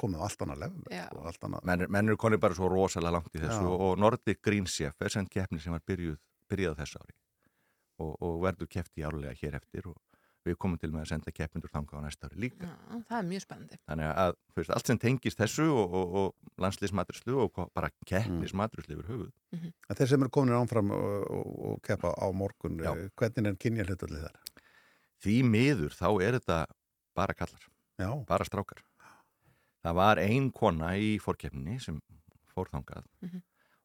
[0.00, 0.64] komið á allt annað
[0.94, 1.04] Já.
[1.08, 3.76] sko, allt annað menn, menn eru konið bara svo rosalega langt í þessu Já.
[3.88, 6.18] og Nordic Green Chef er sem keppni sem var byrjuð,
[6.50, 7.16] byrjað þessu ári
[8.02, 9.98] og, og verður keppt í árlega hér eftir og
[10.44, 12.74] við komum til með að senda keppindur þangað á næsta ári líka Já,
[13.08, 13.78] það er mjög spennandi.
[13.88, 18.98] þannig að þú veist, allt sem tengist þessu og, og, og landslýsmatrislu og bara keppnismatrislu
[18.98, 22.92] yfir höfuð En þeir sem eru komin ánfram og, og, og keppa á morgun Já.
[22.96, 24.40] eh, hvernig er kynja hlutallið þar?
[25.24, 26.58] því miður þá er þetta
[27.16, 27.62] bara kallar,
[28.02, 28.10] Já.
[28.28, 28.82] bara strákar
[29.84, 32.00] það var ein kona í fórkeppninni sem
[32.54, 33.40] fór þangað Mhm.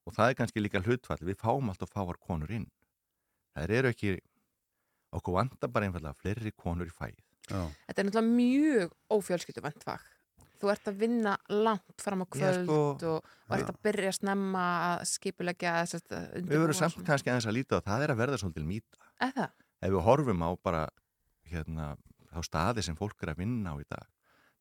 [0.10, 2.68] og það er kannski líka hlutfall við fáum alltaf fáar konur inn
[3.56, 4.12] það eru ekki
[5.18, 7.18] okkur vantar bara einfallega fleiri konur í fæð
[7.50, 7.64] Já.
[7.90, 10.04] Þetta er náttúrulega mjög ófjölskylduvænt fag.
[10.60, 12.76] Þú ert að vinna langt fram á Já, kvöld sko,
[13.16, 17.48] og, og ert að byrja snemma að skipulegja þess að við verum samt kannski aðeins
[17.50, 19.48] að líta á það er að verða svolítil mýta Eða?
[19.82, 20.84] ef við horfum á bara
[21.50, 21.88] hérna,
[22.30, 24.06] þá staði sem fólk er að vinna á í dag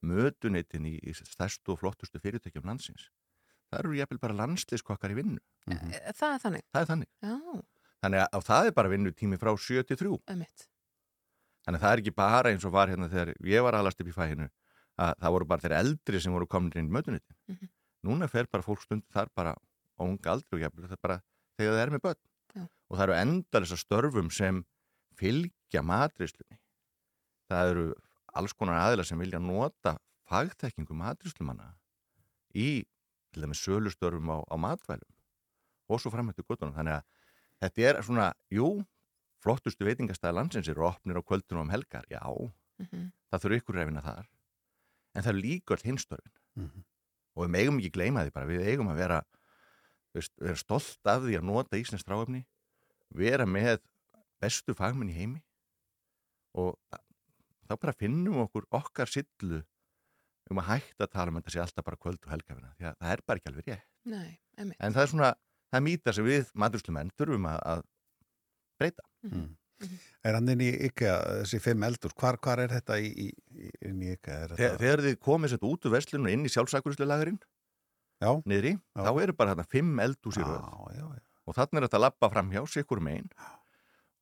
[0.09, 3.09] mötuneytin í, í stærstu og flottustu fyrirtækjum landsins
[3.69, 6.65] það eru jæfnvel bara landslýskokkar í vinnu E- Það er þannig?
[6.73, 7.37] það er þannig Já,
[8.03, 10.69] þannig að, að það er bara vinnutími frá 7 til 3 ömmitt.
[11.67, 14.09] þannig að það er ekki bara eins og var hérna þegar ég var alast upp
[14.09, 14.49] í fæhinu
[14.99, 17.69] að það voru bara þeir eldri sem voru komin inn í mötuneytin Mhm.
[18.07, 19.53] núna fer bara fólk stund þar bara
[19.99, 21.21] á unga aldri og jæfnvel það er bara
[21.59, 22.21] þegar það er með börn
[22.57, 22.63] Já.
[22.91, 24.65] og það eru endalisa störfum sem
[25.19, 26.59] fylgja matrislunni
[27.51, 27.87] það eru
[28.39, 29.97] alls konar aðila sem vilja nota
[30.29, 31.75] fagtekkingu matrislumanna
[32.55, 32.85] í
[33.33, 35.11] til dæmis sölustörfum á, á matvælum
[35.89, 37.05] og svo framhættu guttunum þannig að
[37.63, 38.85] þetta er svona, jú
[39.43, 42.23] flottustu veitingastæði landsins eru opnir á kvöldunum um helgar, já.
[42.79, 43.11] Mhm.
[43.31, 44.27] það þurfa ykkur reyfina þar.
[45.15, 46.33] En það er líka öll hinstörfin.
[46.57, 46.85] Mhm.
[47.39, 49.19] og við megum ekki gleyma því bara við eigum að vera,
[50.15, 52.41] veist, vera stolt af því að nota Íslands stráefni
[53.15, 53.79] vera með
[54.43, 55.43] bestu fagmenn í heimi
[56.59, 56.75] og
[57.69, 59.63] þá bara finnum við okkur okkar sillu
[60.51, 62.99] um að hætta að tala um þetta sé alltaf bara kvöld og helgafina því að
[62.99, 63.87] það er bara ekki alveg rétt.
[64.09, 65.31] Nei, en það er svona,
[65.69, 67.87] það er mýta sem við maturslumenn þurfum að, að
[68.81, 69.49] breyta Mm.
[70.27, 71.15] Er hann inn í IKEA,
[71.45, 73.27] þessi fimm eldur, hvar, hvar er þetta í, í,
[73.63, 74.37] í- inn í IKEA?
[74.47, 74.79] Er Þegar, þetta...
[74.83, 77.19] þegar þið komið sér út úr verslunum inn í sjálfsækurislega
[78.19, 78.33] já.
[78.51, 79.03] niðri, Já.
[79.07, 81.23] þá eru bara þarna fimm eldús í röð já, já.
[81.47, 83.29] og þannig er þetta að lappa fram hjá sikkur megin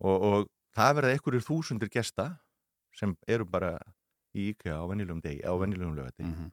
[0.05, 2.27] og, og það verða einhverjir þúsundir gesta
[2.97, 3.73] sem eru bara
[4.36, 6.51] í IKEA á venjulegum degi, á venjulegum lögati Mhm.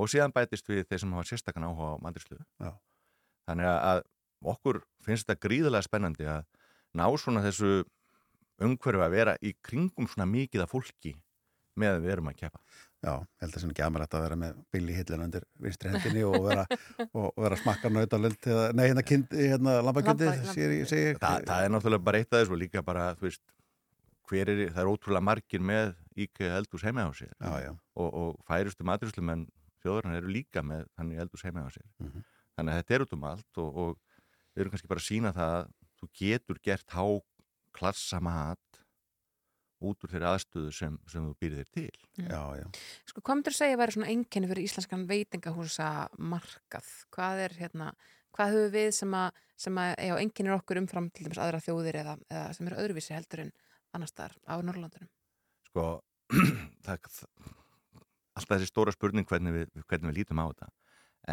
[0.00, 2.72] og síðan bætist við þeir sem hafa sérstakann áhuga á mandrislu Já.
[3.48, 4.02] þannig að
[4.44, 6.44] okkur finnst þetta gríðarlega spennandi að
[6.96, 7.84] ná svona þessu
[8.64, 11.14] umhverfu að vera í kringum svona mikið af fólki
[11.76, 12.60] með að við erum að keppa
[13.06, 16.22] Já, ég held að sem ekki aðmælætt að vera með Billy Hillin undir vinstri hendinni
[16.26, 16.62] og vera,
[17.12, 19.04] og vera að smakka nautalöld eða, nei, hérna,
[19.36, 22.60] hérna lambakjöndi Lamba- sér ég, segir Þa, það er náttúrulega bara eitt af þessu og
[22.64, 23.42] líka bara, þú veist,
[24.32, 25.92] hver er, það er ótrúlega margir með
[27.20, 27.70] sér Já, já.
[27.94, 29.44] Og, og færustu maturslumenn
[29.84, 32.24] þjóðurinn eru líka með þannig eldús heima á sér Mhm.
[32.56, 33.98] þannig að þetta er út um allt og, og
[34.56, 35.70] við erum kannski bara að sína það að
[36.00, 38.80] þú getur gert háklassa mat
[39.84, 42.66] út úr þeirri aðstöðu sem, sem þú býrið þér til Já, já
[43.10, 46.88] Sko, hvað myndur segja að vera svona einkenni fyrir íslenskan veitingahúsa markað?
[47.12, 47.90] Hvað er hérna,
[48.36, 52.00] hvað höfum við sem að, sem að já, einkennir okkur umfram til dæmis aðra þjóðir
[52.00, 53.52] eða, eða sem eru öðruvísi heldur en
[53.96, 55.12] annars staðar á Norrlandunum?
[55.68, 55.86] sko
[56.86, 57.10] það,
[58.36, 60.72] alltaf þessi stóra spurning hvernig við, hvernig við lítum á þetta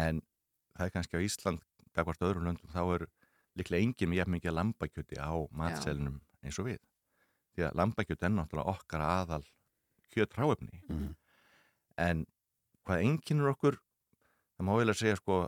[0.04, 0.20] en
[0.76, 1.64] það er kannski á Ísland
[1.94, 3.06] gagvart öðrum löndum þá er
[3.56, 6.80] líklega engin með jafn mikið lambakjöti á matselinum eins og við
[7.54, 9.44] því að lambakjöti er náttúrulega okkar aðal
[10.14, 11.14] kjötráefni Mhm.
[11.98, 12.26] en
[12.84, 13.78] hvað enginnur okkur
[14.58, 15.46] það má vel að segja sko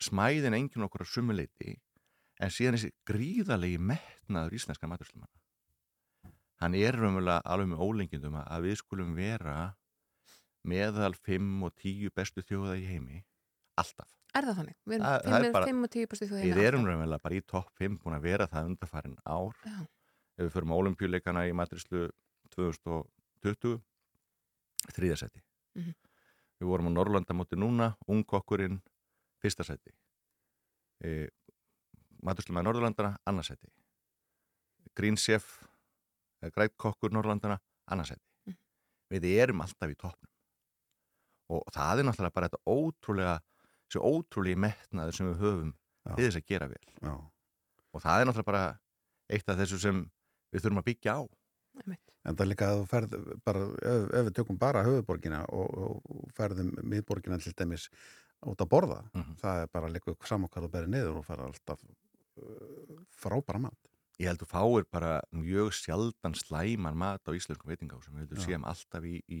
[0.00, 1.80] smæðin enginn okkur á sumuleiti
[2.40, 5.36] en síðan þessi gríðalegi metnaður íslenska maturslumanna
[6.60, 9.74] hann er raunverulega alveg með ólengindum að- að við skulum vera
[10.64, 13.24] meðal 5 og 10 bestu þjóða í heimi
[13.80, 14.10] alltaf.
[14.34, 14.76] Er það þannig?
[14.86, 17.22] Við erum Það- það fimm, er bara- 5 og 10 bestu þú Við erum raunverulega
[17.22, 19.54] bara í topp 5 búin að vera það undarfærin ár.
[19.66, 19.78] Já.
[20.38, 22.10] Ef við förum á olimpíuleikana í matrislu
[22.54, 23.80] 2020
[24.94, 25.42] þriðasæti.
[25.76, 25.94] Mhm.
[26.60, 28.80] Við vorum á Norrlandamóti núna, ungkokkurinn
[29.42, 29.92] fyrsta sæti.
[31.02, 31.28] E,
[32.22, 33.66] Maturslu með Norrlandana, annarsæti.
[34.94, 35.64] Green Chef,
[36.44, 37.58] grætkokkur Norrlandana,
[37.90, 38.20] annarsæti.
[38.46, 38.56] Mhm.
[39.10, 40.28] Við erum alltaf í toppnum.
[41.48, 43.40] Og það er náttúrulega bara þetta ótrúlega,
[43.90, 46.14] þessi ótrúlega metnaður sem við höfum Já.
[46.14, 46.86] til þess að gera vel.
[47.02, 47.14] Já.
[47.90, 48.64] Og það er náttúrulega bara
[49.30, 50.00] eitt af þessu sem
[50.50, 51.22] við þurfum að byggja á.
[52.20, 53.14] en það er líka að þú ferð
[53.46, 53.60] bara,
[53.90, 57.86] ef, ef við tökum bara höfuborgina og, og ferðum miðborgina til dæmis
[58.44, 58.98] út að borða
[59.40, 63.90] það er bara líka saman hvað þú berið niður og ferð alltaf uh, frábæra mat
[64.20, 68.18] Ég held að fáir bara mjög sjaldan slæman mat á íslenskum veitingahúsum.
[68.20, 68.42] Við Já.
[68.44, 69.38] séum alltaf í, í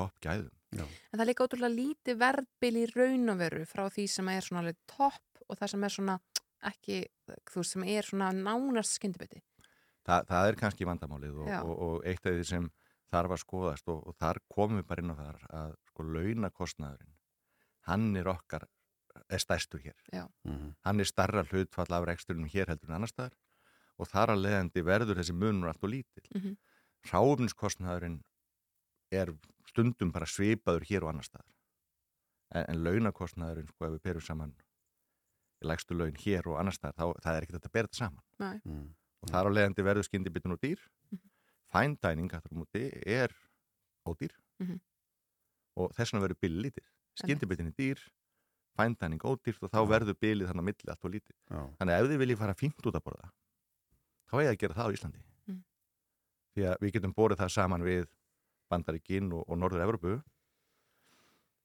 [0.00, 0.50] topp gæðum.
[0.70, 0.84] Já.
[0.86, 4.46] En það er líka ótrúlega lítið verðbil í raun og veru frá því sem er
[4.46, 6.18] svona alveg topp og það sem er svona
[6.70, 6.98] ekki,
[7.50, 9.42] þú veist, sem er svona nánast skyndibiti.
[10.06, 12.68] Þa, það er kannski vandamálið og, og, og eitt af því sem
[13.10, 17.14] þarf að skoðast og, og þar komum við bara inn á þar að sko launakostnaðurinn,
[17.90, 18.66] hann er okkar,
[19.26, 19.96] er stærstur hér.
[20.14, 20.24] Já.
[20.46, 20.74] Mhm.
[20.86, 23.36] Hann er starra hlutfall af reksturinn hér heldur en annar staðar
[24.00, 26.28] og þar að leiðandi verður þessi munur allt og lítill.
[26.36, 26.56] Mhm.
[27.10, 28.20] Hráfniskostnaðurinn
[29.10, 29.32] er
[29.70, 31.48] stundum bara svipaður hér og annar staðar.
[32.50, 34.54] En, en launakostnaðurinn, sko, ef við berum saman
[35.66, 38.24] lægstu laun hér og annar staðar, þá það er ekkert að bera þetta saman.
[38.40, 38.56] Nei.
[38.64, 38.86] Mm.
[39.20, 40.86] Og þar á leiðandi verður skyndibitun og dýr.
[41.70, 43.34] Fine dining, hættur á móti, er
[44.08, 44.32] ódýr.
[44.58, 44.80] Mhm.
[45.80, 46.88] Og þess vegna verður bilið lítið.
[47.20, 48.00] Skyndibitin er dýr,
[48.78, 51.36] fine dining ódýrt og þá verður bilið þannig að milli allt og lítið.
[51.50, 51.60] Já.
[51.78, 53.30] Þannig að ef þið viljið fara fínt út að borða,
[54.30, 55.22] þá er að gera það á Íslandi.
[55.46, 55.60] Mm.
[56.54, 58.08] Því að við getum borið það saman við
[58.70, 60.16] Bandaríkin og, og Norður-Evropu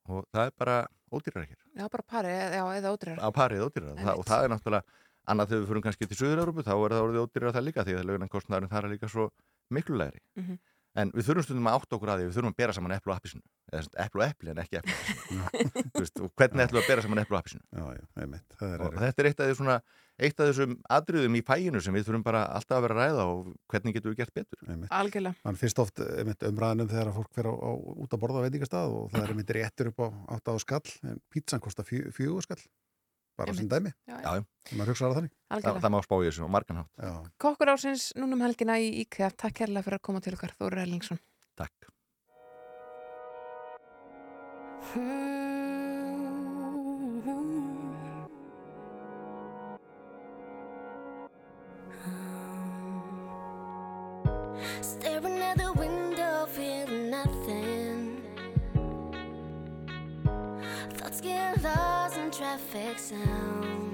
[0.06, 0.78] og það er bara
[1.14, 1.58] ódýrar hér.
[1.78, 3.20] Já, bara pari, já, eða ótrýrar.
[3.22, 3.98] Á parið ódýrar.
[3.98, 7.04] Það, og það er náttúrulega annað þegar við fyrir kannski til Suður-Európu þá er það
[7.08, 9.28] orðið ódýrar það líka því að launakostnaðurinn þar er líka svo
[9.74, 10.22] miklu lægri.
[10.38, 10.58] Mhm.
[10.96, 13.12] En við þurfum stundum að átta okkur að því, við þurfum að bera saman eplu
[13.12, 13.42] og appisinu.
[13.68, 14.94] Eða sem sagt, eplu og epli en ekki eplu
[15.42, 16.30] og appisinu.
[16.40, 17.66] Hvernig ætlum við að bera saman eplu og appisinu?
[17.76, 18.56] Já, já, einmitt.
[18.62, 19.76] Það er Og þetta er eitt af, því svona,
[20.16, 23.26] eitt af þessum atriðum í pæginu sem við þurfum bara alltaf að vera að ræða
[23.32, 24.62] og hvernig getum við gert betur.
[24.68, 24.94] Einmitt.
[24.96, 25.36] Algjörlega.
[25.48, 27.72] Man fyrst oft einmitt, umræðanum þegar fólk fer á, á,
[28.06, 30.08] út að borða á veitingastað og það er einmitt réttur upp á
[30.40, 32.12] 8 á skall en pítsan kostar 4
[32.48, 32.64] skall
[33.36, 33.92] bara sem dæmi.
[34.08, 35.34] Já, Já, það þannig.
[35.52, 35.74] Algjörlega.
[35.76, 36.92] Það, það má spá í þessu og margan hátt.
[37.04, 37.14] Já.
[37.46, 39.32] Kokkur ásins núna um helgina í IKEA.
[39.36, 41.20] Takk kærlega fyrir að koma til okkar, Þóru Erlingsson.
[41.60, 41.92] Takk.
[62.56, 63.85] Lost in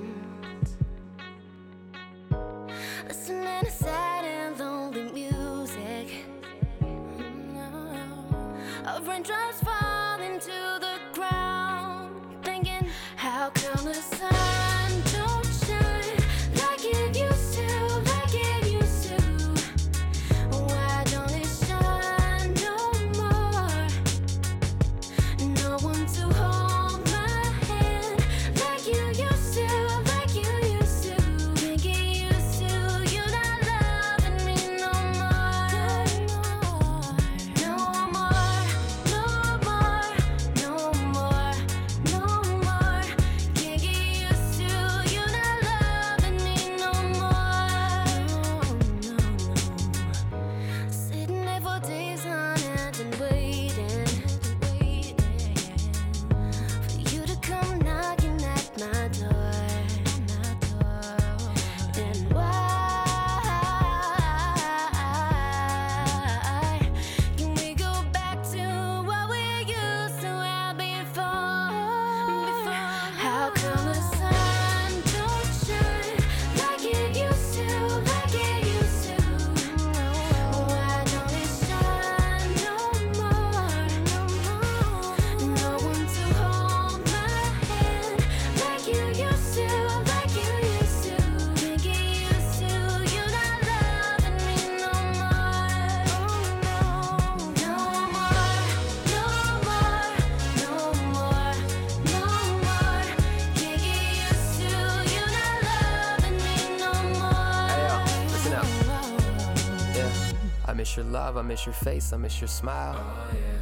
[110.91, 112.99] miss your love, I miss your face, I miss your smile.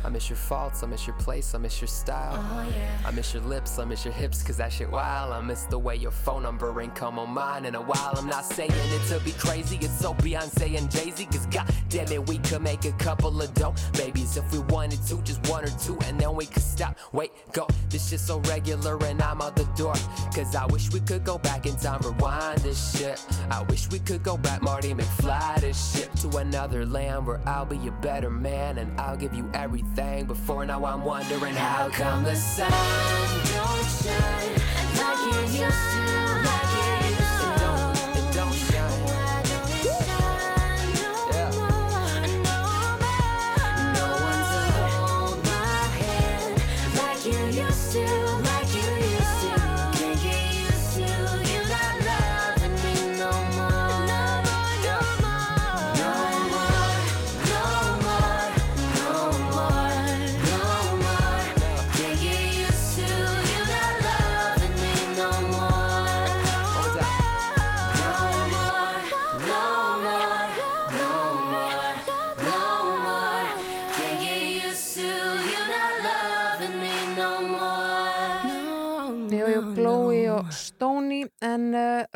[0.04, 2.36] I miss your faults, I miss your place, I miss your style.
[2.38, 2.74] Oh,
[3.06, 5.34] I miss your lips, I miss your hips, cause that shit wild.
[5.34, 8.14] I miss the way your phone number ain't come on mine in a while.
[8.18, 11.70] I'm not saying it to be crazy, it's so Beyonce and Jay Z, cause god
[11.90, 15.48] damn it, we could make a couple of dope babies if we wanted to, just
[15.50, 16.98] one or two, and then we could stop.
[17.12, 17.68] Wait, go.
[17.90, 19.94] This shit so regular, and I'm out the door.
[20.34, 23.24] Cause I wish we could go back in time, rewind this shit.
[23.50, 27.66] I wish we could go back, Marty McFly this shit to another land where I'll
[27.66, 29.99] be a better man and I'll give you everything.
[30.00, 30.66] Before.
[30.66, 34.54] Now, I'm wondering how come the sun don't shine
[34.96, 36.19] like it used to,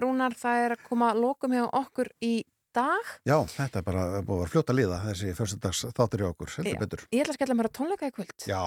[0.04, 2.36] Rúnar það er að koma lokum hjá okkur í
[2.74, 3.10] dag.
[3.28, 6.80] Já, þetta er bara búið að vera fljóta liða þessi fyrstudags þáttur í okkur, heldur
[6.82, 7.04] betur.
[7.14, 8.34] Ég ætla að skella mér að tónleika í kvöld.
[8.50, 8.64] Já,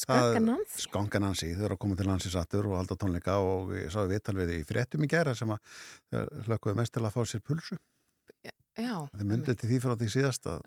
[0.00, 0.84] Skagga Nancy.
[0.86, 4.38] Skanga Nancy, þau eru að koma til Nancy sattur og halda tónleika og ég viðtal
[4.40, 5.74] við í fréttum í gera sem að
[6.48, 7.80] hlökkuðu mest til að fá sér pulsu.
[8.74, 10.64] Já, Þið myndið til því frá því síðast að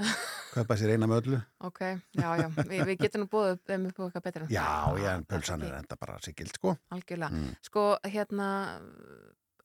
[0.54, 1.40] kaupa sér eina með öllu.
[1.68, 1.82] Ok,
[2.16, 2.46] já, já.
[2.70, 4.68] Vi, Við getum nú búið þeim upp á eitthvað betur en Já,
[5.02, 6.78] já, en pulsan er enda bara sigild, sko.
[6.96, 7.36] Algjörlega.
[7.36, 7.50] Mm.
[7.68, 8.48] Sko, hérna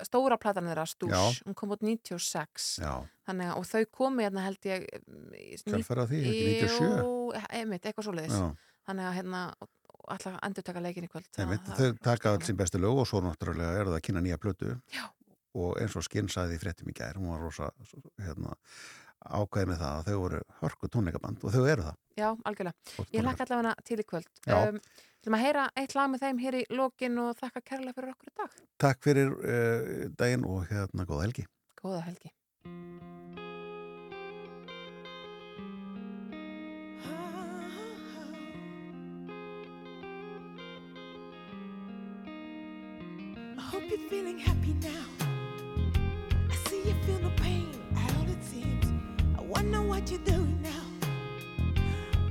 [0.09, 2.95] stóra platan þeirra, Stús, hún kom út 96 Já.
[3.29, 5.57] Þannig, og þau komi hérna held ég í-
[6.03, 6.91] á því, ekki 97?
[7.03, 8.51] Jú, einmitt, eitthvað svoleiðis Já.
[8.89, 9.43] Þannig að hérna
[10.13, 13.21] alltaf endur taka leikin í kvöld Einmitt, þau taka alls sín bestu lög og svo
[13.23, 15.05] náttúrulega eru það að kynna nýja plötu Já.
[15.55, 17.71] og eins og skinn sagði í fréttum í gær hún var rosa
[18.19, 18.57] hérna,
[19.27, 22.93] ákveð með það að þau voru hörku tónleikaband og þau eru það Já, algjörlega.
[23.17, 24.27] Ég lakka allavega til í kvöld.
[24.45, 24.59] Já.
[24.69, 24.81] Um,
[25.23, 28.33] Til að heyra eitt lag með þeim hér í lokin og þakka kærlega fyrir okkur
[28.33, 28.57] í dag.
[28.83, 31.45] Takk fyrir uh, daginn og hérna góða helgi
[31.79, 32.33] Góða helgi.
[43.57, 45.05] I hope you're feeling happy now.
[46.51, 48.92] I see you feel no pain at all it seems.
[49.53, 50.85] Wonder what you're doing now.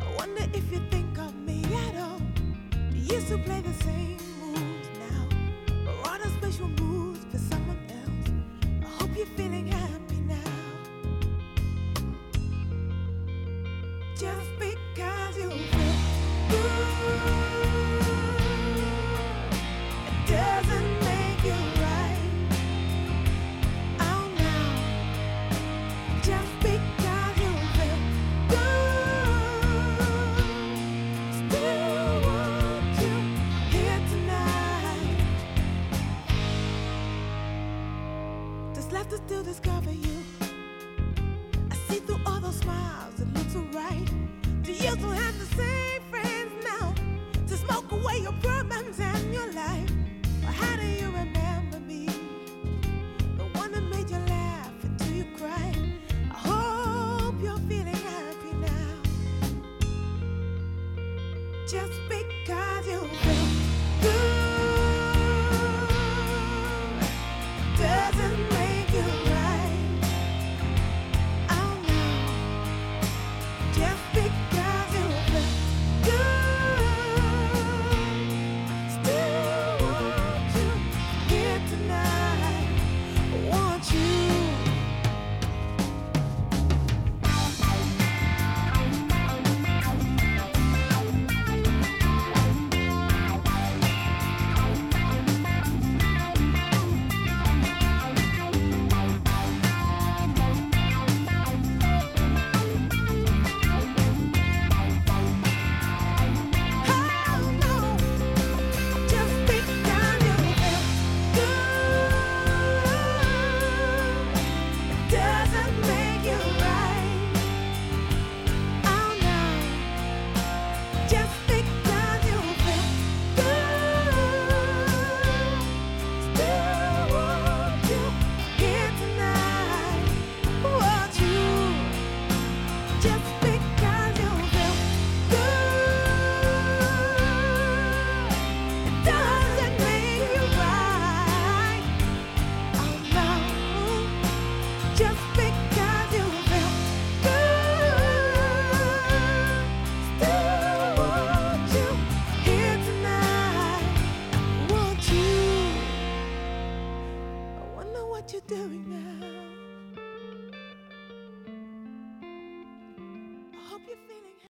[0.01, 2.19] I wonder if you think of me at all.
[2.93, 5.29] You used to play the same moves now,
[6.03, 8.31] or a special moves for someone else.
[8.83, 10.00] I hope you're feeling happy